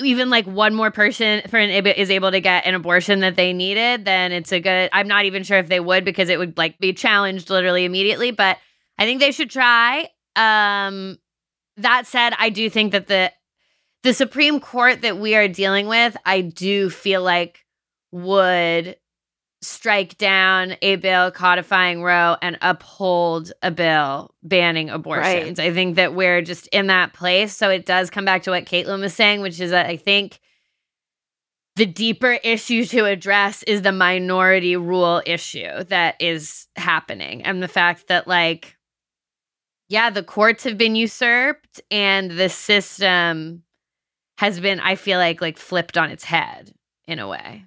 even 0.00 0.28
like 0.28 0.46
one 0.46 0.74
more 0.74 0.90
person 0.90 1.42
for 1.48 1.58
an 1.58 1.70
is 1.70 2.10
able 2.10 2.30
to 2.30 2.40
get 2.40 2.66
an 2.66 2.74
abortion 2.74 3.20
that 3.20 3.36
they 3.36 3.52
needed 3.52 4.04
then 4.04 4.32
it's 4.32 4.52
a 4.52 4.60
good 4.60 4.90
i'm 4.92 5.08
not 5.08 5.24
even 5.24 5.42
sure 5.42 5.58
if 5.58 5.68
they 5.68 5.80
would 5.80 6.04
because 6.04 6.28
it 6.28 6.38
would 6.38 6.56
like 6.58 6.78
be 6.78 6.92
challenged 6.92 7.48
literally 7.48 7.84
immediately 7.84 8.30
but 8.30 8.58
i 8.98 9.04
think 9.04 9.20
they 9.20 9.30
should 9.30 9.50
try 9.50 10.08
um 10.36 11.16
that 11.78 12.06
said 12.06 12.34
i 12.38 12.50
do 12.50 12.68
think 12.68 12.92
that 12.92 13.06
the 13.06 13.32
the 14.02 14.12
supreme 14.12 14.60
court 14.60 15.02
that 15.02 15.16
we 15.18 15.34
are 15.34 15.48
dealing 15.48 15.86
with 15.86 16.16
i 16.26 16.40
do 16.40 16.90
feel 16.90 17.22
like 17.22 17.64
would 18.12 18.96
strike 19.66 20.16
down 20.18 20.76
a 20.82 20.96
bill 20.96 21.30
codifying 21.30 22.02
Roe 22.02 22.36
and 22.40 22.56
uphold 22.62 23.52
a 23.62 23.70
bill 23.70 24.34
banning 24.42 24.90
abortions. 24.90 25.58
I 25.58 25.72
think 25.72 25.96
that 25.96 26.14
we're 26.14 26.42
just 26.42 26.66
in 26.68 26.86
that 26.86 27.12
place. 27.12 27.54
So 27.56 27.68
it 27.70 27.84
does 27.84 28.10
come 28.10 28.24
back 28.24 28.42
to 28.44 28.50
what 28.50 28.64
Kaitlin 28.64 29.00
was 29.00 29.14
saying, 29.14 29.40
which 29.40 29.60
is 29.60 29.70
that 29.70 29.86
I 29.86 29.96
think 29.96 30.40
the 31.76 31.86
deeper 31.86 32.38
issue 32.42 32.84
to 32.86 33.04
address 33.04 33.62
is 33.64 33.82
the 33.82 33.92
minority 33.92 34.76
rule 34.76 35.22
issue 35.26 35.84
that 35.84 36.16
is 36.20 36.68
happening. 36.76 37.42
And 37.42 37.62
the 37.62 37.68
fact 37.68 38.08
that, 38.08 38.26
like, 38.26 38.76
yeah, 39.88 40.08
the 40.10 40.22
courts 40.22 40.64
have 40.64 40.78
been 40.78 40.96
usurped 40.96 41.80
and 41.90 42.30
the 42.30 42.48
system 42.48 43.62
has 44.38 44.58
been, 44.58 44.80
I 44.80 44.94
feel 44.94 45.18
like, 45.18 45.40
like 45.40 45.58
flipped 45.58 45.98
on 45.98 46.10
its 46.10 46.24
head 46.24 46.72
in 47.06 47.18
a 47.18 47.28
way. 47.28 47.64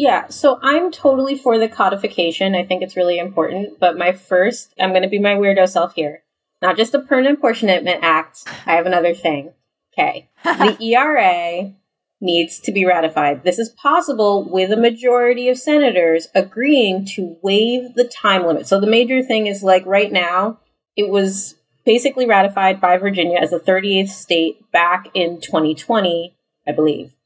Yeah, 0.00 0.28
so 0.28 0.58
I'm 0.62 0.90
totally 0.90 1.36
for 1.36 1.58
the 1.58 1.68
codification. 1.68 2.54
I 2.54 2.64
think 2.64 2.82
it's 2.82 2.96
really 2.96 3.18
important. 3.18 3.78
But 3.78 3.98
my 3.98 4.12
first, 4.12 4.72
I'm 4.80 4.92
going 4.92 5.02
to 5.02 5.10
be 5.10 5.18
my 5.18 5.34
weirdo 5.34 5.68
self 5.68 5.92
here. 5.94 6.22
Not 6.62 6.78
just 6.78 6.92
the 6.92 7.00
Permanent 7.00 7.36
Apportionment 7.36 7.86
Act. 8.00 8.44
I 8.64 8.76
have 8.76 8.86
another 8.86 9.12
thing. 9.12 9.52
Okay. 9.92 10.30
the 10.42 10.78
ERA 10.82 11.74
needs 12.18 12.60
to 12.60 12.72
be 12.72 12.86
ratified. 12.86 13.44
This 13.44 13.58
is 13.58 13.68
possible 13.68 14.50
with 14.50 14.72
a 14.72 14.76
majority 14.78 15.50
of 15.50 15.58
senators 15.58 16.28
agreeing 16.34 17.04
to 17.16 17.36
waive 17.42 17.94
the 17.94 18.08
time 18.08 18.46
limit. 18.46 18.66
So 18.66 18.80
the 18.80 18.86
major 18.86 19.22
thing 19.22 19.48
is 19.48 19.62
like 19.62 19.84
right 19.84 20.10
now, 20.10 20.60
it 20.96 21.10
was 21.10 21.56
basically 21.84 22.24
ratified 22.24 22.80
by 22.80 22.96
Virginia 22.96 23.38
as 23.38 23.50
the 23.50 23.60
38th 23.60 24.08
state 24.08 24.72
back 24.72 25.08
in 25.12 25.42
2020, 25.42 26.34
I 26.66 26.72
believe. 26.72 27.16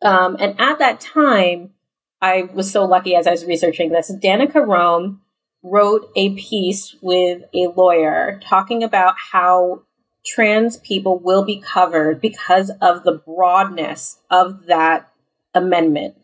Um, 0.00 0.36
and 0.38 0.54
at 0.60 0.78
that 0.78 1.00
time, 1.00 1.72
I 2.20 2.42
was 2.52 2.70
so 2.70 2.84
lucky 2.84 3.14
as 3.14 3.26
I 3.26 3.32
was 3.32 3.44
researching 3.44 3.90
this. 3.90 4.10
Danica 4.10 4.66
Roem 4.66 5.20
wrote 5.62 6.10
a 6.16 6.34
piece 6.34 6.96
with 7.00 7.42
a 7.54 7.68
lawyer 7.76 8.40
talking 8.42 8.82
about 8.82 9.14
how 9.32 9.82
trans 10.24 10.76
people 10.78 11.18
will 11.18 11.44
be 11.44 11.60
covered 11.60 12.20
because 12.20 12.70
of 12.82 13.04
the 13.04 13.12
broadness 13.12 14.18
of 14.30 14.66
that 14.66 15.10
amendment. 15.54 16.14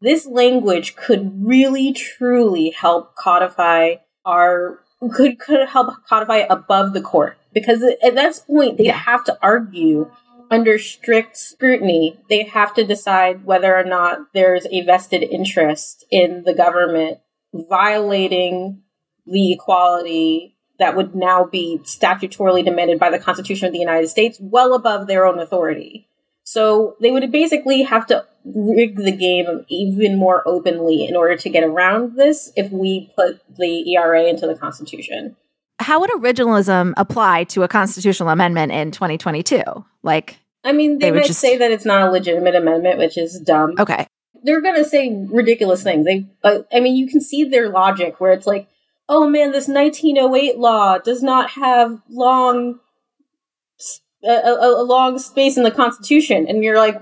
This 0.00 0.26
language 0.26 0.96
could 0.96 1.44
really 1.44 1.92
truly 1.92 2.70
help 2.70 3.16
codify 3.16 3.96
our 4.24 4.80
could 5.14 5.38
could 5.38 5.68
help 5.68 6.04
codify 6.06 6.44
above 6.48 6.92
the 6.92 7.00
court 7.00 7.38
because 7.52 7.82
at 8.02 8.14
that 8.14 8.40
point 8.46 8.78
they 8.78 8.86
yeah. 8.86 8.96
have 8.96 9.24
to 9.24 9.38
argue 9.42 10.10
under 10.50 10.78
strict 10.78 11.36
scrutiny, 11.36 12.18
they 12.28 12.44
have 12.44 12.74
to 12.74 12.84
decide 12.84 13.44
whether 13.44 13.76
or 13.76 13.84
not 13.84 14.32
there's 14.32 14.66
a 14.70 14.82
vested 14.82 15.22
interest 15.22 16.04
in 16.10 16.42
the 16.44 16.54
government 16.54 17.18
violating 17.52 18.82
the 19.26 19.52
equality 19.52 20.56
that 20.78 20.96
would 20.96 21.14
now 21.14 21.44
be 21.44 21.80
statutorily 21.84 22.64
demanded 22.64 22.98
by 22.98 23.10
the 23.10 23.18
Constitution 23.18 23.66
of 23.66 23.72
the 23.72 23.78
United 23.78 24.08
States, 24.08 24.38
well 24.40 24.74
above 24.74 25.06
their 25.06 25.24
own 25.24 25.38
authority. 25.38 26.08
So 26.44 26.96
they 27.00 27.10
would 27.10 27.32
basically 27.32 27.82
have 27.82 28.06
to 28.06 28.24
rig 28.44 28.96
the 28.96 29.16
game 29.16 29.64
even 29.68 30.16
more 30.16 30.46
openly 30.46 31.04
in 31.06 31.16
order 31.16 31.36
to 31.36 31.50
get 31.50 31.64
around 31.64 32.16
this 32.16 32.52
if 32.54 32.70
we 32.70 33.12
put 33.16 33.40
the 33.56 33.92
ERA 33.94 34.24
into 34.24 34.46
the 34.46 34.54
Constitution 34.54 35.36
how 35.78 36.00
would 36.00 36.10
originalism 36.10 36.94
apply 36.96 37.44
to 37.44 37.62
a 37.62 37.68
constitutional 37.68 38.30
amendment 38.30 38.72
in 38.72 38.90
2022? 38.90 39.62
Like, 40.02 40.38
I 40.64 40.72
mean, 40.72 40.98
they, 40.98 41.10
they 41.10 41.18
might 41.18 41.26
just... 41.26 41.40
say 41.40 41.58
that 41.58 41.70
it's 41.70 41.84
not 41.84 42.08
a 42.08 42.10
legitimate 42.10 42.54
amendment, 42.54 42.98
which 42.98 43.18
is 43.18 43.38
dumb. 43.40 43.74
Okay. 43.78 44.06
They're 44.42 44.60
going 44.60 44.76
to 44.76 44.84
say 44.84 45.26
ridiculous 45.30 45.82
things. 45.82 46.06
They, 46.06 46.26
uh, 46.42 46.60
I 46.72 46.80
mean, 46.80 46.96
you 46.96 47.08
can 47.08 47.20
see 47.20 47.44
their 47.44 47.68
logic 47.68 48.20
where 48.20 48.32
it's 48.32 48.46
like, 48.46 48.68
oh 49.08 49.28
man, 49.28 49.52
this 49.52 49.68
1908 49.68 50.58
law 50.58 50.98
does 50.98 51.22
not 51.22 51.50
have 51.50 52.00
long, 52.08 52.80
a, 54.24 54.30
a, 54.30 54.82
a 54.82 54.84
long 54.84 55.18
space 55.18 55.56
in 55.56 55.62
the 55.62 55.70
Constitution, 55.70 56.46
and 56.48 56.64
you're 56.64 56.78
like, 56.78 57.00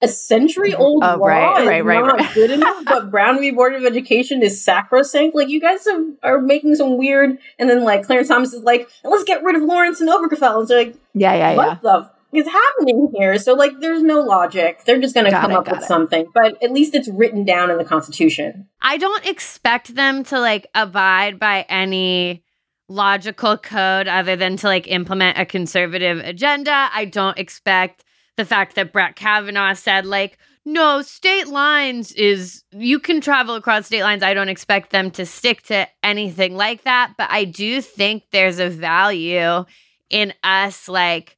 a 0.00 0.08
century 0.08 0.72
mm-hmm. 0.72 0.82
old 0.82 1.04
oh, 1.04 1.16
law 1.16 1.26
right, 1.26 1.62
is 1.62 1.68
right, 1.68 1.84
right, 1.84 2.04
not 2.04 2.18
right. 2.18 2.34
good 2.34 2.50
enough, 2.50 2.84
but 2.84 3.10
Brown 3.10 3.40
v. 3.40 3.50
Board 3.50 3.74
of 3.74 3.84
Education 3.84 4.42
is 4.42 4.62
sacrosanct. 4.62 5.34
Like 5.34 5.48
you 5.48 5.60
guys 5.60 5.84
have, 5.86 6.02
are 6.22 6.40
making 6.40 6.76
some 6.76 6.96
weird, 6.96 7.38
and 7.58 7.68
then 7.68 7.84
like 7.84 8.04
Clarence 8.04 8.28
Thomas 8.28 8.52
is 8.52 8.62
like, 8.62 8.88
let's 9.04 9.24
get 9.24 9.42
rid 9.42 9.56
of 9.56 9.62
Lawrence 9.62 10.00
and 10.00 10.08
Obergefell, 10.08 10.60
and 10.60 10.68
they're 10.68 10.84
like, 10.84 10.96
yeah, 11.14 11.34
yeah, 11.34 11.56
what 11.56 11.66
yeah. 11.66 11.78
the 11.82 12.06
f- 12.06 12.12
is 12.32 12.46
happening 12.46 13.12
here? 13.16 13.38
So 13.38 13.54
like, 13.54 13.80
there's 13.80 14.02
no 14.02 14.20
logic. 14.20 14.84
They're 14.84 15.00
just 15.00 15.14
going 15.14 15.26
to 15.26 15.32
come 15.32 15.50
it, 15.50 15.56
up 15.56 15.68
with 15.68 15.82
it. 15.82 15.86
something, 15.86 16.26
but 16.32 16.62
at 16.62 16.72
least 16.72 16.94
it's 16.94 17.08
written 17.08 17.44
down 17.44 17.70
in 17.70 17.78
the 17.78 17.84
Constitution. 17.84 18.68
I 18.80 18.98
don't 18.98 19.26
expect 19.26 19.94
them 19.94 20.22
to 20.24 20.38
like 20.38 20.68
abide 20.74 21.38
by 21.38 21.66
any 21.68 22.44
logical 22.88 23.58
code 23.58 24.08
other 24.08 24.36
than 24.36 24.56
to 24.58 24.66
like 24.66 24.86
implement 24.88 25.38
a 25.38 25.44
conservative 25.44 26.18
agenda. 26.18 26.88
I 26.92 27.04
don't 27.04 27.38
expect 27.38 28.04
the 28.38 28.44
fact 28.44 28.76
that 28.76 28.92
Brett 28.92 29.16
Kavanaugh 29.16 29.74
said, 29.74 30.06
like, 30.06 30.38
no, 30.64 31.02
state 31.02 31.48
lines 31.48 32.12
is 32.12 32.62
you 32.72 33.00
can 33.00 33.20
travel 33.20 33.56
across 33.56 33.86
state 33.86 34.02
lines. 34.02 34.22
I 34.22 34.32
don't 34.32 34.48
expect 34.48 34.90
them 34.90 35.10
to 35.12 35.26
stick 35.26 35.62
to 35.64 35.88
anything 36.02 36.56
like 36.56 36.84
that. 36.84 37.14
But 37.18 37.30
I 37.30 37.44
do 37.44 37.80
think 37.80 38.24
there's 38.30 38.58
a 38.58 38.68
value 38.68 39.64
in 40.08 40.32
us 40.44 40.88
like 40.88 41.36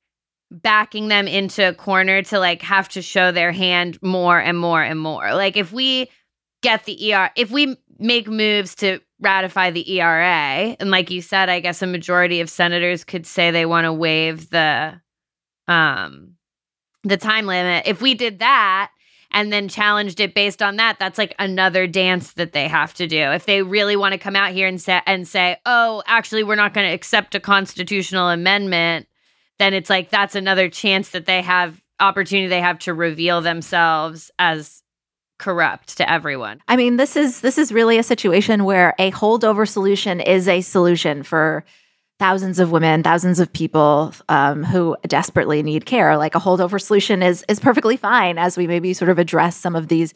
backing 0.50 1.08
them 1.08 1.26
into 1.26 1.66
a 1.66 1.72
corner 1.72 2.22
to 2.24 2.38
like 2.38 2.60
have 2.62 2.88
to 2.90 3.02
show 3.02 3.32
their 3.32 3.52
hand 3.52 4.02
more 4.02 4.38
and 4.38 4.58
more 4.58 4.82
and 4.82 4.98
more. 4.98 5.32
Like 5.32 5.56
if 5.56 5.72
we 5.72 6.10
get 6.62 6.84
the 6.84 7.14
ER, 7.14 7.30
if 7.36 7.50
we 7.50 7.76
make 7.98 8.28
moves 8.28 8.74
to 8.76 9.00
ratify 9.20 9.70
the 9.70 9.88
ERA, 10.00 10.76
and 10.78 10.90
like 10.90 11.10
you 11.10 11.22
said, 11.22 11.48
I 11.48 11.60
guess 11.60 11.82
a 11.82 11.86
majority 11.86 12.40
of 12.40 12.50
senators 12.50 13.04
could 13.04 13.26
say 13.26 13.50
they 13.50 13.66
want 13.66 13.84
to 13.86 13.92
waive 13.92 14.50
the 14.50 15.00
um 15.68 16.34
the 17.04 17.16
time 17.16 17.46
limit. 17.46 17.84
If 17.86 18.02
we 18.02 18.14
did 18.14 18.38
that 18.40 18.90
and 19.30 19.52
then 19.52 19.68
challenged 19.68 20.20
it 20.20 20.34
based 20.34 20.62
on 20.62 20.76
that, 20.76 20.98
that's 20.98 21.18
like 21.18 21.34
another 21.38 21.86
dance 21.86 22.32
that 22.32 22.52
they 22.52 22.68
have 22.68 22.94
to 22.94 23.06
do. 23.06 23.30
If 23.30 23.46
they 23.46 23.62
really 23.62 23.96
want 23.96 24.12
to 24.12 24.18
come 24.18 24.36
out 24.36 24.52
here 24.52 24.66
and 24.66 24.80
say 24.80 25.00
and 25.06 25.26
say, 25.26 25.56
"Oh, 25.66 26.02
actually 26.06 26.42
we're 26.42 26.56
not 26.56 26.74
going 26.74 26.88
to 26.88 26.94
accept 26.94 27.34
a 27.34 27.40
constitutional 27.40 28.28
amendment," 28.28 29.06
then 29.58 29.74
it's 29.74 29.90
like 29.90 30.10
that's 30.10 30.34
another 30.34 30.68
chance 30.68 31.10
that 31.10 31.26
they 31.26 31.42
have 31.42 31.80
opportunity 32.00 32.48
they 32.48 32.60
have 32.60 32.78
to 32.80 32.94
reveal 32.94 33.40
themselves 33.40 34.30
as 34.38 34.82
corrupt 35.38 35.96
to 35.96 36.10
everyone. 36.10 36.60
I 36.68 36.76
mean, 36.76 36.96
this 36.96 37.16
is 37.16 37.40
this 37.40 37.58
is 37.58 37.72
really 37.72 37.98
a 37.98 38.02
situation 38.02 38.64
where 38.64 38.94
a 38.98 39.10
holdover 39.10 39.68
solution 39.68 40.20
is 40.20 40.46
a 40.46 40.60
solution 40.60 41.22
for 41.22 41.64
thousands 42.20 42.60
of 42.60 42.70
women, 42.70 43.02
thousands 43.02 43.40
of 43.40 43.50
people 43.50 44.12
um, 44.28 44.62
who 44.62 44.94
desperately 45.08 45.62
need 45.62 45.86
care. 45.86 46.18
Like 46.18 46.34
a 46.34 46.38
holdover 46.38 46.80
solution 46.80 47.22
is 47.22 47.44
is 47.48 47.58
perfectly 47.58 47.96
fine 47.96 48.38
as 48.38 48.56
we 48.56 48.66
maybe 48.66 48.92
sort 48.92 49.08
of 49.08 49.18
address 49.18 49.56
some 49.56 49.74
of 49.74 49.88
these 49.88 50.12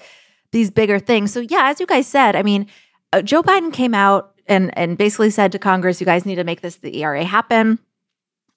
these 0.53 0.71
bigger 0.71 0.99
things. 1.01 1.33
So 1.33 1.41
yeah, 1.41 1.71
as 1.71 1.81
you 1.81 1.87
guys 1.87 2.07
said, 2.07 2.37
I 2.37 2.43
mean, 2.43 2.69
uh, 3.13 3.23
Joe 3.23 3.43
Biden 3.43 3.73
came 3.73 3.95
out 3.95 4.35
and 4.47 4.77
and 4.79 4.99
basically 4.99 5.31
said 5.31 5.51
to 5.53 5.59
Congress, 5.59 5.99
"You 5.99 6.05
guys 6.05 6.27
need 6.27 6.37
to 6.37 6.45
make 6.45 6.61
this 6.61 6.77
the 6.77 7.03
ERA 7.03 7.25
happen." 7.25 7.79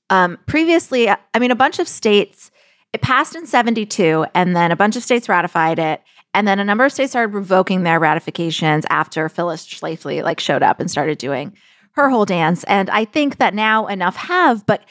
Um, 0.09 0.37
previously, 0.45 1.09
I 1.09 1.39
mean, 1.39 1.51
a 1.51 1.55
bunch 1.55 1.79
of 1.79 1.87
states 1.87 2.51
it 2.91 3.01
passed 3.01 3.33
in 3.33 3.47
seventy 3.47 3.85
two, 3.85 4.25
and 4.35 4.57
then 4.57 4.71
a 4.71 4.75
bunch 4.75 4.97
of 4.97 5.03
states 5.03 5.29
ratified 5.29 5.79
it. 5.79 6.01
And 6.33 6.45
then 6.45 6.59
a 6.59 6.65
number 6.65 6.83
of 6.83 6.91
states 6.91 7.13
started 7.13 7.33
revoking 7.33 7.83
their 7.83 7.99
ratifications 7.99 8.85
after 8.89 9.29
Phyllis 9.29 9.65
Schlafly 9.65 10.21
like 10.21 10.41
showed 10.41 10.61
up 10.61 10.81
and 10.81 10.91
started 10.91 11.17
doing 11.17 11.53
her 11.97 12.09
whole 12.09 12.25
dance. 12.25 12.63
And 12.65 12.89
I 12.89 13.05
think 13.05 13.37
that 13.37 13.53
now 13.53 13.87
enough 13.87 14.15
have, 14.15 14.65
but 14.65 14.85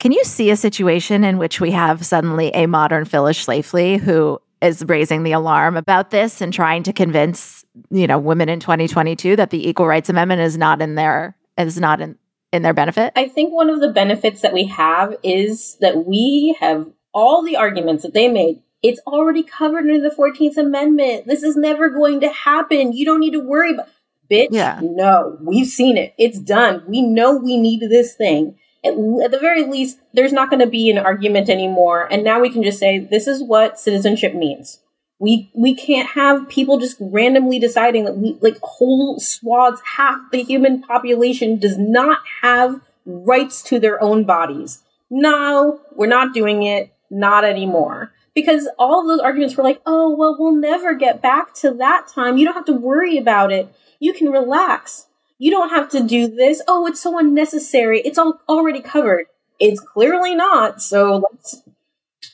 can 0.00 0.10
you 0.10 0.24
see 0.24 0.50
a 0.50 0.56
situation 0.56 1.22
in 1.22 1.38
which 1.38 1.60
we 1.60 1.70
have 1.70 2.04
suddenly 2.04 2.50
a 2.54 2.66
modern 2.66 3.04
Phyllis 3.04 3.44
Schlafly 3.44 4.00
who 4.00 4.40
is 4.62 4.82
raising 4.86 5.22
the 5.22 5.32
alarm 5.32 5.76
about 5.76 6.10
this 6.10 6.40
and 6.40 6.52
trying 6.52 6.82
to 6.84 6.92
convince, 6.92 7.64
you 7.90 8.06
know, 8.06 8.18
women 8.18 8.48
in 8.48 8.58
2022 8.58 9.36
that 9.36 9.50
the 9.50 9.68
Equal 9.68 9.86
Rights 9.86 10.08
Amendment 10.08 10.40
is 10.40 10.56
not 10.56 10.80
in 10.80 10.94
their 10.94 11.36
is 11.58 11.78
not 11.78 12.00
in 12.00 12.16
in 12.52 12.62
their 12.62 12.74
benefit? 12.74 13.12
I 13.16 13.28
think 13.28 13.52
one 13.52 13.68
of 13.68 13.80
the 13.80 13.92
benefits 13.92 14.40
that 14.40 14.54
we 14.54 14.64
have 14.64 15.14
is 15.22 15.76
that 15.80 16.06
we 16.06 16.56
have 16.58 16.90
all 17.12 17.42
the 17.42 17.56
arguments 17.56 18.02
that 18.02 18.14
they 18.14 18.28
made 18.28 18.62
it's 18.82 19.00
already 19.06 19.42
covered 19.42 19.80
under 19.80 19.98
the 19.98 20.14
14th 20.14 20.56
Amendment. 20.56 21.26
This 21.26 21.42
is 21.42 21.56
never 21.56 21.88
going 21.88 22.20
to 22.20 22.28
happen. 22.28 22.92
You 22.92 23.04
don't 23.04 23.20
need 23.20 23.32
to 23.32 23.40
worry 23.40 23.72
about 23.72 23.88
Bitch, 24.30 24.48
yeah. 24.50 24.80
no, 24.82 25.38
we've 25.40 25.66
seen 25.66 25.96
it. 25.96 26.14
It's 26.18 26.38
done. 26.38 26.82
We 26.86 27.02
know 27.02 27.36
we 27.36 27.56
need 27.56 27.80
this 27.80 28.14
thing. 28.14 28.58
At, 28.84 28.92
at 28.92 29.30
the 29.30 29.38
very 29.40 29.64
least, 29.64 29.98
there's 30.12 30.32
not 30.32 30.50
going 30.50 30.60
to 30.60 30.66
be 30.66 30.90
an 30.90 30.98
argument 30.98 31.48
anymore. 31.48 32.08
And 32.10 32.24
now 32.24 32.40
we 32.40 32.50
can 32.50 32.62
just 32.62 32.78
say, 32.78 32.98
this 32.98 33.26
is 33.26 33.42
what 33.42 33.78
citizenship 33.78 34.34
means. 34.34 34.80
We 35.18 35.50
we 35.54 35.74
can't 35.74 36.10
have 36.10 36.46
people 36.48 36.78
just 36.78 36.98
randomly 37.00 37.58
deciding 37.58 38.04
that 38.04 38.18
we 38.18 38.36
like 38.42 38.58
whole 38.62 39.18
swaths, 39.18 39.80
half 39.96 40.20
the 40.30 40.42
human 40.42 40.82
population 40.82 41.58
does 41.58 41.78
not 41.78 42.18
have 42.42 42.82
rights 43.06 43.62
to 43.62 43.80
their 43.80 44.02
own 44.02 44.24
bodies. 44.24 44.82
No, 45.08 45.80
we're 45.94 46.06
not 46.06 46.34
doing 46.34 46.64
it. 46.64 46.92
Not 47.10 47.44
anymore 47.44 48.12
because 48.36 48.68
all 48.78 49.00
of 49.00 49.06
those 49.08 49.18
arguments 49.18 49.56
were 49.56 49.64
like, 49.64 49.80
oh, 49.86 50.14
well, 50.14 50.36
we'll 50.38 50.54
never 50.54 50.94
get 50.94 51.22
back 51.22 51.54
to 51.54 51.72
that 51.72 52.06
time. 52.06 52.36
You 52.36 52.44
don't 52.44 52.54
have 52.54 52.66
to 52.66 52.74
worry 52.74 53.16
about 53.16 53.50
it. 53.50 53.74
You 53.98 54.12
can 54.12 54.28
relax. 54.28 55.06
You 55.38 55.50
don't 55.50 55.70
have 55.70 55.88
to 55.90 56.02
do 56.02 56.28
this. 56.28 56.60
Oh, 56.68 56.86
it's 56.86 57.00
so 57.00 57.18
unnecessary. 57.18 58.00
It's 58.04 58.18
all 58.18 58.38
already 58.46 58.82
covered. 58.82 59.26
It's 59.58 59.80
clearly 59.80 60.34
not. 60.34 60.82
So 60.82 61.26
let's 61.32 61.62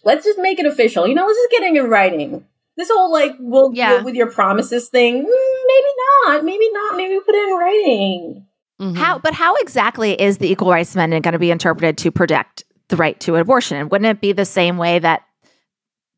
let's 0.02 0.24
just 0.24 0.40
make 0.40 0.58
it 0.58 0.66
official. 0.66 1.06
You 1.06 1.14
know, 1.14 1.24
let's 1.24 1.38
just 1.38 1.50
get 1.52 1.62
it 1.62 1.76
in 1.76 1.88
writing. 1.88 2.44
This 2.76 2.90
whole 2.90 3.12
like 3.12 3.36
we'll 3.38 3.72
yeah. 3.72 3.94
deal 3.94 4.04
with 4.04 4.16
your 4.16 4.30
promises 4.30 4.88
thing. 4.88 5.14
Mm, 5.14 5.66
maybe 5.66 5.88
not. 6.26 6.44
Maybe 6.44 6.68
not. 6.72 6.96
Maybe 6.96 7.20
put 7.24 7.34
it 7.34 7.48
in 7.48 7.56
writing. 7.56 8.46
Mm-hmm. 8.80 8.96
How? 8.96 9.20
But 9.20 9.34
how 9.34 9.54
exactly 9.56 10.20
is 10.20 10.38
the 10.38 10.50
Equal 10.50 10.70
Rights 10.70 10.96
Amendment 10.96 11.22
going 11.22 11.32
to 11.34 11.38
be 11.38 11.52
interpreted 11.52 11.96
to 11.98 12.10
protect 12.10 12.64
the 12.88 12.96
right 12.96 13.18
to 13.20 13.36
abortion? 13.36 13.76
And 13.76 13.88
wouldn't 13.88 14.10
it 14.10 14.20
be 14.20 14.32
the 14.32 14.44
same 14.44 14.78
way 14.78 14.98
that 14.98 15.22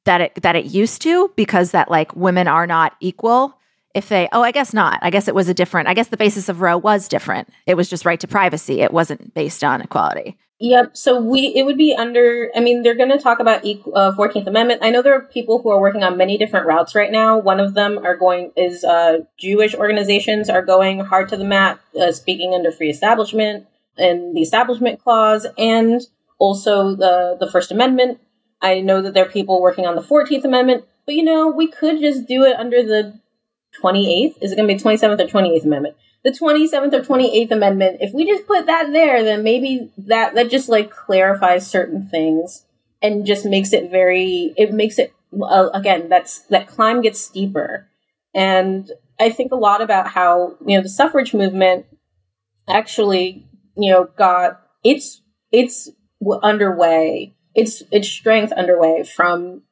that 0.05 0.21
it 0.21 0.35
that 0.43 0.57
it 0.57 0.67
used 0.67 1.03
to 1.03 1.33
because 1.37 1.73
that 1.73 1.91
like 1.91 2.15
women 2.15 2.49
are 2.49 2.67
not 2.67 2.95
equal 3.01 3.59
if 3.95 4.09
they 4.09 4.29
oh 4.33 4.43
i 4.43 4.51
guess 4.51 4.73
not. 4.73 4.99
I 5.03 5.11
guess 5.11 5.29
it 5.29 5.35
was 5.35 5.49
a 5.49 5.55
different 5.55 5.89
i 5.89 5.95
guess 5.95 6.09
the 6.09 6.17
basis 6.17 6.49
of 6.49 6.61
roe 6.61 6.79
was 6.79 7.09
different. 7.09 7.49
It 7.67 7.77
was 7.77 7.89
just 7.89 8.05
right 8.05 8.21
to 8.21 8.29
privacy. 8.29 8.81
It 8.81 8.93
wasn't 8.93 9.35
based 9.35 9.65
on 9.65 9.81
equality. 9.81 10.37
Yep. 10.61 10.97
So 10.97 11.21
we 11.21 11.53
it 11.57 11.65
would 11.65 11.77
be 11.77 11.95
under 11.95 12.51
i 12.55 12.61
mean 12.61 12.83
they're 12.83 12.95
going 12.95 13.11
to 13.11 13.19
talk 13.19 13.41
about 13.41 13.65
uh, 13.65 14.13
14th 14.17 14.47
amendment. 14.47 14.81
I 14.83 14.91
know 14.91 15.03
there 15.03 15.15
are 15.15 15.23
people 15.23 15.61
who 15.61 15.71
are 15.71 15.81
working 15.81 16.03
on 16.03 16.17
many 16.17 16.39
different 16.39 16.67
routes 16.67 16.95
right 16.95 17.11
now. 17.11 17.39
One 17.39 17.61
of 17.61 17.75
them 17.75 17.99
are 17.99 18.17
going 18.17 18.53
is 18.57 18.85
uh, 18.85 19.21
jewish 19.39 19.75
organizations 19.75 20.49
are 20.49 20.63
going 20.63 21.01
hard 21.01 21.29
to 21.31 21.37
the 21.37 21.45
mat 21.45 21.81
uh, 22.01 22.13
speaking 22.13 22.55
under 22.55 22.71
free 22.71 22.91
establishment 22.91 23.67
and 23.97 24.37
the 24.37 24.43
establishment 24.43 25.03
clause 25.03 25.47
and 25.59 26.03
also 26.39 26.95
the 26.95 27.37
the 27.39 27.51
first 27.51 27.71
amendment 27.71 28.21
I 28.65 28.81
know 28.81 29.03
that 29.03 29.13
there 29.13 29.27
are 29.27 29.31
people 29.31 29.61
working 29.61 29.87
on 29.87 29.95
the 29.95 30.01
14th 30.01 30.43
Amendment, 30.43 30.87
but 31.05 31.15
you 31.15 31.23
know, 31.23 31.49
we 31.49 31.67
could 31.67 32.01
just 32.01 32.27
do 32.27 32.45
it 32.45 32.57
under 32.57 32.83
the 32.83 33.21
28th. 33.83 34.37
Is 34.41 34.53
it 34.53 34.57
going 34.57 34.67
to 34.67 34.75
be 34.75 34.81
27th 34.81 35.21
or 35.21 35.27
28th 35.27 35.65
Amendment? 35.65 35.97
The 36.25 36.31
27th 36.31 36.95
or 36.95 37.03
28th 37.03 37.51
Amendment, 37.51 37.99
if 38.01 38.15
we 38.15 38.27
just 38.27 38.47
put 38.47 38.65
that 38.65 38.91
there, 38.93 39.23
then 39.23 39.43
maybe 39.43 39.93
that, 39.99 40.35
that 40.35 40.51
just 40.51 40.71
like 40.71 40.91
clarifies 40.91 41.71
certain 41.71 42.09
things 42.09 42.65
and 43.03 43.27
just 43.27 43.45
makes 43.45 43.75
it 43.75 43.91
very, 43.91 44.55
it 44.57 44.73
makes 44.73 44.99
it, 44.99 45.13
uh, 45.43 45.69
again, 45.75 46.09
that's, 46.09 46.39
that 46.49 46.67
climb 46.67 47.03
gets 47.03 47.21
steeper. 47.21 47.87
And 48.35 48.91
I 49.21 49.29
think 49.29 49.53
a 49.53 49.57
lot 49.57 49.83
about 49.83 50.09
how, 50.09 50.57
you 50.65 50.79
know, 50.79 50.83
the 50.83 50.89
suffrage 50.89 51.35
movement 51.35 51.85
actually, 52.67 53.47
you 53.77 53.93
know, 53.93 54.09
got 54.17 54.63
its, 54.83 55.21
its 55.53 55.91
underway 56.43 57.35
its 57.55 57.83
its 57.91 58.09
strength 58.09 58.53
underway 58.53 59.05
from 59.05 59.63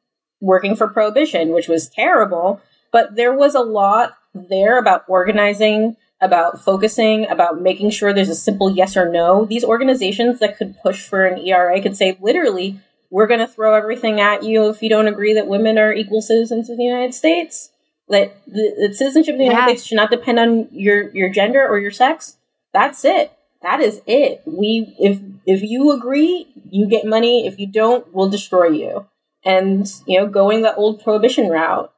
working 0.40 0.76
for 0.76 0.88
prohibition, 0.88 1.52
which 1.52 1.68
was 1.68 1.88
terrible. 1.88 2.60
But 2.90 3.14
there 3.16 3.32
was 3.32 3.54
a 3.54 3.60
lot 3.60 4.14
there 4.34 4.78
about 4.78 5.04
organizing, 5.08 5.96
about 6.20 6.62
focusing, 6.62 7.26
about 7.28 7.60
making 7.60 7.90
sure 7.90 8.12
there's 8.12 8.28
a 8.28 8.34
simple 8.34 8.70
yes 8.70 8.96
or 8.96 9.08
no. 9.08 9.44
These 9.44 9.64
organizations 9.64 10.40
that 10.40 10.58
could 10.58 10.76
push 10.82 11.02
for 11.02 11.24
an 11.24 11.38
ERA 11.38 11.80
could 11.80 11.96
say 11.96 12.18
literally, 12.20 12.80
we're 13.10 13.26
going 13.26 13.40
to 13.40 13.46
throw 13.46 13.74
everything 13.74 14.20
at 14.20 14.42
you 14.42 14.68
if 14.68 14.82
you 14.82 14.88
don't 14.88 15.08
agree 15.08 15.34
that 15.34 15.46
women 15.46 15.78
are 15.78 15.92
equal 15.92 16.22
citizens 16.22 16.68
of 16.68 16.76
the 16.76 16.84
United 16.84 17.14
States. 17.14 17.70
That 18.08 18.36
the, 18.46 18.88
the 18.88 18.94
citizenship 18.94 19.34
of 19.34 19.38
the 19.38 19.44
United 19.44 19.60
yeah. 19.60 19.66
States 19.66 19.86
should 19.86 19.96
not 19.96 20.10
depend 20.10 20.38
on 20.38 20.68
your 20.72 21.10
your 21.14 21.30
gender 21.30 21.66
or 21.66 21.78
your 21.78 21.92
sex. 21.92 22.36
That's 22.72 23.04
it 23.04 23.32
that 23.62 23.80
is 23.80 24.02
it. 24.06 24.42
We 24.44 24.94
if 24.98 25.20
if 25.46 25.62
you 25.62 25.92
agree, 25.92 26.46
you 26.70 26.86
get 26.88 27.04
money. 27.04 27.46
If 27.46 27.58
you 27.58 27.66
don't, 27.66 28.12
we'll 28.12 28.28
destroy 28.28 28.68
you. 28.68 29.06
And 29.44 29.86
you 30.06 30.20
know, 30.20 30.26
going 30.26 30.62
the 30.62 30.74
old 30.74 31.02
prohibition 31.02 31.48
route. 31.48 31.92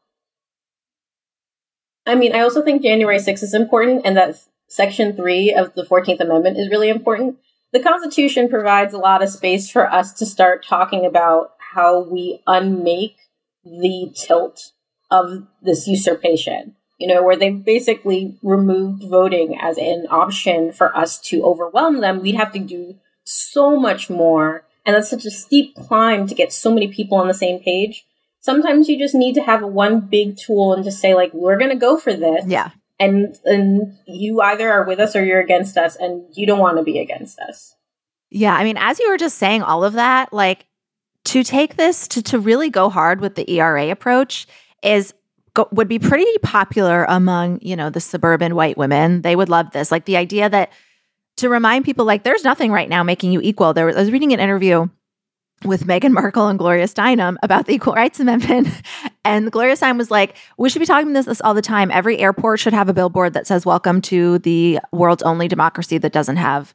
I 2.07 2.15
mean, 2.15 2.35
I 2.35 2.41
also 2.41 2.63
think 2.63 2.83
January 2.83 3.19
6th 3.19 3.43
is 3.43 3.55
important 3.55 4.03
and 4.05 4.17
that 4.17 4.37
section 4.69 5.17
3 5.17 5.55
of 5.55 5.75
the 5.75 5.85
14th 5.85 6.21
amendment 6.21 6.59
is 6.59 6.69
really 6.69 6.91
important. 6.91 7.39
The 7.73 7.81
constitution 7.81 8.49
provides 8.49 8.93
a 8.93 8.99
lot 8.99 9.23
of 9.23 9.31
space 9.31 9.71
for 9.71 9.91
us 9.91 10.13
to 10.15 10.27
start 10.27 10.67
talking 10.67 11.07
about 11.07 11.53
how 11.73 12.03
we 12.03 12.43
unmake 12.47 13.17
the 13.65 14.13
tilt 14.15 14.73
of 15.11 15.47
this 15.63 15.87
usurpation 15.89 16.77
you 16.99 17.07
know, 17.07 17.23
where 17.23 17.37
they've 17.37 17.65
basically 17.65 18.39
removed 18.43 19.05
voting 19.09 19.59
as 19.61 19.79
an 19.79 20.07
option 20.11 20.73
for 20.73 20.97
us 20.97 21.19
to 21.21 21.43
overwhelm 21.43 22.01
them, 22.01 22.21
we'd 22.21 22.37
have 22.37 22.53
to 22.53 22.59
do 22.59 22.97
so 23.25 23.79
much 23.79 24.09
more. 24.09 24.65
And 24.87 24.95
that's 24.95 25.11
such 25.11 25.25
a 25.25 25.31
steep 25.31 25.75
climb 25.75 26.27
to 26.27 26.35
get 26.35 26.53
so 26.53 26.73
many 26.73 26.89
people 26.89 27.19
on 27.19 27.27
the 27.27 27.35
same 27.35 27.59
page. 27.61 28.05
Sometimes 28.41 28.89
you 28.89 28.99
just 28.99 29.15
need 29.15 29.35
to 29.35 29.43
have 29.43 29.63
one 29.63 30.01
big 30.01 30.37
tool 30.37 30.75
and 30.75 30.85
just 30.85 31.01
say, 31.01 31.15
like, 31.15 31.33
we're 31.33 31.59
going 31.59 31.71
to 31.71 31.77
go 31.77 31.97
for 31.97 32.13
this. 32.13 32.45
Yeah. 32.47 32.71
And, 33.01 33.37
and 33.45 33.95
you 34.07 34.41
either 34.41 34.71
are 34.71 34.85
with 34.85 35.01
us 35.01 35.17
or 35.17 35.25
you're 35.25 35.41
against 35.41 35.77
us, 35.79 35.97
and 35.97 36.25
you 36.35 36.47
don't 36.47 36.61
want 36.61 36.77
to 36.77 36.83
be 36.83 36.99
against 36.99 37.39
us. 37.41 37.75
Yeah. 38.31 38.55
I 38.55 38.63
mean, 38.63 38.77
as 38.77 39.01
you 39.01 39.09
were 39.09 39.17
just 39.17 39.39
saying 39.39 39.63
all 39.63 39.83
of 39.83 39.95
that, 39.95 40.33
like, 40.33 40.67
to 41.25 41.43
take 41.43 41.77
this 41.77 42.07
to, 42.09 42.23
to 42.23 42.39
really 42.39 42.69
go 42.69 42.91
hard 42.91 43.21
with 43.21 43.35
the 43.35 43.51
ERA 43.51 43.91
approach 43.91 44.47
is 44.83 45.15
go, 45.55 45.69
would 45.73 45.89
be 45.89 45.99
pretty 45.99 46.39
popular 46.43 47.05
among, 47.09 47.61
you 47.63 47.77
know, 47.77 47.91
the 47.91 48.01
suburban 48.01 48.55
white 48.55 48.77
women. 48.77 49.23
They 49.23 49.37
would 49.37 49.49
love 49.49 49.71
this. 49.71 49.91
Like 49.91 50.05
the 50.05 50.17
idea 50.17 50.49
that 50.49 50.73
to 51.39 51.49
remind 51.49 51.85
people 51.85 52.05
like 52.05 52.25
there's 52.25 52.45
nothing 52.45 52.71
right 52.71 52.89
now 52.89 53.03
making 53.03 53.33
you 53.33 53.41
equal. 53.41 53.73
There 53.73 53.87
was, 53.87 53.97
I 53.97 54.01
was 54.01 54.11
reading 54.13 54.33
an 54.33 54.41
interview 54.41 54.89
with 55.65 55.87
Meghan 55.87 56.13
Markle 56.13 56.49
and 56.49 56.59
Gloria 56.59 56.87
Steinem 56.87 57.37
about 57.43 57.67
the 57.67 57.75
Equal 57.75 57.95
Rights 57.95 58.21
Amendment. 58.21 58.69
And 59.27 59.51
Gloria 59.51 59.75
Steinem 59.75 59.97
was 59.97 60.11
like, 60.11 60.37
we 60.59 60.69
should 60.69 60.81
be 60.81 60.85
talking 60.85 61.15
this, 61.15 61.25
this 61.25 61.41
all 61.41 61.55
the 61.55 61.63
time. 61.63 61.91
Every 61.91 62.19
airport 62.19 62.61
should 62.61 62.75
have 62.75 62.91
a 62.91 62.93
billboard 62.93 63.33
that 63.33 63.47
says, 63.47 63.65
Welcome 63.65 64.03
to 64.03 64.39
the 64.41 64.81
world's 64.93 65.23
only 65.23 65.49
democracy 65.49 65.97
that 65.97 66.13
doesn't 66.13 66.37
have 66.37 66.75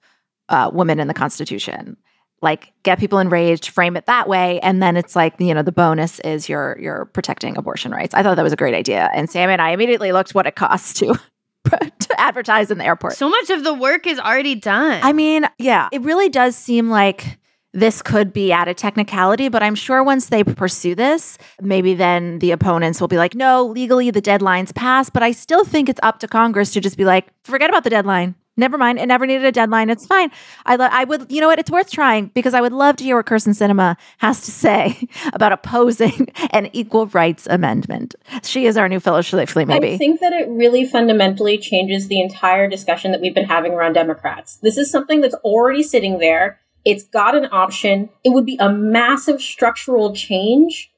uh, 0.50 0.72
women 0.74 1.00
in 1.00 1.08
the 1.08 1.14
Constitution 1.14 1.96
like 2.42 2.72
get 2.84 3.00
people 3.00 3.20
enraged, 3.20 3.70
frame 3.70 3.98
it 3.98 4.06
that 4.06 4.28
way, 4.28 4.60
and 4.62 4.82
then 4.82 4.98
it's 4.98 5.16
like 5.16 5.36
you 5.40 5.54
know 5.54 5.62
the 5.62 5.72
bonus 5.72 6.20
is 6.22 6.50
you're 6.50 6.78
you're 6.80 7.06
protecting 7.06 7.58
abortion 7.58 7.92
rights. 7.92 8.14
I 8.14 8.24
thought 8.24 8.36
that 8.36 8.44
was 8.44 8.54
a 8.54 8.58
great 8.58 8.76
idea, 8.76 9.10
and 9.14 9.30
Sam 9.30 9.50
and 9.50 9.62
I 9.62 9.72
immediately 9.72 10.12
looked 10.12 10.34
what 10.34 10.48
it 10.48 10.56
costs 10.56 10.94
to 11.00 11.20
to 11.66 12.20
advertise 12.20 12.72
in 12.72 12.78
the 12.78 12.86
airport. 12.86 13.14
So 13.14 13.30
much 13.30 13.50
of 13.50 13.64
the 13.64 13.74
work 13.74 14.08
is 14.08 14.20
already 14.20 14.56
done. 14.56 15.00
I 15.04 15.14
mean, 15.14 15.46
yeah, 15.58 15.90
it 15.92 16.02
really 16.02 16.30
does 16.30 16.56
seem 16.56 16.90
like 16.90 17.38
this 17.74 18.02
could 18.02 18.34
be 18.34 18.52
at 18.52 18.68
a 18.68 18.74
technicality, 18.74 19.48
but 19.48 19.62
I'm 19.62 19.76
sure 19.76 20.04
once 20.04 20.28
they 20.28 20.44
pursue 20.44 20.96
this, 20.96 21.38
maybe 21.62 21.94
then 21.94 22.40
the 22.40 22.52
opponents 22.52 23.00
will 23.00 23.08
be 23.08 23.18
like, 23.18 23.36
no, 23.36 23.66
legally 23.66 24.10
the 24.10 24.22
deadline's 24.22 24.72
passed. 24.72 25.14
But 25.14 25.22
I 25.22 25.32
still 25.32 25.64
think 25.64 25.88
it's 25.88 26.00
up 26.02 26.20
to 26.20 26.28
Congress 26.28 26.72
to 26.74 26.82
just 26.82 26.98
be 26.98 27.06
like, 27.06 27.28
forget 27.44 27.70
about 27.70 27.84
the 27.84 27.92
deadline 27.92 28.34
Never 28.60 28.78
mind. 28.78 29.00
It 29.00 29.06
never 29.06 29.26
needed 29.26 29.46
a 29.46 29.52
deadline. 29.52 29.90
It's 29.90 30.06
fine. 30.06 30.32
I, 30.66 30.76
lo- 30.76 30.90
I 30.92 31.06
would, 31.06 31.32
you 31.32 31.40
know 31.40 31.48
what? 31.48 31.60
It's 31.60 31.72
worth 31.72 31.90
trying 31.90 32.28
because 32.28 32.54
I 32.54 32.62
would 32.62 32.74
love 32.74 32.98
to 32.98 33.04
hear 33.04 33.16
what 33.16 33.26
Kyrsten 33.26 33.56
Sinema 33.56 33.96
has 34.18 34.42
to 34.42 34.52
say 34.52 35.08
about 35.34 35.52
opposing 35.54 36.28
an 36.52 36.70
equal 36.74 37.08
rights 37.08 37.48
amendment. 37.50 38.16
She 38.44 38.66
is 38.66 38.78
our 38.78 38.90
new 38.90 39.00
fellow 39.00 39.22
maybe. 39.30 39.94
I 39.94 39.98
think 39.98 40.20
that 40.20 40.34
it 40.34 40.48
really 40.50 40.86
fundamentally 40.86 41.58
changes 41.58 42.08
the 42.08 42.22
entire 42.22 42.68
discussion 42.68 43.12
that 43.12 43.22
we've 43.22 43.34
been 43.34 43.46
having 43.46 43.74
around 43.74 43.94
Democrats. 43.94 44.58
This 44.58 44.78
is 44.78 44.92
something 44.92 45.22
that's 45.22 45.36
already 45.36 45.84
sitting 45.84 46.20
there. 46.20 46.60
It's 46.84 47.04
got 47.04 47.36
an 47.36 47.48
option. 47.52 48.10
It 48.24 48.30
would 48.30 48.46
be 48.46 48.58
a 48.60 48.72
massive 48.72 49.42
structural 49.42 50.14
change, 50.14 50.92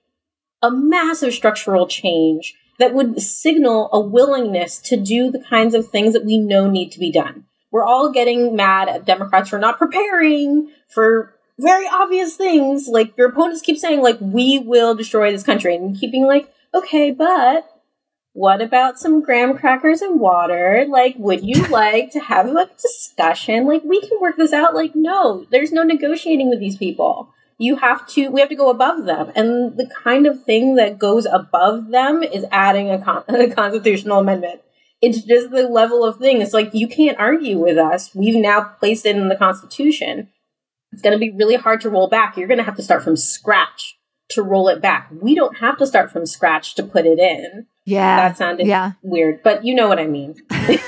a 0.61 0.71
massive 0.71 1.33
structural 1.33 1.87
change 1.87 2.55
that 2.79 2.93
would 2.93 3.21
signal 3.21 3.89
a 3.93 3.99
willingness 3.99 4.79
to 4.79 4.97
do 4.97 5.29
the 5.29 5.43
kinds 5.49 5.75
of 5.75 5.87
things 5.87 6.13
that 6.13 6.25
we 6.25 6.37
know 6.37 6.69
need 6.69 6.91
to 6.91 6.99
be 6.99 7.11
done 7.11 7.45
we're 7.71 7.85
all 7.85 8.11
getting 8.11 8.55
mad 8.55 8.89
at 8.89 9.05
Democrats 9.05 9.49
for 9.49 9.57
not 9.57 9.79
preparing 9.79 10.69
for 10.87 11.33
very 11.57 11.87
obvious 11.87 12.35
things. 12.35 12.87
Like 12.87 13.15
your 13.17 13.29
opponents 13.29 13.61
keep 13.61 13.77
saying, 13.77 14.01
like, 14.01 14.17
we 14.19 14.59
will 14.59 14.95
destroy 14.95 15.31
this 15.31 15.43
country, 15.43 15.75
and 15.75 15.97
keeping 15.97 16.25
like, 16.25 16.53
okay, 16.73 17.11
but 17.11 17.67
what 18.33 18.61
about 18.61 18.97
some 18.97 19.21
graham 19.21 19.57
crackers 19.57 20.01
and 20.01 20.19
water? 20.19 20.85
Like, 20.87 21.15
would 21.17 21.43
you 21.43 21.63
like 21.67 22.11
to 22.11 22.19
have 22.19 22.47
a 22.47 22.69
discussion? 22.81 23.65
Like, 23.65 23.83
we 23.83 24.01
can 24.01 24.19
work 24.19 24.37
this 24.37 24.53
out. 24.53 24.75
Like, 24.75 24.95
no, 24.95 25.45
there's 25.51 25.71
no 25.71 25.83
negotiating 25.83 26.49
with 26.49 26.59
these 26.59 26.77
people. 26.77 27.33
You 27.57 27.75
have 27.75 28.07
to, 28.09 28.29
we 28.29 28.39
have 28.39 28.49
to 28.49 28.55
go 28.55 28.69
above 28.69 29.05
them. 29.05 29.31
And 29.35 29.77
the 29.77 29.87
kind 30.03 30.25
of 30.25 30.43
thing 30.43 30.75
that 30.75 30.97
goes 30.97 31.27
above 31.27 31.89
them 31.89 32.23
is 32.23 32.43
adding 32.51 32.89
a, 32.89 32.99
con- 32.99 33.23
a 33.29 33.53
constitutional 33.53 34.19
amendment 34.19 34.61
it's 35.01 35.23
just 35.23 35.51
the 35.51 35.67
level 35.67 36.05
of 36.05 36.17
thing. 36.17 36.41
It's 36.41 36.53
like 36.53 36.73
you 36.73 36.87
can't 36.87 37.19
argue 37.19 37.57
with 37.57 37.77
us. 37.77 38.13
We've 38.13 38.35
now 38.35 38.75
placed 38.79 39.05
it 39.05 39.15
in 39.15 39.29
the 39.29 39.35
Constitution. 39.35 40.29
It's 40.91 41.01
going 41.01 41.13
to 41.13 41.19
be 41.19 41.31
really 41.31 41.55
hard 41.55 41.81
to 41.81 41.89
roll 41.89 42.07
back. 42.07 42.37
You're 42.37 42.47
going 42.47 42.59
to 42.59 42.63
have 42.63 42.75
to 42.75 42.83
start 42.83 43.03
from 43.03 43.17
scratch 43.17 43.97
to 44.29 44.43
roll 44.43 44.67
it 44.67 44.81
back. 44.81 45.09
We 45.11 45.35
don't 45.35 45.57
have 45.57 45.77
to 45.77 45.87
start 45.87 46.11
from 46.11 46.25
scratch 46.25 46.75
to 46.75 46.83
put 46.83 47.05
it 47.05 47.19
in. 47.19 47.65
Yeah. 47.85 48.27
That 48.27 48.37
sounded 48.37 48.67
yeah. 48.67 48.93
weird, 49.01 49.41
but 49.43 49.65
you 49.65 49.73
know 49.73 49.87
what 49.87 49.99
I 49.99 50.07
mean. 50.07 50.35
We've 50.51 50.81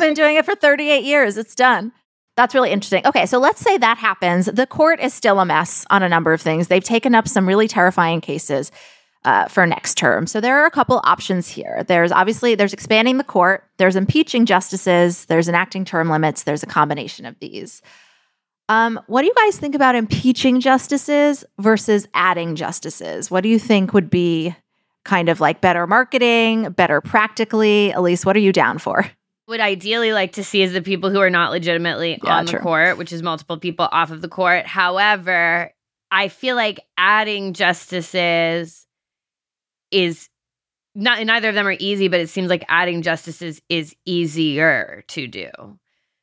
been 0.00 0.14
doing 0.14 0.36
it 0.36 0.44
for 0.44 0.54
38 0.54 1.04
years. 1.04 1.36
It's 1.36 1.54
done. 1.54 1.92
That's 2.36 2.54
really 2.54 2.70
interesting. 2.70 3.04
Okay, 3.04 3.26
so 3.26 3.38
let's 3.38 3.60
say 3.60 3.76
that 3.78 3.98
happens. 3.98 4.46
The 4.46 4.66
court 4.66 5.00
is 5.00 5.12
still 5.12 5.40
a 5.40 5.44
mess 5.44 5.84
on 5.90 6.02
a 6.02 6.08
number 6.08 6.32
of 6.32 6.40
things. 6.40 6.68
They've 6.68 6.82
taken 6.82 7.14
up 7.14 7.28
some 7.28 7.46
really 7.46 7.68
terrifying 7.68 8.20
cases 8.20 8.70
uh, 9.24 9.48
for 9.48 9.66
next 9.66 9.96
term. 9.96 10.26
So 10.26 10.40
there 10.40 10.58
are 10.60 10.66
a 10.66 10.70
couple 10.70 11.00
options 11.04 11.48
here. 11.48 11.84
There's 11.86 12.12
obviously 12.12 12.54
there's 12.54 12.72
expanding 12.72 13.18
the 13.18 13.24
court, 13.24 13.64
there's 13.76 13.96
impeaching 13.96 14.46
justices, 14.46 15.24
there's 15.26 15.48
enacting 15.48 15.84
term 15.84 16.08
limits, 16.08 16.44
there's 16.44 16.62
a 16.62 16.66
combination 16.66 17.26
of 17.26 17.38
these. 17.40 17.82
Um, 18.68 19.00
what 19.06 19.22
do 19.22 19.26
you 19.26 19.34
guys 19.34 19.58
think 19.58 19.74
about 19.74 19.94
impeaching 19.94 20.60
justices 20.60 21.44
versus 21.58 22.06
adding 22.14 22.54
justices? 22.54 23.30
What 23.30 23.42
do 23.42 23.48
you 23.48 23.58
think 23.58 23.94
would 23.94 24.10
be 24.10 24.54
kind 25.04 25.30
of 25.30 25.40
like 25.40 25.60
better 25.60 25.86
marketing, 25.86 26.70
better 26.70 27.00
practically? 27.00 27.92
Alise, 27.94 28.26
what 28.26 28.36
are 28.36 28.40
you 28.40 28.52
down 28.52 28.78
for? 28.78 29.10
Would 29.48 29.60
ideally 29.60 30.12
like 30.12 30.32
to 30.32 30.44
see 30.44 30.60
is 30.60 30.74
the 30.74 30.82
people 30.82 31.08
who 31.08 31.20
are 31.20 31.30
not 31.30 31.50
legitimately 31.50 32.18
Yeah, 32.22 32.36
on 32.36 32.44
the 32.44 32.58
court, 32.58 32.98
which 32.98 33.14
is 33.14 33.22
multiple 33.22 33.58
people 33.58 33.88
off 33.90 34.10
of 34.10 34.20
the 34.20 34.28
court. 34.28 34.66
However, 34.66 35.72
I 36.10 36.28
feel 36.28 36.54
like 36.54 36.80
adding 36.98 37.54
justices 37.54 38.86
is 39.90 40.28
not 40.94 41.24
neither 41.24 41.48
of 41.50 41.54
them 41.54 41.66
are 41.66 41.76
easy, 41.78 42.08
but 42.08 42.20
it 42.20 42.28
seems 42.28 42.48
like 42.50 42.64
adding 42.68 43.02
justices 43.02 43.60
is 43.68 43.94
easier 44.04 45.04
to 45.08 45.26
do 45.26 45.50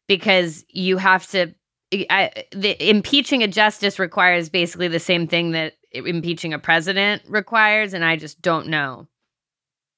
because 0.08 0.65
you 0.69 0.97
have 0.97 1.28
to. 1.32 1.54
I, 1.93 2.32
the, 2.51 2.89
impeaching 2.89 3.41
a 3.43 3.47
justice 3.47 3.99
requires 3.99 4.49
basically 4.49 4.88
the 4.89 4.99
same 4.99 5.28
thing 5.28 5.51
that 5.51 5.73
impeaching 5.93 6.51
a 6.54 6.60
president 6.60 7.21
requires, 7.28 7.93
and 7.93 8.04
I 8.04 8.17
just 8.17 8.41
don't 8.41 8.67
know 8.67 9.08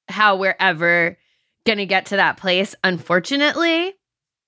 how 0.10 0.36
we're 0.36 0.56
ever 0.60 1.18
going 1.66 1.80
to 1.80 1.86
get 1.86 2.08
to 2.08 2.18
that 2.18 2.38
place. 2.38 2.76
Unfortunately, 2.84 3.94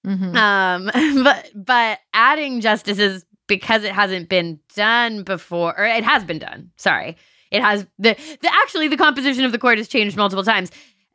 Mhm. 0.05 0.35
um, 0.35 0.91
but 1.23 1.49
but 1.55 1.99
adding 2.13 2.61
justices 2.61 3.25
because 3.47 3.83
it 3.83 3.93
hasn't 3.93 4.29
been 4.29 4.59
done 4.75 5.23
before, 5.23 5.77
or 5.77 5.85
it 5.85 6.03
has 6.03 6.23
been 6.23 6.39
done. 6.39 6.71
Sorry, 6.77 7.17
it 7.51 7.61
has 7.61 7.85
the 7.97 8.15
the 8.41 8.49
actually 8.63 8.87
the 8.87 8.97
composition 8.97 9.45
of 9.45 9.51
the 9.51 9.57
court 9.57 9.77
has 9.77 9.87
changed 9.87 10.17
multiple 10.17 10.43
times. 10.43 10.71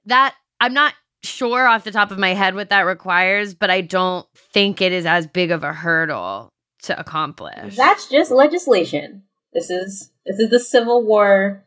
That 0.06 0.34
I'm 0.60 0.74
not 0.74 0.94
sure 1.22 1.66
off 1.66 1.84
the 1.84 1.90
top 1.90 2.10
of 2.10 2.18
my 2.18 2.34
head 2.34 2.54
what 2.54 2.70
that 2.70 2.82
requires, 2.82 3.54
but 3.54 3.70
I 3.70 3.80
don't 3.80 4.26
think 4.52 4.80
it 4.80 4.92
is 4.92 5.06
as 5.06 5.26
big 5.26 5.50
of 5.50 5.64
a 5.64 5.72
hurdle 5.72 6.50
to 6.82 6.98
accomplish. 6.98 7.76
That's 7.76 8.08
just 8.08 8.30
legislation. 8.30 9.22
This 9.52 9.70
is 9.70 10.10
this 10.26 10.38
is 10.38 10.50
the 10.50 10.60
Civil 10.60 11.04
War 11.04 11.64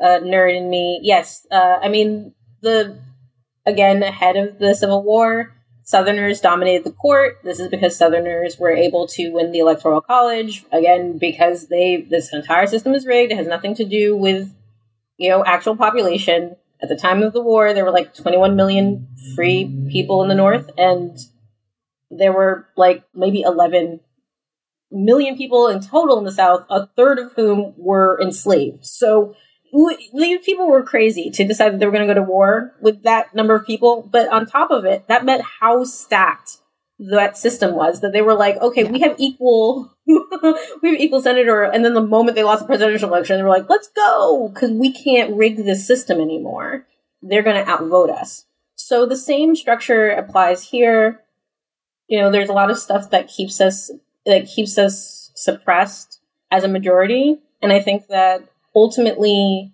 uh, 0.00 0.20
nerd 0.20 0.56
in 0.56 0.70
me. 0.70 1.00
Yes, 1.02 1.46
uh, 1.50 1.78
I 1.82 1.88
mean 1.88 2.34
the 2.60 2.98
again 3.66 4.02
ahead 4.02 4.36
of 4.36 4.58
the 4.58 4.74
Civil 4.74 5.02
War, 5.02 5.52
Southerners 5.92 6.40
dominated 6.40 6.84
the 6.84 6.90
court. 6.90 7.38
This 7.44 7.60
is 7.60 7.68
because 7.68 7.94
Southerners 7.94 8.58
were 8.58 8.70
able 8.70 9.06
to 9.08 9.30
win 9.30 9.52
the 9.52 9.58
Electoral 9.58 10.00
College 10.00 10.64
again 10.72 11.18
because 11.18 11.68
they 11.68 12.06
this 12.08 12.32
entire 12.32 12.66
system 12.66 12.94
is 12.94 13.06
rigged. 13.06 13.30
It 13.30 13.36
has 13.36 13.46
nothing 13.46 13.74
to 13.74 13.84
do 13.84 14.16
with 14.16 14.50
you 15.18 15.28
know 15.28 15.44
actual 15.44 15.76
population. 15.76 16.56
At 16.82 16.88
the 16.88 16.96
time 16.96 17.22
of 17.22 17.34
the 17.34 17.42
war, 17.42 17.74
there 17.74 17.84
were 17.84 17.92
like 17.92 18.14
21 18.14 18.56
million 18.56 19.06
free 19.36 19.86
people 19.90 20.22
in 20.22 20.30
the 20.30 20.34
North, 20.34 20.70
and 20.78 21.16
there 22.10 22.32
were 22.32 22.66
like 22.74 23.04
maybe 23.14 23.42
11 23.42 24.00
million 24.90 25.36
people 25.36 25.68
in 25.68 25.80
total 25.80 26.18
in 26.18 26.24
the 26.24 26.32
South, 26.32 26.64
a 26.70 26.86
third 26.86 27.18
of 27.18 27.34
whom 27.34 27.74
were 27.76 28.18
enslaved. 28.18 28.86
So 28.86 29.36
people 29.72 30.68
were 30.68 30.82
crazy 30.82 31.30
to 31.30 31.44
decide 31.44 31.72
that 31.72 31.80
they 31.80 31.86
were 31.86 31.92
going 31.92 32.06
to 32.06 32.14
go 32.14 32.20
to 32.20 32.26
war 32.26 32.74
with 32.80 33.02
that 33.02 33.34
number 33.34 33.54
of 33.54 33.66
people. 33.66 34.08
But 34.10 34.28
on 34.28 34.46
top 34.46 34.70
of 34.70 34.84
it, 34.84 35.08
that 35.08 35.24
meant 35.24 35.42
how 35.60 35.84
stacked 35.84 36.58
that 36.98 37.36
system 37.36 37.74
was 37.74 38.00
that 38.00 38.12
they 38.12 38.22
were 38.22 38.34
like, 38.34 38.56
okay, 38.58 38.84
we 38.84 39.00
have 39.00 39.16
equal, 39.18 39.92
we 40.06 40.92
have 40.92 41.00
equal 41.00 41.20
senator. 41.20 41.62
And 41.62 41.84
then 41.84 41.94
the 41.94 42.02
moment 42.02 42.36
they 42.36 42.44
lost 42.44 42.60
the 42.60 42.66
presidential 42.66 43.08
election, 43.08 43.36
they 43.36 43.42
were 43.42 43.48
like, 43.48 43.68
let's 43.68 43.88
go 43.88 44.50
because 44.52 44.70
we 44.70 44.92
can't 44.92 45.34
rig 45.34 45.56
this 45.56 45.86
system 45.86 46.20
anymore. 46.20 46.86
They're 47.22 47.42
going 47.42 47.56
to 47.56 47.70
outvote 47.70 48.10
us. 48.10 48.46
So 48.76 49.06
the 49.06 49.16
same 49.16 49.56
structure 49.56 50.10
applies 50.10 50.64
here. 50.64 51.20
You 52.08 52.18
know, 52.18 52.30
there's 52.30 52.48
a 52.48 52.54
lot 52.54 52.70
of 52.70 52.78
stuff 52.78 53.10
that 53.10 53.28
keeps 53.28 53.60
us 53.60 53.90
that 54.26 54.46
keeps 54.46 54.78
us 54.78 55.30
suppressed 55.34 56.20
as 56.50 56.62
a 56.62 56.68
majority. 56.68 57.40
And 57.60 57.72
I 57.72 57.80
think 57.80 58.08
that 58.08 58.48
ultimately 58.74 59.72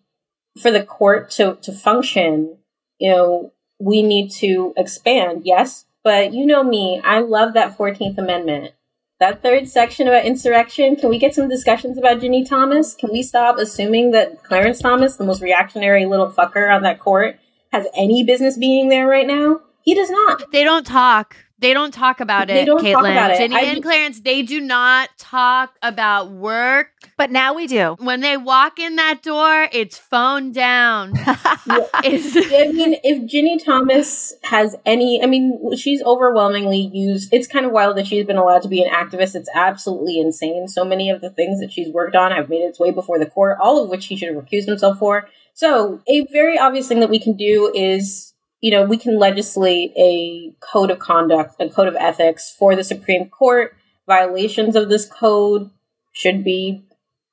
for 0.60 0.70
the 0.70 0.82
court 0.82 1.30
to, 1.30 1.56
to 1.62 1.72
function, 1.72 2.58
you 2.98 3.10
know, 3.10 3.52
we 3.78 4.02
need 4.02 4.30
to 4.30 4.72
expand, 4.76 5.42
yes. 5.44 5.86
But 6.02 6.32
you 6.32 6.46
know 6.46 6.62
me, 6.62 7.00
I 7.04 7.20
love 7.20 7.54
that 7.54 7.76
14th 7.76 8.18
Amendment. 8.18 8.74
That 9.20 9.42
third 9.42 9.68
section 9.68 10.06
about 10.06 10.24
insurrection, 10.24 10.94
can 10.94 11.10
we 11.10 11.18
get 11.18 11.34
some 11.34 11.48
discussions 11.48 11.98
about 11.98 12.20
Ginny 12.20 12.44
Thomas? 12.44 12.94
Can 12.94 13.10
we 13.10 13.22
stop 13.22 13.58
assuming 13.58 14.12
that 14.12 14.44
Clarence 14.44 14.80
Thomas, 14.80 15.16
the 15.16 15.24
most 15.24 15.42
reactionary 15.42 16.06
little 16.06 16.30
fucker 16.30 16.72
on 16.72 16.82
that 16.82 17.00
court, 17.00 17.38
has 17.72 17.86
any 17.96 18.22
business 18.22 18.56
being 18.56 18.88
there 18.88 19.08
right 19.08 19.26
now? 19.26 19.60
He 19.82 19.94
does 19.94 20.10
not. 20.10 20.52
They 20.52 20.62
don't 20.62 20.86
talk. 20.86 21.36
They 21.60 21.74
don't 21.74 21.92
talk 21.92 22.20
about 22.20 22.50
it, 22.50 22.54
They 22.54 22.64
don't 22.64 22.80
Kaitlin. 22.80 22.92
talk 22.92 23.02
about 23.04 23.30
it. 23.32 23.38
Ginny 23.38 23.56
I- 23.56 23.60
and 23.62 23.82
Clarence, 23.82 24.20
they 24.20 24.42
do 24.42 24.60
not 24.60 25.08
talk 25.18 25.74
about 25.82 26.30
work. 26.30 26.88
But 27.16 27.32
now 27.32 27.52
we 27.54 27.66
do. 27.66 27.96
When 27.98 28.20
they 28.20 28.36
walk 28.36 28.78
in 28.78 28.94
that 28.96 29.22
door, 29.22 29.68
it's 29.72 29.98
phone 29.98 30.52
down. 30.52 31.12
It's- 32.04 32.36
I 32.36 32.70
mean, 32.72 32.96
if 33.02 33.28
Ginny 33.28 33.58
Thomas 33.58 34.34
has 34.44 34.76
any, 34.86 35.20
I 35.22 35.26
mean, 35.26 35.74
she's 35.76 36.02
overwhelmingly 36.04 36.90
used. 36.92 37.32
It's 37.32 37.48
kind 37.48 37.66
of 37.66 37.72
wild 37.72 37.96
that 37.96 38.06
she's 38.06 38.24
been 38.24 38.36
allowed 38.38 38.62
to 38.62 38.68
be 38.68 38.82
an 38.82 38.90
activist. 38.90 39.34
It's 39.34 39.50
absolutely 39.54 40.20
insane. 40.20 40.68
So 40.68 40.84
many 40.84 41.10
of 41.10 41.20
the 41.20 41.30
things 41.30 41.60
that 41.60 41.72
she's 41.72 41.88
worked 41.88 42.14
on 42.14 42.30
have 42.32 42.48
made 42.48 42.62
its 42.62 42.78
way 42.78 42.90
before 42.92 43.18
the 43.18 43.26
court, 43.26 43.58
all 43.60 43.82
of 43.82 43.90
which 43.90 44.06
he 44.06 44.16
should 44.16 44.32
have 44.34 44.42
recused 44.42 44.66
himself 44.66 44.98
for. 44.98 45.28
So, 45.54 46.00
a 46.08 46.24
very 46.32 46.56
obvious 46.56 46.86
thing 46.86 47.00
that 47.00 47.10
we 47.10 47.18
can 47.18 47.36
do 47.36 47.72
is, 47.74 48.32
you 48.60 48.70
know, 48.70 48.84
we 48.84 48.96
can 48.96 49.18
legislate 49.18 49.92
a 49.96 50.52
code 50.60 50.90
of 50.90 50.98
conduct, 50.98 51.56
a 51.60 51.68
code 51.68 51.88
of 51.88 51.96
ethics 51.96 52.54
for 52.58 52.74
the 52.74 52.84
Supreme 52.84 53.28
Court. 53.28 53.74
Violations 54.06 54.74
of 54.74 54.88
this 54.88 55.06
code 55.06 55.70
should 56.12 56.42
be, 56.42 56.82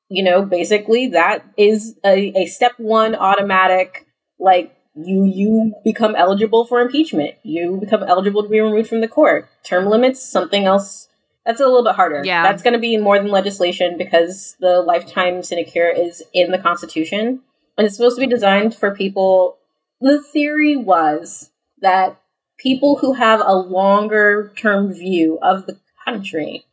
you 0.09 0.23
know, 0.23 0.43
basically 0.43 1.07
that 1.07 1.45
is 1.57 1.95
a, 2.03 2.31
a 2.35 2.45
step 2.45 2.73
one 2.77 3.15
automatic 3.15 4.05
like 4.39 4.75
you 4.95 5.25
you 5.25 5.73
become 5.83 6.15
eligible 6.15 6.65
for 6.65 6.79
impeachment. 6.79 7.35
You 7.43 7.77
become 7.79 8.03
eligible 8.03 8.43
to 8.43 8.49
be 8.49 8.59
removed 8.59 8.89
from 8.89 9.01
the 9.01 9.07
court. 9.07 9.49
Term 9.63 9.87
limits, 9.87 10.23
something 10.23 10.65
else. 10.65 11.09
That's 11.45 11.59
a 11.59 11.65
little 11.65 11.83
bit 11.83 11.95
harder. 11.95 12.23
Yeah. 12.23 12.43
That's 12.43 12.63
going 12.63 12.73
to 12.73 12.79
be 12.79 12.97
more 12.97 13.17
than 13.19 13.27
legislation 13.27 13.97
because 13.97 14.55
the 14.59 14.81
lifetime 14.81 15.43
sinecure 15.43 15.89
is 15.89 16.23
in 16.33 16.51
the 16.51 16.57
Constitution. 16.57 17.41
And 17.77 17.85
it's 17.85 17.97
supposed 17.97 18.15
to 18.15 18.21
be 18.21 18.27
designed 18.27 18.73
for 18.73 18.95
people. 18.95 19.57
The 20.05 20.21
theory 20.21 20.75
was 20.75 21.49
that 21.81 22.21
people 22.59 22.97
who 22.97 23.13
have 23.13 23.41
a 23.43 23.55
longer 23.55 24.53
term 24.55 24.93
view 24.93 25.39
of 25.41 25.65
the 25.65 25.79
country, 26.05 26.63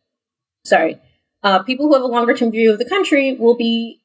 sorry, 0.66 1.00
uh, 1.42 1.62
people 1.62 1.86
who 1.86 1.94
have 1.94 2.02
a 2.02 2.08
longer 2.08 2.34
term 2.34 2.50
view 2.50 2.70
of 2.70 2.78
the 2.78 2.84
country 2.84 3.34
will 3.34 3.56
be 3.56 4.02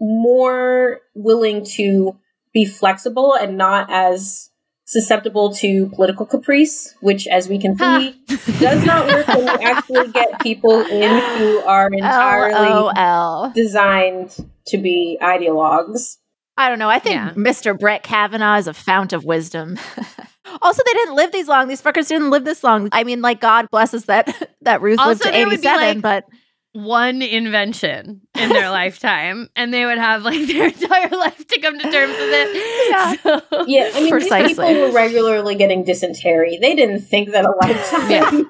more 0.00 1.00
willing 1.16 1.64
to 1.64 2.16
be 2.54 2.64
flexible 2.64 3.34
and 3.34 3.56
not 3.56 3.90
as 3.90 4.50
susceptible 4.84 5.52
to 5.54 5.88
political 5.88 6.24
caprice, 6.24 6.94
which, 7.00 7.26
as 7.26 7.48
we 7.48 7.58
can 7.58 7.76
see, 7.76 8.22
does 8.60 8.84
not 8.84 9.04
work 9.08 9.26
when 9.26 9.48
you 9.48 9.68
actually 9.68 10.12
get 10.12 10.38
people 10.42 10.80
in 10.80 11.38
who 11.38 11.58
are 11.62 11.88
entirely 11.92 12.68
LOL. 12.68 13.50
designed 13.50 14.36
to 14.68 14.78
be 14.78 15.18
ideologues. 15.20 16.18
I 16.60 16.68
don't 16.68 16.78
know. 16.78 16.88
I 16.90 16.98
think 16.98 17.14
Yeah. 17.14 17.30
Mr. 17.30 17.78
Brett 17.78 18.02
Kavanaugh 18.02 18.56
is 18.58 18.66
a 18.66 18.74
fount 18.74 19.12
of 19.12 19.24
wisdom. 19.24 19.78
also, 20.62 20.82
they 20.84 20.92
didn't 20.92 21.14
live 21.16 21.32
these 21.32 21.48
long. 21.48 21.68
These 21.68 21.80
fuckers 21.82 22.08
didn't 22.08 22.30
live 22.30 22.44
this 22.44 22.62
long. 22.62 22.88
I 22.92 23.04
mean, 23.04 23.22
like 23.22 23.40
God 23.40 23.70
blesses 23.70 24.04
that 24.06 24.50
that 24.62 24.82
Ruth 24.82 24.98
lived 25.04 25.22
to 25.22 25.30
be 25.30 25.36
eighty-seven, 25.36 26.00
like- 26.00 26.02
but 26.02 26.24
One 26.72 27.20
invention 27.20 28.20
in 28.38 28.48
their 28.48 28.70
lifetime, 28.80 29.48
and 29.56 29.74
they 29.74 29.84
would 29.84 29.98
have 29.98 30.22
like 30.22 30.46
their 30.46 30.68
entire 30.68 31.08
life 31.10 31.44
to 31.48 31.60
come 31.60 31.76
to 31.78 31.90
terms 31.90 32.12
with 32.12 32.30
it. 32.32 32.90
Yeah. 32.90 33.16
So- 33.50 33.64
Yeah, 33.66 33.90
I 33.92 33.94
mean, 33.94 34.02
these 34.04 34.10
Precisely. 34.10 34.66
people 34.68 34.86
were 34.88 34.92
regularly 34.92 35.54
getting 35.56 35.82
dysentery. 35.84 36.58
They 36.60 36.74
didn't 36.76 37.00
think 37.00 37.30
that 37.32 37.44
a 37.44 37.50
lifetime 37.60 38.48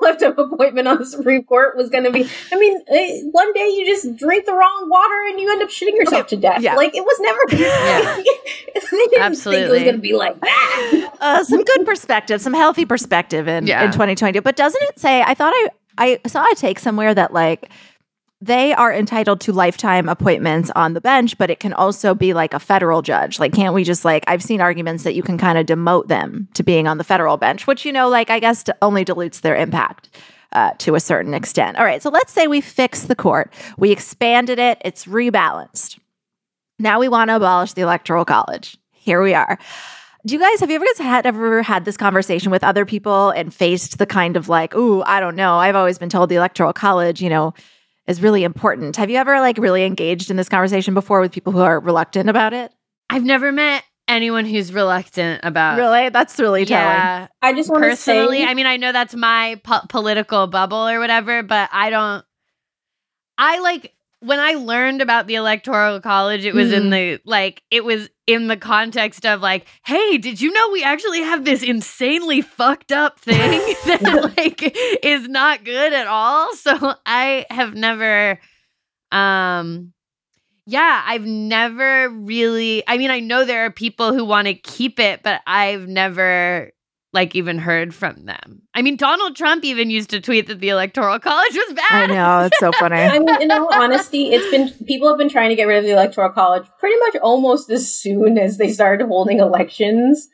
lifetime 0.00 0.38
appointment 0.38 0.86
on 0.88 0.98
the 0.98 1.06
Supreme 1.06 1.42
Court 1.44 1.76
was 1.76 1.88
going 1.90 2.04
to 2.04 2.10
be. 2.10 2.28
I 2.52 2.58
mean, 2.58 2.78
eh, 2.88 3.22
one 3.30 3.52
day 3.54 3.68
you 3.68 3.86
just 3.86 4.16
drink 4.16 4.44
the 4.46 4.52
wrong 4.54 4.88
water 4.88 5.26
and 5.30 5.40
you 5.40 5.50
end 5.50 5.62
up 5.62 5.68
shitting 5.70 5.94
yourself 5.96 6.26
to 6.28 6.36
death. 6.36 6.60
yeah. 6.62 6.74
Like 6.76 6.94
it 6.94 7.02
was 7.04 7.18
never. 7.20 7.40
Yeah. 7.62 8.16
they 8.16 9.06
didn't 9.06 9.34
think 9.36 9.54
it 9.56 9.70
was 9.70 9.82
going 9.82 9.94
to 9.96 9.98
be 9.98 10.12
like 10.14 10.38
that. 10.40 11.10
uh, 11.20 11.44
some 11.44 11.64
good 11.64 11.84
perspective, 11.86 12.40
some 12.40 12.54
healthy 12.54 12.84
perspective 12.84 13.48
in 13.48 13.66
Yeah. 13.66 13.84
in 13.84 13.92
2022. 13.92 14.40
But 14.42 14.56
doesn't 14.56 14.82
it 14.84 14.98
say? 14.98 15.22
I 15.22 15.34
thought 15.34 15.52
I 15.54 15.68
I 15.98 16.20
saw 16.26 16.44
a 16.50 16.54
take 16.54 16.78
somewhere 16.78 17.14
that 17.14 17.32
like 17.32 17.70
they 18.40 18.72
are 18.72 18.92
entitled 18.92 19.40
to 19.42 19.52
lifetime 19.52 20.08
appointments 20.08 20.70
on 20.74 20.94
the 20.94 21.00
bench, 21.00 21.36
but 21.36 21.50
it 21.50 21.60
can 21.60 21.74
also 21.74 22.14
be 22.14 22.32
like 22.32 22.54
a 22.54 22.58
federal 22.58 23.02
judge. 23.02 23.38
Like, 23.38 23.52
can't 23.52 23.74
we 23.74 23.84
just 23.84 24.04
like 24.04 24.24
I've 24.26 24.42
seen 24.42 24.60
arguments 24.60 25.04
that 25.04 25.14
you 25.14 25.22
can 25.22 25.36
kind 25.36 25.58
of 25.58 25.66
demote 25.66 26.08
them 26.08 26.48
to 26.54 26.62
being 26.62 26.88
on 26.88 26.98
the 26.98 27.04
federal 27.04 27.36
bench, 27.36 27.66
which 27.66 27.84
you 27.84 27.92
know, 27.92 28.08
like 28.08 28.30
I 28.30 28.38
guess 28.38 28.64
only 28.80 29.04
dilutes 29.04 29.40
their 29.40 29.56
impact. 29.56 30.08
Uh, 30.52 30.72
to 30.78 30.96
a 30.96 31.00
certain 31.00 31.32
extent. 31.32 31.78
All 31.78 31.84
right, 31.84 32.02
so 32.02 32.10
let's 32.10 32.32
say 32.32 32.48
we 32.48 32.60
fix 32.60 33.02
the 33.02 33.14
court, 33.14 33.52
we 33.78 33.92
expanded 33.92 34.58
it, 34.58 34.82
it's 34.84 35.04
rebalanced. 35.04 36.00
Now 36.80 36.98
we 36.98 37.08
want 37.08 37.28
to 37.28 37.36
abolish 37.36 37.74
the 37.74 37.82
electoral 37.82 38.24
college. 38.24 38.76
Here 38.90 39.22
we 39.22 39.32
are. 39.32 39.60
Do 40.26 40.34
you 40.34 40.40
guys 40.40 40.60
have 40.60 40.70
you 40.70 40.76
ever 40.76 40.84
guys 40.84 40.98
had 40.98 41.26
ever 41.26 41.62
had 41.62 41.84
this 41.84 41.96
conversation 41.96 42.50
with 42.50 42.62
other 42.62 42.84
people 42.84 43.30
and 43.30 43.52
faced 43.54 43.98
the 43.98 44.06
kind 44.06 44.36
of 44.36 44.48
like, 44.48 44.74
ooh, 44.74 45.02
I 45.02 45.18
don't 45.20 45.36
know. 45.36 45.54
I've 45.56 45.76
always 45.76 45.98
been 45.98 46.10
told 46.10 46.28
the 46.28 46.34
electoral 46.36 46.72
college, 46.72 47.22
you 47.22 47.30
know, 47.30 47.54
is 48.06 48.20
really 48.20 48.44
important. 48.44 48.96
Have 48.96 49.08
you 49.08 49.16
ever 49.16 49.40
like 49.40 49.56
really 49.56 49.84
engaged 49.84 50.30
in 50.30 50.36
this 50.36 50.48
conversation 50.48 50.92
before 50.92 51.20
with 51.20 51.32
people 51.32 51.52
who 51.52 51.60
are 51.60 51.80
reluctant 51.80 52.28
about 52.28 52.52
it? 52.52 52.72
I've 53.08 53.24
never 53.24 53.50
met 53.50 53.82
anyone 54.10 54.44
who's 54.44 54.72
reluctant 54.72 55.40
about 55.42 55.78
really? 55.78 56.10
That's 56.10 56.38
really 56.38 56.66
telling. 56.66 56.84
Yeah, 56.84 57.28
I 57.40 57.54
just 57.54 57.70
want 57.70 57.84
to 57.84 57.90
personally, 57.90 58.38
say, 58.38 58.46
I 58.46 58.54
mean, 58.54 58.66
I 58.66 58.76
know 58.76 58.92
that's 58.92 59.14
my 59.14 59.60
po- 59.64 59.86
political 59.88 60.46
bubble 60.48 60.88
or 60.88 60.98
whatever, 60.98 61.42
but 61.42 61.70
I 61.72 61.90
don't. 61.90 62.24
I 63.38 63.60
like 63.60 63.94
when 64.18 64.38
I 64.38 64.54
learned 64.54 65.00
about 65.00 65.26
the 65.26 65.36
electoral 65.36 66.00
college. 66.00 66.44
It 66.44 66.54
was 66.54 66.72
in 66.72 66.84
mm. 66.84 66.90
the 66.90 67.20
like 67.24 67.62
it 67.70 67.84
was 67.84 68.10
in 68.32 68.46
the 68.46 68.56
context 68.56 69.26
of 69.26 69.40
like, 69.40 69.66
hey, 69.84 70.18
did 70.18 70.40
you 70.40 70.52
know 70.52 70.70
we 70.70 70.84
actually 70.84 71.20
have 71.20 71.44
this 71.44 71.62
insanely 71.62 72.40
fucked 72.42 72.92
up 72.92 73.18
thing 73.18 73.60
that 73.86 74.34
like 74.36 74.76
is 75.04 75.28
not 75.28 75.64
good 75.64 75.92
at 75.92 76.06
all? 76.06 76.48
So 76.60 76.94
I 77.06 77.46
have 77.50 77.74
never, 77.74 78.38
um. 79.12 79.92
Yeah, 80.66 81.02
I've 81.04 81.24
never 81.26 82.10
really 82.10 82.84
I 82.86 82.98
mean, 82.98 83.10
I 83.10 83.20
know 83.20 83.44
there 83.44 83.66
are 83.66 83.70
people 83.70 84.12
who 84.14 84.24
want 84.24 84.46
to 84.46 84.54
keep 84.54 85.00
it, 85.00 85.22
but 85.22 85.40
I've 85.46 85.88
never 85.88 86.72
like 87.12 87.34
even 87.34 87.58
heard 87.58 87.94
from 87.94 88.24
them. 88.24 88.62
I 88.74 88.82
mean, 88.82 88.96
Donald 88.96 89.34
Trump 89.34 89.64
even 89.64 89.90
used 89.90 90.10
to 90.10 90.20
tweet 90.20 90.46
that 90.46 90.60
the 90.60 90.68
electoral 90.68 91.18
college 91.18 91.54
was 91.54 91.74
bad. 91.74 92.10
I 92.10 92.14
know, 92.14 92.46
it's 92.46 92.58
so 92.58 92.70
funny. 92.78 92.96
I 92.96 93.18
mean, 93.18 93.42
in 93.42 93.50
all 93.50 93.72
honesty, 93.72 94.32
it's 94.32 94.50
been 94.50 94.86
people 94.86 95.08
have 95.08 95.18
been 95.18 95.28
trying 95.28 95.50
to 95.50 95.56
get 95.56 95.64
rid 95.64 95.78
of 95.78 95.84
the 95.84 95.90
electoral 95.90 96.30
college 96.30 96.66
pretty 96.78 96.98
much 97.00 97.16
almost 97.22 97.70
as 97.70 97.92
soon 97.92 98.38
as 98.38 98.58
they 98.58 98.72
started 98.72 99.06
holding 99.06 99.40
elections. 99.40 100.28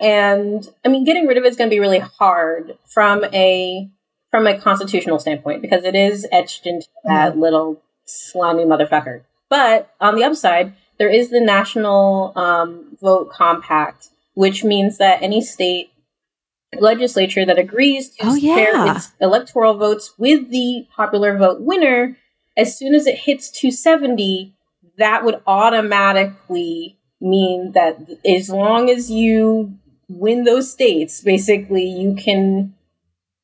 And 0.00 0.68
I 0.84 0.88
mean, 0.88 1.04
getting 1.04 1.26
rid 1.26 1.38
of 1.38 1.44
it's 1.44 1.56
going 1.56 1.70
to 1.70 1.74
be 1.74 1.80
really 1.80 1.98
hard 1.98 2.76
from 2.84 3.24
a 3.32 3.88
from 4.30 4.46
a 4.46 4.58
constitutional 4.58 5.18
standpoint 5.18 5.62
because 5.62 5.84
it 5.84 5.94
is 5.94 6.26
etched 6.30 6.66
into 6.66 6.86
that 7.04 7.38
little 7.38 7.80
slimy 8.04 8.64
motherfucker. 8.64 9.22
But 9.48 9.94
on 9.98 10.14
the 10.14 10.24
upside, 10.24 10.74
there 10.98 11.08
is 11.08 11.30
the 11.30 11.40
National 11.40 12.32
um, 12.36 12.96
Vote 13.00 13.30
Compact, 13.30 14.08
which 14.34 14.62
means 14.64 14.98
that 14.98 15.22
any 15.22 15.40
state 15.40 15.90
legislature 16.78 17.44
that 17.46 17.58
agrees 17.58 18.10
to 18.10 18.26
Oh, 18.26 18.38
share 18.38 18.74
yeah. 18.74 18.96
its 18.96 19.12
electoral 19.20 19.74
votes 19.74 20.12
with 20.18 20.50
the 20.50 20.86
popular 20.94 21.36
vote 21.36 21.60
winner, 21.60 22.16
as 22.56 22.76
soon 22.76 22.94
as 22.94 23.06
it 23.06 23.18
hits 23.20 23.50
270, 23.50 24.54
that 24.98 25.24
would 25.24 25.40
automatically 25.46 26.98
mean 27.20 27.72
that 27.72 27.98
as 28.26 28.50
long 28.50 28.90
as 28.90 29.10
you 29.10 29.74
win 30.08 30.44
those 30.44 30.70
states, 30.70 31.20
basically 31.20 31.84
you 31.84 32.14
can 32.14 32.74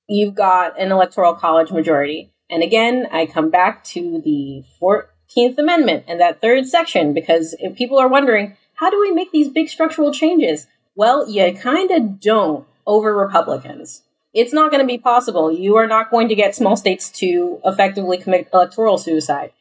you've 0.09 0.35
got 0.35 0.79
an 0.79 0.93
electoral 0.93 1.35
college 1.35 1.71
majority. 1.71 2.31
And 2.51 2.63
again, 2.63 3.07
I 3.11 3.25
come 3.27 3.51
back 3.51 3.85
to 3.85 4.21
the 4.23 4.63
14th 4.81 5.57
Amendment 5.59 6.05
and 6.07 6.21
that 6.21 6.43
third 6.43 6.67
section 6.67 7.15
because 7.15 7.57
if 7.59 7.75
people 7.75 7.99
are 7.99 8.09
wondering, 8.09 8.57
how 8.75 8.91
do 8.91 9.01
we 9.01 9.13
make 9.13 9.33
these 9.33 9.49
big 9.49 9.69
structural 9.69 10.13
changes? 10.13 10.67
Well, 10.95 11.29
you 11.29 11.53
kind 11.55 11.91
of 11.91 12.21
don't 12.21 12.67
over 12.87 13.15
Republicans. 13.15 14.03
It's 14.33 14.53
not 14.53 14.71
going 14.71 14.81
to 14.83 14.87
be 14.87 14.99
possible. 14.99 15.53
You 15.53 15.77
are 15.77 15.87
not 15.87 16.11
going 16.11 16.29
to 16.29 16.35
get 16.35 16.55
small 16.57 16.77
states 16.77 17.09
to 17.21 17.61
effectively 17.65 18.19
commit 18.19 18.49
electoral 18.53 18.99
suicide. 18.99 19.53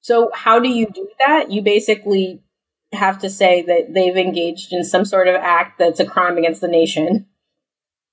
So, 0.00 0.30
how 0.34 0.58
do 0.58 0.68
you 0.68 0.86
do 0.86 1.08
that? 1.26 1.50
You 1.50 1.62
basically 1.62 2.42
have 2.92 3.18
to 3.20 3.30
say 3.30 3.62
that 3.62 3.92
they've 3.94 4.16
engaged 4.16 4.72
in 4.72 4.84
some 4.84 5.04
sort 5.04 5.28
of 5.28 5.34
act 5.36 5.78
that's 5.78 6.00
a 6.00 6.06
crime 6.06 6.38
against 6.38 6.60
the 6.60 6.68
nation, 6.68 7.26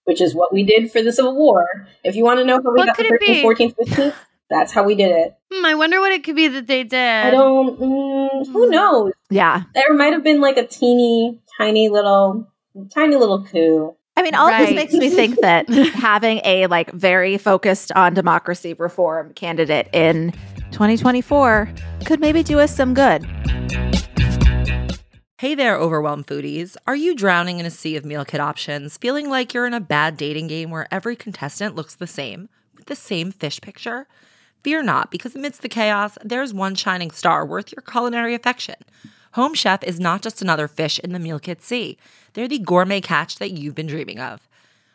which 0.04 0.22
is 0.22 0.36
what 0.36 0.54
we 0.54 0.64
did 0.64 0.92
for 0.92 1.02
the 1.02 1.12
Civil 1.12 1.36
War. 1.36 1.88
If 2.04 2.16
you 2.16 2.24
want 2.24 2.40
to 2.40 2.46
know 2.46 2.62
how 2.64 2.72
we 2.72 2.78
What 2.78 2.88
got 2.88 2.98
could 2.98 3.06
the 3.08 3.26
13th, 3.26 3.44
14th, 3.44 3.76
15th, 3.88 4.16
that's 4.50 4.72
how 4.72 4.84
we 4.84 4.96
did 4.96 5.12
it. 5.12 5.38
Hmm, 5.52 5.66
I 5.66 5.76
wonder 5.76 6.00
what 6.00 6.12
it 6.12 6.24
could 6.24 6.36
be 6.36 6.48
that 6.48 6.68
they 6.68 6.84
did. 6.84 6.98
I 6.98 7.32
don't, 7.32 7.80
mm, 7.80 8.48
who 8.48 8.70
knows? 8.70 9.14
yeah. 9.30 9.64
There 9.74 9.94
might 9.94 10.14
have 10.14 10.24
been 10.24 10.42
like 10.42 10.58
a 10.58 10.66
teeny, 10.68 11.40
tiny 11.58 11.90
little, 11.90 12.48
tiny 12.94 13.16
little 13.16 13.46
coup. 13.46 13.96
I 14.20 14.22
mean, 14.22 14.36
all 14.36 14.50
this 14.50 14.76
makes 14.76 14.94
me 14.94 15.10
think 15.10 15.40
that 15.40 15.70
having 15.94 16.42
a 16.44 16.68
like 16.68 16.92
very 16.92 17.38
focused 17.38 17.90
on 17.94 18.14
democracy 18.14 18.74
reform 18.74 19.34
candidate 19.34 19.88
in 19.94 20.34
2024 20.72 21.72
could 22.04 22.20
maybe 22.20 22.44
do 22.44 22.60
us 22.60 22.76
some 22.76 22.94
good. 22.94 23.26
Hey 25.38 25.56
there, 25.56 25.78
overwhelmed 25.78 26.28
foodies. 26.28 26.76
Are 26.86 26.98
you 26.98 27.16
drowning 27.16 27.60
in 27.60 27.66
a 27.66 27.72
sea 27.72 27.96
of 27.96 28.04
meal 28.04 28.26
kit 28.26 28.42
options, 28.42 28.98
feeling 28.98 29.30
like 29.30 29.54
you're 29.54 29.66
in 29.66 29.74
a 29.74 29.80
bad 29.80 30.18
dating 30.18 30.48
game 30.48 30.70
where 30.70 30.94
every 30.94 31.16
contestant 31.16 31.78
looks 31.78 31.96
the 31.96 32.06
same, 32.06 32.50
with 32.76 32.88
the 32.88 32.98
same 32.98 33.32
fish 33.32 33.62
picture? 33.62 34.06
Fear 34.66 34.84
not, 34.84 35.12
because 35.12 35.34
amidst 35.34 35.62
the 35.62 35.70
chaos, 35.70 36.18
there's 36.26 36.54
one 36.54 36.76
shining 36.76 37.12
star 37.12 37.46
worth 37.46 37.72
your 37.72 37.84
culinary 37.84 38.36
affection. 38.36 38.76
Home 39.34 39.54
Chef 39.54 39.82
is 39.84 39.98
not 39.98 40.22
just 40.22 40.42
another 40.42 40.68
fish 40.68 41.00
in 41.00 41.14
the 41.14 41.20
meal 41.20 41.40
kit 41.40 41.62
sea, 41.64 41.98
they're 42.34 42.48
the 42.48 42.60
gourmet 42.60 43.02
catch 43.02 43.38
that 43.38 43.52
you've 43.52 43.76
been 43.76 43.88
dreaming 43.88 44.20
of. 44.20 44.48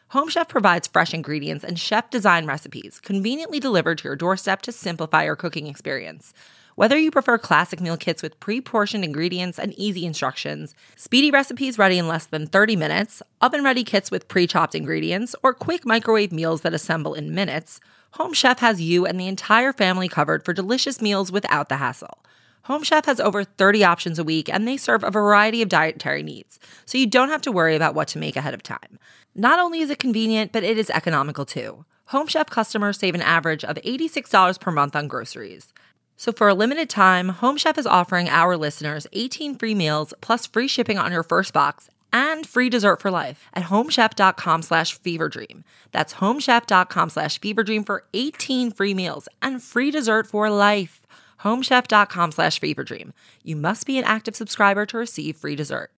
Home 0.09 0.29
Chef 0.29 0.49
provides 0.49 0.87
fresh 0.87 1.12
ingredients 1.12 1.64
and 1.64 1.78
chef 1.78 2.11
design 2.11 2.47
recipes 2.47 3.01
conveniently 3.01 3.59
delivered 3.59 3.99
to 3.99 4.05
your 4.05 4.16
doorstep 4.16 4.62
to 4.62 4.72
simplify 4.72 5.24
your 5.24 5.37
cooking 5.37 5.66
experience. 5.66 6.32
Whether 6.76 6.99
you 6.99 7.11
prefer 7.12 7.39
classic 7.39 7.80
meal 7.80 7.97
kits 7.97 8.22
with 8.22 8.39
pre 8.41 8.61
portioned 8.61 9.05
ingredients 9.05 9.59
and 9.59 9.72
easy 9.74 10.05
instructions, 10.05 10.74
speedy 10.97 11.30
recipes 11.30 11.78
ready 11.78 11.99
in 11.99 12.09
less 12.09 12.26
than 12.26 12.47
30 12.47 12.76
minutes, 12.76 13.22
oven 13.41 13.62
ready 13.62 13.85
kits 13.85 14.11
with 14.11 14.28
pre 14.28 14.47
chopped 14.47 14.74
ingredients, 14.74 15.37
or 15.43 15.55
quick 15.55 15.87
microwave 15.87 16.32
meals 16.32 16.62
that 16.62 16.74
assemble 16.74 17.14
in 17.14 17.35
minutes, 17.35 17.80
Home 18.12 18.32
Chef 18.32 18.59
has 18.61 18.80
you 18.80 19.07
and 19.07 19.18
the 19.18 19.28
entire 19.28 19.72
family 19.72 20.09
covered 20.09 20.45
for 20.45 20.53
delicious 20.53 21.01
meals 21.01 21.30
without 21.30 21.68
the 21.68 21.76
hassle. 21.76 22.24
Home 22.65 22.83
Chef 22.83 23.05
has 23.05 23.21
over 23.21 23.45
30 23.45 23.85
options 23.85 24.19
a 24.19 24.25
week 24.25 24.49
and 24.49 24.67
they 24.67 24.79
serve 24.79 25.05
a 25.05 25.11
variety 25.11 25.61
of 25.61 25.69
dietary 25.69 26.23
needs, 26.23 26.59
so 26.87 26.97
you 26.97 27.07
don't 27.07 27.29
have 27.29 27.43
to 27.43 27.53
worry 27.53 27.77
about 27.77 27.95
what 27.95 28.09
to 28.09 28.19
make 28.19 28.37
ahead 28.37 28.55
of 28.55 28.62
time. 28.62 28.99
Not 29.35 29.59
only 29.59 29.81
is 29.81 29.91
it 29.91 29.99
convenient, 29.99 30.51
but 30.51 30.65
it 30.65 30.79
is 30.79 30.89
economical 30.89 31.45
too. 31.45 31.85
Home 32.07 32.27
Chef 32.27 32.49
customers 32.49 32.99
save 32.99 33.15
an 33.15 33.21
average 33.21 33.65
of 33.65 33.77
$86 33.77 34.59
per 34.59 34.71
month 34.71 34.97
on 34.97 35.09
groceries. 35.09 35.75
So 36.17 36.33
for 36.33 36.49
a 36.49 36.55
limited 36.55 36.89
time, 36.89 37.29
Home 37.29 37.59
Chef 37.59 37.77
is 37.77 37.87
offering 37.87 38.31
our 38.31 38.57
listeners 38.57 39.07
18 39.12 39.57
free 39.57 39.75
meals 39.75 40.15
plus 40.23 40.47
free 40.47 40.69
shipping 40.69 40.97
on 40.97 41.12
your 41.12 41.23
first 41.23 41.53
box 41.53 41.91
and 42.15 42.47
free 42.47 42.71
dessert 42.71 43.03
for 43.03 43.11
life 43.11 43.47
at 43.53 43.65
homechef.com 43.65 44.62
slash 44.62 44.99
feverdream. 45.01 45.65
That's 45.91 46.15
homechef.com 46.15 47.11
slash 47.11 47.41
feverdream 47.41 47.85
for 47.85 48.05
18 48.15 48.71
free 48.71 48.95
meals 48.95 49.29
and 49.43 49.62
free 49.62 49.91
dessert 49.91 50.29
for 50.29 50.49
life. 50.49 51.03
homechef.com 51.45 52.32
slash 52.32 52.61
feverdream. 52.61 53.12
You 53.42 53.57
must 53.57 53.86
be 53.86 53.99
an 53.99 54.05
active 54.05 54.34
subscriber 54.34 54.86
to 54.86 54.99
receive 54.99 55.36
free 55.36 55.57
dessert. 55.57 55.90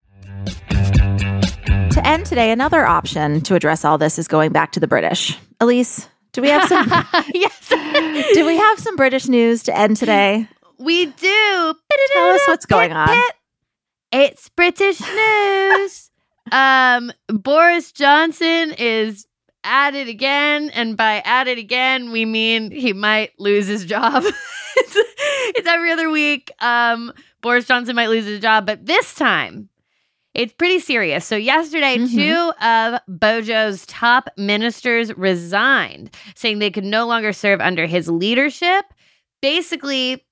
To 1.97 2.07
end 2.07 2.27
today, 2.27 2.51
another 2.51 2.85
option 2.85 3.41
to 3.43 3.55
address 3.55 3.85
all 3.85 3.97
this 3.97 4.19
is 4.19 4.29
going 4.29 4.53
back 4.53 4.73
to 4.73 4.81
the 4.81 4.87
British. 4.87 5.39
Alise, 5.61 6.07
do 6.33 6.43
we 6.43 6.51
have 6.51 6.69
some 6.69 6.87
yes. 7.35 7.69
do 8.35 8.45
we 8.45 8.57
have 8.57 8.79
some 8.79 8.97
British 8.97 9.29
news 9.29 9.63
to 9.63 9.77
end 9.77 9.97
today? 9.97 10.47
We 10.79 11.07
do. 11.07 11.75
Tell 12.13 12.29
us 12.29 12.43
what's 12.49 12.67
going 12.67 12.93
on. 12.93 13.17
It's 14.13 14.51
British 14.51 15.01
news. 15.01 16.11
um, 16.53 17.13
Boris 17.29 17.93
Johnson 17.93 18.75
is 18.77 19.27
at 19.67 19.95
it 19.95 20.09
again, 20.09 20.71
and 20.71 20.97
by 20.97 21.21
at 21.25 21.49
it 21.49 21.59
again, 21.59 22.13
we 22.13 22.25
mean 22.25 22.71
he 22.71 22.93
might 22.93 23.33
lose 23.39 23.67
his 23.67 23.85
job. 23.85 24.23
it's, 24.77 24.97
it's 25.57 25.69
every 25.69 25.91
other 25.93 26.09
week. 26.09 26.51
Um, 26.61 27.13
Boris 27.43 27.67
Johnson 27.67 27.97
might 27.97 28.09
lose 28.09 28.25
his 28.25 28.41
job, 28.41 28.65
but 28.67 28.87
this 28.87 29.15
time 29.15 29.69
it's 30.35 30.53
pretty 30.53 30.79
serious. 30.81 31.25
So, 31.25 31.35
yesterday, 31.37 31.97
Mhm. 31.97 32.11
two 32.15 32.65
of 32.67 33.01
Bojo's 33.09 33.87
top 33.87 34.29
ministers 34.37 35.13
resigned, 35.17 36.15
saying 36.35 36.59
they 36.59 36.71
could 36.71 36.85
no 36.85 37.07
longer 37.07 37.33
serve 37.33 37.61
under 37.61 37.87
his 37.87 38.09
leadership. 38.09 38.85
Basically, 39.41 40.23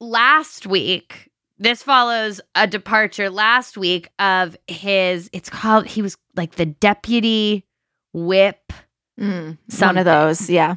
last 0.00 0.66
week, 0.66 1.28
this 1.58 1.82
follows 1.82 2.40
a 2.54 2.66
departure 2.66 3.28
last 3.30 3.76
week 3.76 4.08
of 4.18 4.56
his, 4.66 5.28
it's 5.32 5.50
called, 5.50 5.86
he 5.86 6.02
was 6.02 6.16
like 6.36 6.52
the 6.54 6.66
deputy 6.66 7.66
whip. 8.12 8.72
Mm, 9.18 9.58
one 9.80 9.98
of 9.98 10.04
those, 10.04 10.48
yeah. 10.48 10.76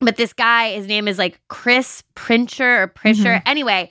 But 0.00 0.16
this 0.16 0.32
guy, 0.32 0.72
his 0.72 0.86
name 0.86 1.08
is 1.08 1.18
like 1.18 1.40
Chris 1.48 2.02
Princher 2.14 2.82
or 2.82 2.86
Prisher. 2.88 3.42
Anyway, 3.46 3.90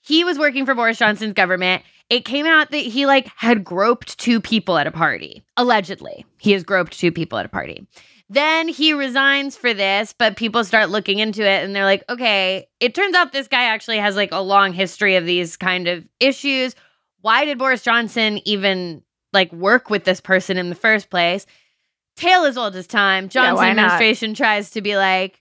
he 0.00 0.24
was 0.24 0.38
working 0.38 0.66
for 0.66 0.74
Boris 0.74 0.98
Johnson's 0.98 1.34
government. 1.34 1.82
It 2.10 2.24
came 2.24 2.46
out 2.46 2.70
that 2.70 2.78
he 2.78 3.06
like 3.06 3.30
had 3.36 3.64
groped 3.64 4.18
two 4.18 4.40
people 4.40 4.76
at 4.78 4.86
a 4.86 4.90
party. 4.90 5.42
Allegedly, 5.56 6.26
he 6.38 6.52
has 6.52 6.62
groped 6.64 6.98
two 6.98 7.12
people 7.12 7.38
at 7.38 7.46
a 7.46 7.50
party. 7.50 7.86
Then 8.28 8.68
he 8.68 8.94
resigns 8.94 9.56
for 9.56 9.74
this, 9.74 10.14
but 10.16 10.36
people 10.36 10.64
start 10.64 10.88
looking 10.88 11.18
into 11.18 11.42
it 11.42 11.62
and 11.64 11.76
they're 11.76 11.84
like, 11.84 12.02
okay, 12.08 12.66
it 12.80 12.94
turns 12.94 13.14
out 13.14 13.32
this 13.32 13.48
guy 13.48 13.64
actually 13.64 13.98
has 13.98 14.16
like 14.16 14.32
a 14.32 14.40
long 14.40 14.72
history 14.72 15.16
of 15.16 15.26
these 15.26 15.56
kind 15.56 15.86
of 15.86 16.04
issues. 16.18 16.74
Why 17.20 17.44
did 17.44 17.58
Boris 17.58 17.82
Johnson 17.82 18.40
even 18.46 19.02
like 19.34 19.52
work 19.52 19.90
with 19.90 20.04
this 20.04 20.20
person 20.20 20.56
in 20.56 20.70
the 20.70 20.74
first 20.74 21.10
place? 21.10 21.46
Tale 22.16 22.44
as 22.44 22.56
old 22.56 22.76
as 22.76 22.86
time. 22.86 23.24
Yeah, 23.24 23.28
Johnson 23.28 23.76
not? 23.76 23.84
administration 23.84 24.34
tries 24.34 24.70
to 24.70 24.80
be 24.82 24.96
like, 24.96 25.40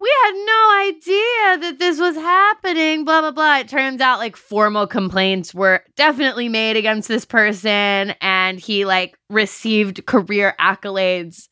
we 0.00 0.12
had 0.24 0.32
no 0.34 0.88
idea 0.88 1.70
that 1.70 1.76
this 1.78 1.98
was 1.98 2.14
happening, 2.16 3.04
blah, 3.04 3.20
blah, 3.22 3.30
blah. 3.30 3.58
It 3.58 3.68
turns 3.68 4.00
out 4.00 4.18
like 4.18 4.36
formal 4.36 4.86
complaints 4.86 5.54
were 5.54 5.82
definitely 5.96 6.48
made 6.48 6.76
against 6.76 7.08
this 7.08 7.24
person, 7.24 8.14
and 8.20 8.60
he 8.60 8.84
like 8.84 9.16
received 9.30 10.04
career 10.04 10.54
accolades 10.60 11.48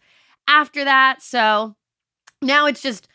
after 0.48 0.84
that. 0.84 1.22
So 1.22 1.76
now 2.42 2.66
it's 2.66 2.82
just 2.82 3.08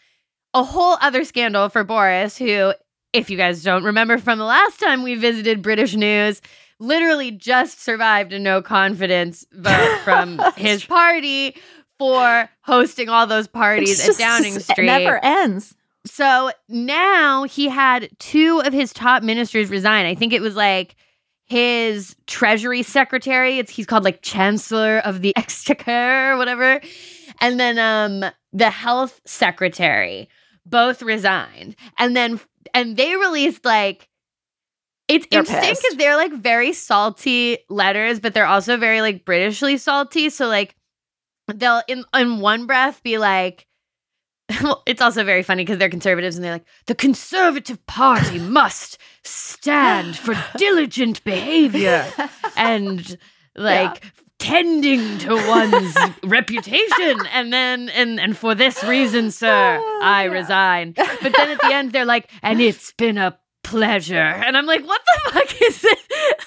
a 0.54 0.64
whole 0.64 0.98
other 1.02 1.24
scandal 1.24 1.70
for 1.70 1.84
Boris, 1.84 2.38
who, 2.38 2.74
if 3.14 3.30
you 3.30 3.38
guys 3.38 3.62
don't 3.62 3.84
remember 3.84 4.18
from 4.18 4.40
the 4.40 4.46
last 4.46 4.80
time 4.80 5.04
we 5.04 5.16
visited 5.16 5.62
British 5.62 5.94
news, 5.94 6.42
literally 6.80 7.32
just 7.32 7.82
survived 7.82 8.34
a 8.34 8.40
no 8.40 8.62
confidence 8.62 9.46
vote 9.52 10.00
from 10.04 10.40
his 10.58 10.86
party 10.86 11.56
for 11.98 12.50
hosting 12.62 13.10
all 13.10 13.26
those 13.28 13.48
parties 13.48 14.08
at 14.08 14.18
Downing 14.18 14.56
It 14.56 14.64
Street. 14.64 14.86
never 14.86 15.24
ends. 15.24 15.74
So 16.06 16.52
now 16.70 17.44
he 17.44 17.68
had 17.68 18.10
two 18.20 18.62
of 18.66 18.72
his 18.72 18.94
top 18.94 19.24
ministers 19.24 19.70
resign. 19.70 20.06
I 20.06 20.16
think 20.16 20.32
it 20.32 20.42
was 20.42 20.56
like 20.56 20.96
his 21.46 22.16
treasury 22.28 22.84
secretary. 22.84 23.58
It's 23.58 23.72
he's 23.72 23.86
called 23.86 24.04
like 24.04 24.22
chancellor 24.22 25.00
of 25.00 25.22
the 25.22 25.36
exchequer 25.38 26.32
or 26.32 26.38
whatever. 26.38 26.80
And 27.42 27.60
then 27.60 27.80
um 27.80 28.32
the 28.54 28.70
health 28.70 29.20
secretary 29.26 30.30
both 30.66 31.02
resigned. 31.02 31.76
And 31.98 32.16
then 32.16 32.40
and 32.74 32.96
they 32.98 33.16
released 33.16 33.66
like 33.66 34.08
it's 35.08 35.28
They're 35.32 35.40
interesting 35.40 35.76
because 35.82 35.98
they're 35.98 36.16
like 36.18 36.34
very 36.34 36.74
salty 36.74 37.60
letters, 37.70 38.20
but 38.20 38.34
they're 38.34 38.46
also 38.46 38.78
very 38.78 39.02
like 39.02 39.26
Britishly 39.26 39.80
salty. 39.80 40.30
So 40.30 40.48
like 40.48 40.76
they'll 41.54 41.82
in 41.88 42.04
in 42.14 42.40
one 42.40 42.66
breath 42.66 43.02
be 43.04 43.18
like 43.18 43.66
well, 44.64 44.82
it's 44.86 45.02
also 45.02 45.24
very 45.26 45.44
funny 45.44 45.64
because 45.64 45.78
they're 45.78 45.90
conservatives 45.90 46.38
and 46.38 46.46
they're 46.46 46.54
like, 46.54 46.68
the 46.86 46.96
Conservative 46.96 47.86
Party 47.86 48.40
must 48.60 48.98
stand 49.24 50.16
for 50.16 50.36
diligent 50.56 51.22
behavior 51.26 52.06
and 52.56 53.18
like 53.58 54.04
tending 54.40 55.18
to 55.18 55.36
one's 55.50 55.98
reputation. 56.24 57.26
And 57.34 57.52
then, 57.52 57.90
and, 57.90 58.20
and 58.22 58.38
for 58.38 58.56
this 58.56 58.82
reason, 58.86 59.32
sir, 59.32 59.82
oh, 59.82 60.00
I 60.02 60.26
Yeah. 60.26 60.32
resign. 60.32 60.94
But 60.96 61.34
then 61.36 61.50
at 61.50 61.60
the 61.60 61.74
end, 61.74 61.92
they're 61.92 62.06
like, 62.06 62.30
and 62.42 62.62
it's 62.62 62.94
been 62.94 63.18
a 63.18 63.38
pleasure. 63.68 64.16
And 64.16 64.58
I'm 64.58 64.66
like, 64.66 64.86
what 64.86 65.02
the 65.06 65.32
fuck 65.32 65.62
is 65.62 65.84
it? 65.84 66.00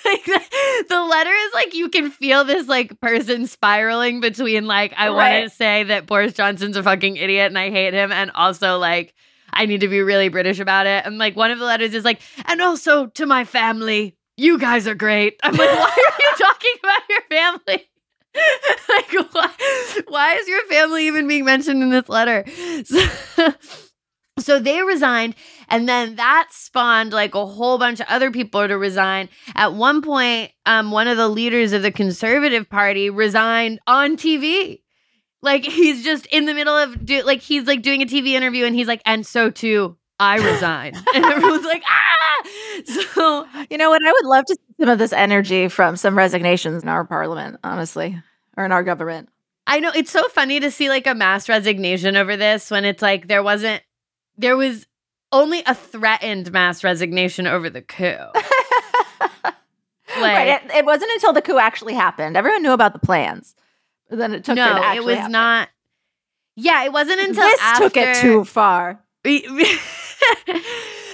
Like, 0.05 0.25
the, 0.25 0.85
the 0.89 1.03
letter 1.03 1.31
is 1.31 1.55
like, 1.55 1.75
you 1.75 1.89
can 1.89 2.11
feel 2.11 2.45
this 2.45 2.67
like 2.67 2.99
person 3.01 3.47
spiraling 3.47 4.21
between 4.21 4.67
like, 4.67 4.95
I 4.97 5.11
want 5.11 5.45
to 5.45 5.51
say 5.51 5.85
that 5.85 6.07
Boris 6.07 6.33
Johnson's 6.33 6.77
a 6.77 6.83
fucking 6.83 7.17
idiot 7.17 7.47
and 7.47 7.59
I 7.59 7.71
hate 7.71 7.95
him, 7.95 8.11
and 8.11 8.31
also 8.35 8.79
like, 8.79 9.15
I 9.53 9.67
need 9.67 9.81
to 9.81 9.89
be 9.89 10.01
really 10.01 10.29
British 10.29 10.61
about 10.61 10.87
it. 10.87 11.05
And 11.05 11.19
like, 11.19 11.37
one 11.37 11.51
of 11.51 11.59
the 11.59 11.65
letters 11.65 11.95
is 11.95 12.05
like, 12.05 12.21
and 12.47 12.61
also 12.61 13.07
to 13.07 13.27
my 13.27 13.45
family, 13.45 14.17
you 14.37 14.59
guys 14.59 14.87
are 14.89 14.95
great. 14.95 15.39
I'm 15.43 15.53
like, 15.53 15.69
why 15.69 15.91
are 15.91 16.23
you 16.23 16.37
talking 16.39 16.75
about 16.83 17.03
your 17.09 17.23
family? 17.31 17.91
like, 18.89 19.33
why, 19.33 19.51
why 20.09 20.35
is 20.35 20.49
your 20.49 20.65
family 20.67 21.07
even 21.07 21.29
being 21.29 21.45
mentioned 21.45 21.83
in 21.83 21.91
this 21.91 22.09
letter? 22.09 22.45
So, 22.85 23.53
so 24.39 24.59
they 24.59 24.83
resigned, 24.83 25.35
and 25.71 25.89
then 25.89 26.17
that 26.17 26.49
spawned 26.51 27.13
like 27.13 27.35
a 27.35 27.47
whole 27.47 27.79
bunch 27.79 28.01
of 28.01 28.07
other 28.09 28.31
people 28.31 28.67
to 28.67 28.77
resign. 28.77 29.29
At 29.55 29.75
one 29.75 30.03
point, 30.03 30.53
um, 30.67 30.91
one 30.91 31.09
of 31.09 31.17
the 31.17 31.29
leaders 31.29 31.73
of 31.73 31.83
the 31.83 31.93
Conservative 31.93 32.69
Party 32.69 33.09
resigned 33.09 33.81
on 33.87 34.17
TV. 34.17 34.83
Like 35.43 35.65
he's 35.65 36.05
just 36.05 36.27
in 36.27 36.45
the 36.45 36.53
middle 36.53 36.77
of 36.77 37.05
do 37.05 37.23
like 37.23 37.41
he's 37.41 37.67
like 37.67 37.83
doing 37.83 38.03
a 38.03 38.07
TV 38.07 38.31
interview, 38.33 38.67
and 38.67 38.75
he's 38.75 38.89
like, 38.89 39.01
and 39.07 39.27
so 39.27 39.51
too, 39.51 39.97
I 40.19 40.37
resign, 40.37 40.95
and 41.15 41.25
everyone's 41.25 41.65
like, 41.65 41.83
ah. 41.89 42.49
So 42.85 43.47
You 43.71 43.79
know 43.79 43.91
what? 43.91 44.03
I 44.05 44.13
would 44.13 44.27
love 44.27 44.45
to 44.47 44.55
see 44.55 44.75
some 44.81 44.89
of 44.89 44.99
this 44.99 45.13
energy 45.13 45.69
from 45.69 45.97
some 45.97 46.17
resignations 46.17 46.83
in 46.83 46.89
our 46.89 47.05
parliament, 47.05 47.59
honestly, 47.65 48.21
or 48.57 48.65
in 48.65 48.73
our 48.73 48.83
government. 48.83 49.29
I 49.67 49.81
know 49.81 49.93
it's 49.95 50.11
so 50.11 50.27
funny 50.29 50.61
to 50.61 50.71
see 50.71 50.89
like 50.89 51.07
a 51.07 51.15
mass 51.15 51.49
resignation 51.49 52.17
over 52.17 52.37
this 52.37 52.71
when 52.71 52.85
it's 52.85 53.03
like 53.03 53.29
there 53.29 53.43
wasn't 53.43 53.83
there 54.37 54.57
was 54.57 54.87
only 55.33 55.63
a 55.67 55.75
threatened 55.75 56.53
mass 56.53 56.83
resignation 56.85 57.47
over 57.47 57.71
the 57.71 57.83
coup. 57.83 58.01
right. 60.19 60.63
It, 60.65 60.71
it 60.75 60.85
wasn't 60.85 61.11
until 61.13 61.33
the 61.33 61.43
coup 61.43 61.59
actually 61.59 61.95
happened. 61.95 62.37
Everyone 62.37 62.63
knew 62.63 62.73
about 62.73 62.93
the 62.93 62.99
plans. 62.99 63.55
Then 64.09 64.35
it 64.35 64.45
took 64.45 64.57
no, 64.57 64.77
it, 64.77 64.81
to 64.81 64.97
it 64.97 65.05
was 65.05 65.17
happen. 65.17 65.33
not. 65.33 65.69
Yeah, 66.57 66.85
it 66.85 66.93
wasn't 66.93 67.21
until 67.21 67.45
this 67.45 67.61
after, 67.63 67.85
took 67.85 67.97
it 67.97 68.17
too 68.17 68.45
far. 68.45 69.03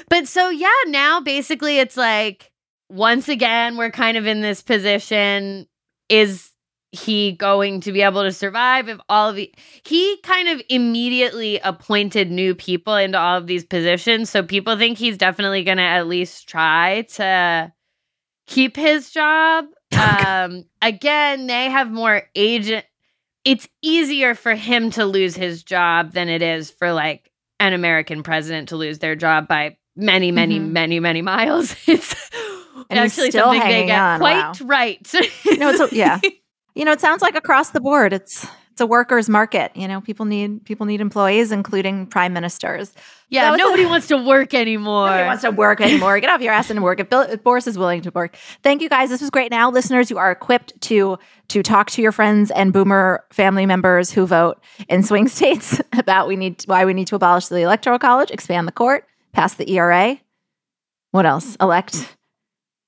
but 0.09 0.27
so 0.27 0.49
yeah, 0.49 0.69
now 0.87 1.21
basically 1.21 1.79
it's 1.79 1.97
like 1.97 2.53
once 2.89 3.29
again 3.29 3.77
we're 3.77 3.91
kind 3.91 4.17
of 4.17 4.27
in 4.27 4.41
this 4.41 4.62
position. 4.62 5.67
Is 6.09 6.51
he 6.93 7.32
going 7.32 7.80
to 7.80 7.93
be 7.93 8.01
able 8.03 8.22
to 8.22 8.32
survive 8.32 8.89
if 8.89 8.99
all 9.09 9.30
of 9.30 9.37
the 9.37 9.53
he 9.84 10.16
kind 10.22 10.49
of 10.49 10.62
immediately 10.68 11.59
appointed 11.59 12.30
new 12.30 12.55
people 12.55 12.95
into 12.97 13.18
all 13.18 13.37
of 13.37 13.47
these 13.47 13.64
positions 13.64 14.30
so 14.30 14.43
people 14.43 14.76
think 14.78 14.97
he's 14.97 15.18
definitely 15.18 15.62
going 15.64 15.76
to 15.78 15.82
at 15.82 16.07
least 16.07 16.49
try 16.49 17.03
to 17.03 17.72
keep 18.47 18.76
his 18.76 19.11
job 19.11 19.64
um 19.99 20.64
again 20.82 21.47
they 21.49 21.68
have 21.68 21.91
more 21.91 22.22
agent 22.34 22.84
it's 23.45 23.68
easier 23.82 24.34
for 24.34 24.55
him 24.55 24.91
to 24.91 25.05
lose 25.05 25.37
his 25.37 25.62
job 25.62 26.12
than 26.12 26.28
it 26.28 26.43
is 26.43 26.70
for 26.70 26.93
like 26.93 27.30
an 27.61 27.72
american 27.72 28.22
president 28.22 28.68
to 28.70 28.76
lose 28.76 28.99
their 29.01 29.16
job 29.16 29.49
by 29.49 29.76
many 29.97 30.30
many 30.30 30.59
Mhm. 30.61 30.70
many 30.70 31.01
many 31.01 31.22
miles 31.22 31.74
it's 31.87 32.14
And 32.91 32.99
actually 33.01 33.30
something 33.32 33.61
they 33.61 33.87
get 33.87 33.99
on, 34.01 34.18
quite 34.20 34.37
wow. 34.37 34.53
right 34.64 35.14
No, 35.59 35.70
it's 35.70 35.93
yeah. 35.93 36.20
You 36.77 36.85
know, 36.85 36.93
it 36.93 37.01
sounds 37.01 37.22
like 37.22 37.35
across 37.35 37.70
the 37.70 37.81
board. 37.81 38.12
It's 38.12 38.47
it's 38.77 38.83
a 38.83 38.87
workers' 38.87 39.31
market. 39.31 39.72
You 39.74 39.89
know, 39.89 40.03
people 40.03 40.27
need 40.27 40.62
people 40.66 40.85
need 40.85 41.01
employees, 41.01 41.51
including 41.51 42.07
prime 42.07 42.35
ministers. 42.35 42.93
Yeah, 43.31 43.51
was 43.53 43.59
nobody 43.59 43.85
a- 43.85 43.89
wants 43.89 44.09
to 44.09 44.18
work 44.18 44.53
anymore. 44.53 45.07
Nobody 45.07 45.27
wants 45.27 45.43
to 45.45 45.51
work 45.51 45.81
anymore. 45.81 46.20
Get 46.20 46.29
off 46.29 46.43
your 46.43 46.53
ass 46.53 46.68
and 46.68 46.83
work. 46.83 47.01
If, 47.01 47.09
Bill, 47.09 47.22
if 47.22 47.43
Boris 47.43 47.66
is 47.66 47.79
willing 47.79 48.03
to 48.03 48.11
work, 48.11 48.37
thank 48.62 48.83
you 48.83 48.91
guys. 48.91 49.09
This 49.09 49.22
was 49.22 49.31
great. 49.31 49.51
Now, 49.51 49.70
listeners, 49.70 50.11
you 50.11 50.18
are 50.18 50.31
equipped 50.31 50.79
to 50.83 51.18
to 51.49 51.62
talk 51.62 51.89
to 51.93 52.03
your 52.03 52.12
friends 52.12 52.51
and 52.51 52.74
Boomer 52.74 53.24
family 53.33 53.64
members 53.64 54.11
who 54.11 54.27
vote 54.27 54.62
in 54.91 55.03
swing 55.03 55.29
states 55.29 55.81
about 55.95 56.29
we 56.29 56.37
need 56.37 56.62
why 56.66 56.85
we 56.85 56.93
need 56.93 57.07
to 57.07 57.16
abolish 57.16 57.47
the 57.47 57.62
electoral 57.62 57.99
college, 57.99 58.31
expand 58.31 58.68
the 58.68 58.72
court, 58.72 59.07
pass 59.33 59.55
the 59.55 59.70
ERA. 59.70 60.18
What 61.12 61.24
else? 61.24 61.57
Elect 61.59 62.14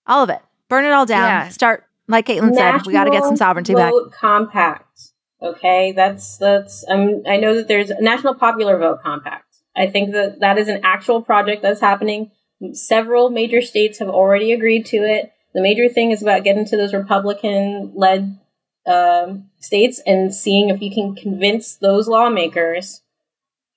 all 0.07 0.23
of 0.25 0.29
it. 0.29 0.43
Burn 0.69 0.85
it 0.85 0.93
all 0.93 1.07
down. 1.07 1.29
Yeah. 1.29 1.49
Start 1.49 1.85
like 2.09 2.27
Kaitlin 2.27 2.55
said. 2.55 2.87
We 2.87 2.93
got 2.93 3.05
to 3.05 3.11
get 3.11 3.23
some 3.23 3.35
National 3.35 3.37
sovereignty 3.37 3.75
back. 3.75 3.93
compact. 4.13 5.13
Okay, 5.41 5.93
that's 5.93 6.37
that's. 6.39 6.85
Um, 6.89 7.23
I 7.27 7.37
know 7.37 7.55
that 7.55 7.69
there's 7.69 7.91
a 7.91 8.01
national 8.01 8.35
popular 8.35 8.77
vote 8.79 9.01
compact. 9.03 9.57
I 9.77 9.87
think 9.87 10.13
that 10.13 10.41
that 10.41 10.59
is 10.59 10.69
an 10.69 10.81
actual 10.83 11.23
project 11.23 11.63
that's 11.63 11.81
happening. 11.81 12.33
Several 12.73 13.31
major 13.31 13.63
states 13.63 14.01
have 14.01 14.09
already 14.09 14.53
agreed 14.53 14.85
to 14.87 14.97
it. 14.97 15.33
The 15.55 15.63
major 15.63 15.89
thing 15.89 16.11
is 16.11 16.23
about 16.23 16.43
getting 16.43 16.65
to 16.67 16.77
those 16.77 16.93
Republican-led 16.93 18.39
um, 18.87 19.51
states 19.61 20.01
and 20.05 20.35
seeing 20.35 20.69
if 20.69 20.83
you 20.83 20.93
can 20.93 21.15
convince 21.15 21.77
those 21.77 22.09
lawmakers 22.09 23.03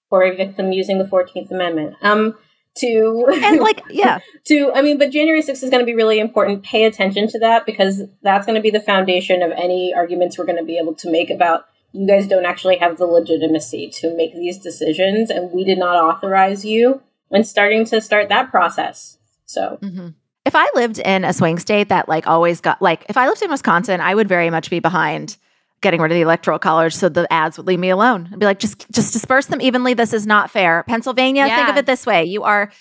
or 0.10 0.24
evict 0.24 0.58
them 0.58 0.72
using 0.72 0.98
the 0.98 1.08
Fourteenth 1.08 1.52
Amendment. 1.52 1.96
Um, 2.02 2.36
to 2.76 3.26
And 3.44 3.60
like, 3.60 3.82
yeah, 3.90 4.20
to 4.46 4.72
i 4.74 4.82
mean 4.82 4.98
but 4.98 5.12
january 5.12 5.42
6th 5.42 5.64
is 5.64 5.70
going 5.70 5.82
to 5.82 5.86
be 5.86 5.96
really 5.96 6.20
important. 6.20 6.64
Pay 6.64 6.86
attention 6.86 7.28
to 7.30 7.40
that 7.40 7.66
because 7.66 8.04
that's 8.22 8.46
going 8.46 8.56
to 8.56 8.62
be 8.62 8.70
the 8.70 8.80
foundation 8.80 9.42
of 9.42 9.52
any 9.52 9.94
arguments 9.94 10.38
we're 10.38 10.46
going 10.46 10.58
to 10.58 10.64
be 10.64 10.78
able 10.78 10.96
to 10.96 11.12
make 11.12 11.30
about 11.30 11.66
you 11.92 12.08
guys 12.08 12.28
don't 12.28 12.46
actually 12.46 12.78
have 12.78 12.98
the 12.98 13.06
legitimacy 13.06 13.90
to 13.90 14.16
make 14.16 14.34
these 14.34 14.58
decisions 14.58 15.30
and 15.30 15.52
we 15.52 15.64
did 15.64 15.78
not 15.78 15.96
authorize 15.96 16.64
you 16.64 17.02
and 17.30 17.46
starting 17.46 17.86
to 17.86 18.02
start 18.02 18.30
that 18.30 18.50
process. 18.52 19.18
So. 19.46 19.80
Mm-hmm. 19.82 20.10
If 20.44 20.56
I 20.56 20.68
lived 20.74 20.98
in 20.98 21.24
a 21.24 21.34
swing 21.34 21.60
state 21.60 21.90
that 21.90 22.10
like 22.10 22.26
always 22.26 22.62
got 22.62 22.82
like 22.82 23.06
if 23.10 23.16
I 23.16 23.28
lived 23.28 23.44
in 23.44 23.52
Wisconsin, 23.52 24.02
I 24.02 24.16
would 24.16 24.28
very 24.28 24.50
much 24.50 24.72
be 24.72 24.80
behind 24.80 25.38
getting 25.82 26.00
rid 26.02 26.12
of 26.12 26.16
the 26.16 26.22
electoral 26.22 26.60
college 26.60 26.94
so 26.96 27.10
the 27.10 27.32
ads 27.32 27.58
would 27.58 27.68
leave 27.68 27.80
me 27.80 27.90
alone. 27.90 28.30
I'd 28.32 28.40
be 28.40 28.46
like, 28.46 28.60
just 28.60 28.90
just 28.92 29.14
disperse 29.14 29.48
them 29.48 29.62
evenly. 29.62 29.94
This 29.94 30.14
is 30.14 30.26
not 30.26 30.50
fair. 30.50 30.84
Pennsylvania, 30.88 31.48
think 31.48 31.70
of 31.70 31.78
it 31.78 31.86
this 31.86 32.06
way. 32.06 32.24
You 32.26 32.44
are 32.44 32.72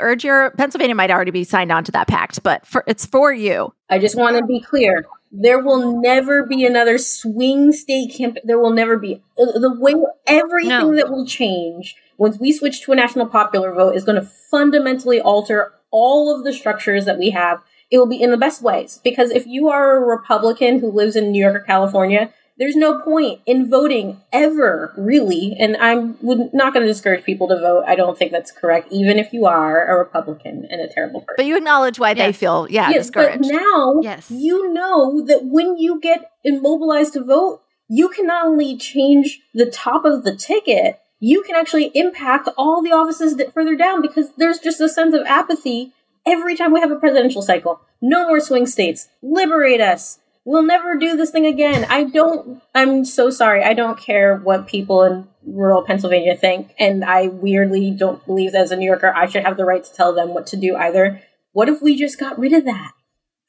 urge 0.00 0.24
your 0.24 0.50
Pennsylvania 0.52 0.94
might 0.94 1.10
already 1.10 1.30
be 1.30 1.44
signed 1.44 1.72
on 1.72 1.84
to 1.84 1.92
that 1.92 2.08
pact, 2.08 2.42
but 2.42 2.66
for 2.66 2.84
it's 2.86 3.06
for 3.06 3.32
you. 3.32 3.72
i 3.88 3.98
just 3.98 4.16
want 4.16 4.36
to 4.36 4.44
be 4.44 4.60
clear 4.60 5.06
there 5.32 5.58
will 5.62 6.00
never 6.00 6.46
be 6.46 6.64
another 6.64 6.98
swing 6.98 7.72
state 7.72 8.14
camp 8.16 8.36
there 8.44 8.58
will 8.58 8.70
never 8.72 8.96
be 8.96 9.22
the 9.36 9.74
way 9.78 9.94
everything 10.26 10.68
No. 10.68 10.94
that 10.96 11.10
will 11.10 11.26
change 11.26 11.96
once 12.16 12.38
we 12.38 12.52
switch 12.52 12.82
to 12.82 12.92
a 12.92 12.96
national 12.96 13.26
popular 13.26 13.72
vote 13.72 13.96
is 13.96 14.04
going 14.04 14.20
to 14.20 14.26
fundamentally 14.26 15.20
alter 15.20 15.72
all 15.90 16.34
of 16.34 16.44
the 16.44 16.52
structures 16.52 17.04
that 17.04 17.18
we 17.18 17.30
have 17.30 17.62
it 17.90 17.98
will 17.98 18.06
be 18.06 18.20
in 18.22 18.30
the 18.30 18.36
best 18.36 18.62
ways 18.62 19.00
because 19.02 19.30
if 19.30 19.46
you 19.46 19.68
are 19.68 19.96
a 19.96 20.00
republican 20.00 20.78
who 20.78 20.90
lives 20.90 21.16
in 21.16 21.32
new 21.32 21.42
york 21.42 21.56
or 21.56 21.60
california 21.60 22.32
there's 22.58 22.74
no 22.76 23.00
point 23.02 23.40
in 23.46 23.68
voting 23.70 24.20
ever 24.32 24.92
really 24.96 25.54
and 25.58 25.76
i'm 25.76 26.16
not 26.52 26.72
going 26.72 26.84
to 26.86 26.92
discourage 26.92 27.24
people 27.24 27.48
to 27.48 27.56
vote 27.56 27.84
i 27.86 27.94
don't 27.94 28.16
think 28.18 28.32
that's 28.32 28.50
correct 28.50 28.88
even 28.90 29.18
if 29.18 29.32
you 29.32 29.46
are 29.46 29.86
a 29.86 29.98
republican 29.98 30.66
and 30.70 30.80
a 30.80 30.88
terrible 30.92 31.20
person 31.20 31.34
But 31.36 31.46
you 31.46 31.56
acknowledge 31.56 31.98
why 31.98 32.14
they 32.14 32.32
feel 32.32 32.66
yeah, 32.70 32.90
Yes, 32.90 33.10
but 33.10 33.32
discouraged. 33.38 33.52
now 33.52 34.00
Yes. 34.02 34.30
you 34.30 34.72
know 34.72 35.24
that 35.26 35.44
when 35.44 35.76
you 35.78 36.00
get 36.00 36.30
immobilized 36.44 37.12
to 37.14 37.24
vote, 37.24 37.62
you 37.88 38.08
can 38.08 38.26
not 38.26 38.46
only 38.46 38.76
change 38.76 39.40
the 39.54 39.66
top 39.70 40.04
of 40.04 40.24
the 40.24 40.34
ticket, 40.34 40.98
you 41.20 41.42
can 41.42 41.54
actually 41.56 41.90
impact 41.94 42.48
all 42.56 42.82
the 42.82 42.90
offices 42.92 43.36
that 43.36 43.52
further 43.54 43.76
down 43.76 44.02
because 44.02 44.30
there's 44.36 44.58
just 44.58 44.80
a 44.80 44.88
sense 44.88 45.14
of 45.14 45.22
apathy 45.26 45.92
every 46.26 46.56
time 46.56 46.72
we 46.72 46.80
have 46.80 46.90
a 46.90 46.96
presidential 46.96 47.42
cycle. 47.42 47.80
No 48.02 48.26
more 48.28 48.40
swing 48.40 48.66
states. 48.66 49.08
Liberate 49.22 49.80
us. 49.80 50.18
We'll 50.46 50.62
never 50.62 50.94
do 50.94 51.16
this 51.16 51.32
thing 51.32 51.44
again. 51.44 51.84
I 51.90 52.04
don't, 52.04 52.62
I'm 52.72 53.04
so 53.04 53.30
sorry. 53.30 53.64
I 53.64 53.74
don't 53.74 53.98
care 53.98 54.36
what 54.36 54.68
people 54.68 55.02
in 55.02 55.26
rural 55.44 55.82
Pennsylvania 55.82 56.36
think. 56.36 56.72
And 56.78 57.04
I 57.04 57.26
weirdly 57.26 57.90
don't 57.90 58.24
believe 58.24 58.54
as 58.54 58.70
a 58.70 58.76
New 58.76 58.86
Yorker, 58.86 59.12
I 59.12 59.26
should 59.26 59.42
have 59.42 59.56
the 59.56 59.64
right 59.64 59.82
to 59.82 59.92
tell 59.92 60.14
them 60.14 60.34
what 60.34 60.46
to 60.48 60.56
do 60.56 60.76
either. 60.76 61.20
What 61.50 61.68
if 61.68 61.82
we 61.82 61.96
just 61.96 62.20
got 62.20 62.38
rid 62.38 62.52
of 62.52 62.64
that? 62.64 62.92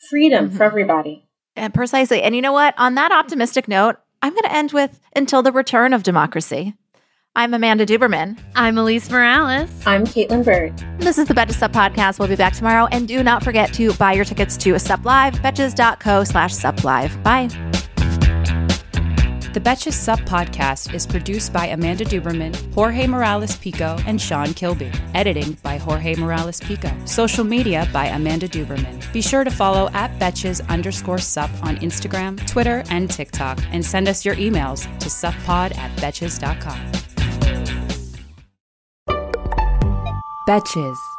Freedom 0.10 0.48
mm-hmm. 0.48 0.58
for 0.58 0.64
everybody. 0.64 1.28
And 1.56 1.72
precisely. 1.72 2.24
And 2.24 2.36
you 2.36 2.42
know 2.42 2.52
what? 2.52 2.74
On 2.80 2.96
that 2.96 3.12
optimistic 3.12 3.68
note, 3.68 3.98
I'm 4.24 4.34
going 4.34 4.44
to 4.44 4.56
end 4.56 4.72
with 4.72 5.00
until 5.16 5.44
the 5.44 5.52
return 5.52 5.94
of 5.94 6.02
democracy. 6.02 6.74
I'm 7.38 7.54
Amanda 7.54 7.86
Duberman. 7.86 8.36
I'm 8.56 8.78
Alise 8.78 9.12
Morales. 9.12 9.70
I'm 9.86 10.06
Kaitlin 10.06 10.44
Byrd. 10.44 10.76
This 11.00 11.20
is 11.20 11.28
the 11.28 11.36
Betches 11.36 11.54
Sup 11.54 11.72
podcast. 11.72 12.18
We'll 12.18 12.28
be 12.28 12.36
back 12.36 12.56
tomorrow. 12.56 12.88
And 12.92 13.08
do 13.08 13.22
not 13.22 13.44
forget 13.44 13.72
to 13.74 13.94
buy 13.94 14.14
your 14.14 14.26
tickets 14.26 14.58
to 14.58 14.80
Sup 14.80 15.06
Live, 15.06 15.36
betches.co 15.36 16.24
slash 16.24 16.56
Sup 16.56 16.84
Live. 16.84 17.22
Bye. 17.22 17.48
The 19.54 19.62
Betches 19.64 19.94
Sup 19.94 20.20
podcast 20.22 20.96
is 20.96 21.06
produced 21.06 21.54
by 21.54 21.68
Amanda 21.68 22.06
Duberman, 22.06 22.74
Jorge 22.74 23.06
Morales 23.06 23.56
Pico, 23.58 24.00
and 24.08 24.20
Sean 24.20 24.56
Kilby. 24.56 24.92
Editing 25.14 25.60
by 25.62 25.78
Jorge 25.78 26.16
Morales 26.16 26.60
Pico. 26.60 26.92
Social 27.06 27.44
media 27.44 27.88
by 27.94 28.08
Amanda 28.08 28.48
Duberman. 28.48 29.14
Be 29.14 29.22
sure 29.22 29.44
to 29.44 29.52
follow 29.52 29.92
at 29.94 30.10
Betches 30.18 30.68
underscore 30.70 31.20
sup 31.20 31.52
on 31.62 31.78
Instagram, 31.78 32.44
Twitter, 32.48 32.84
and 32.90 33.12
TikTok, 33.12 33.60
and 33.72 33.86
send 33.86 34.08
us 34.08 34.26
your 34.26 34.36
emails 34.38 34.86
to 34.98 35.08
suppod 35.08 35.78
at 35.78 35.96
betches.com. 35.98 36.92
Betches. 40.48 41.17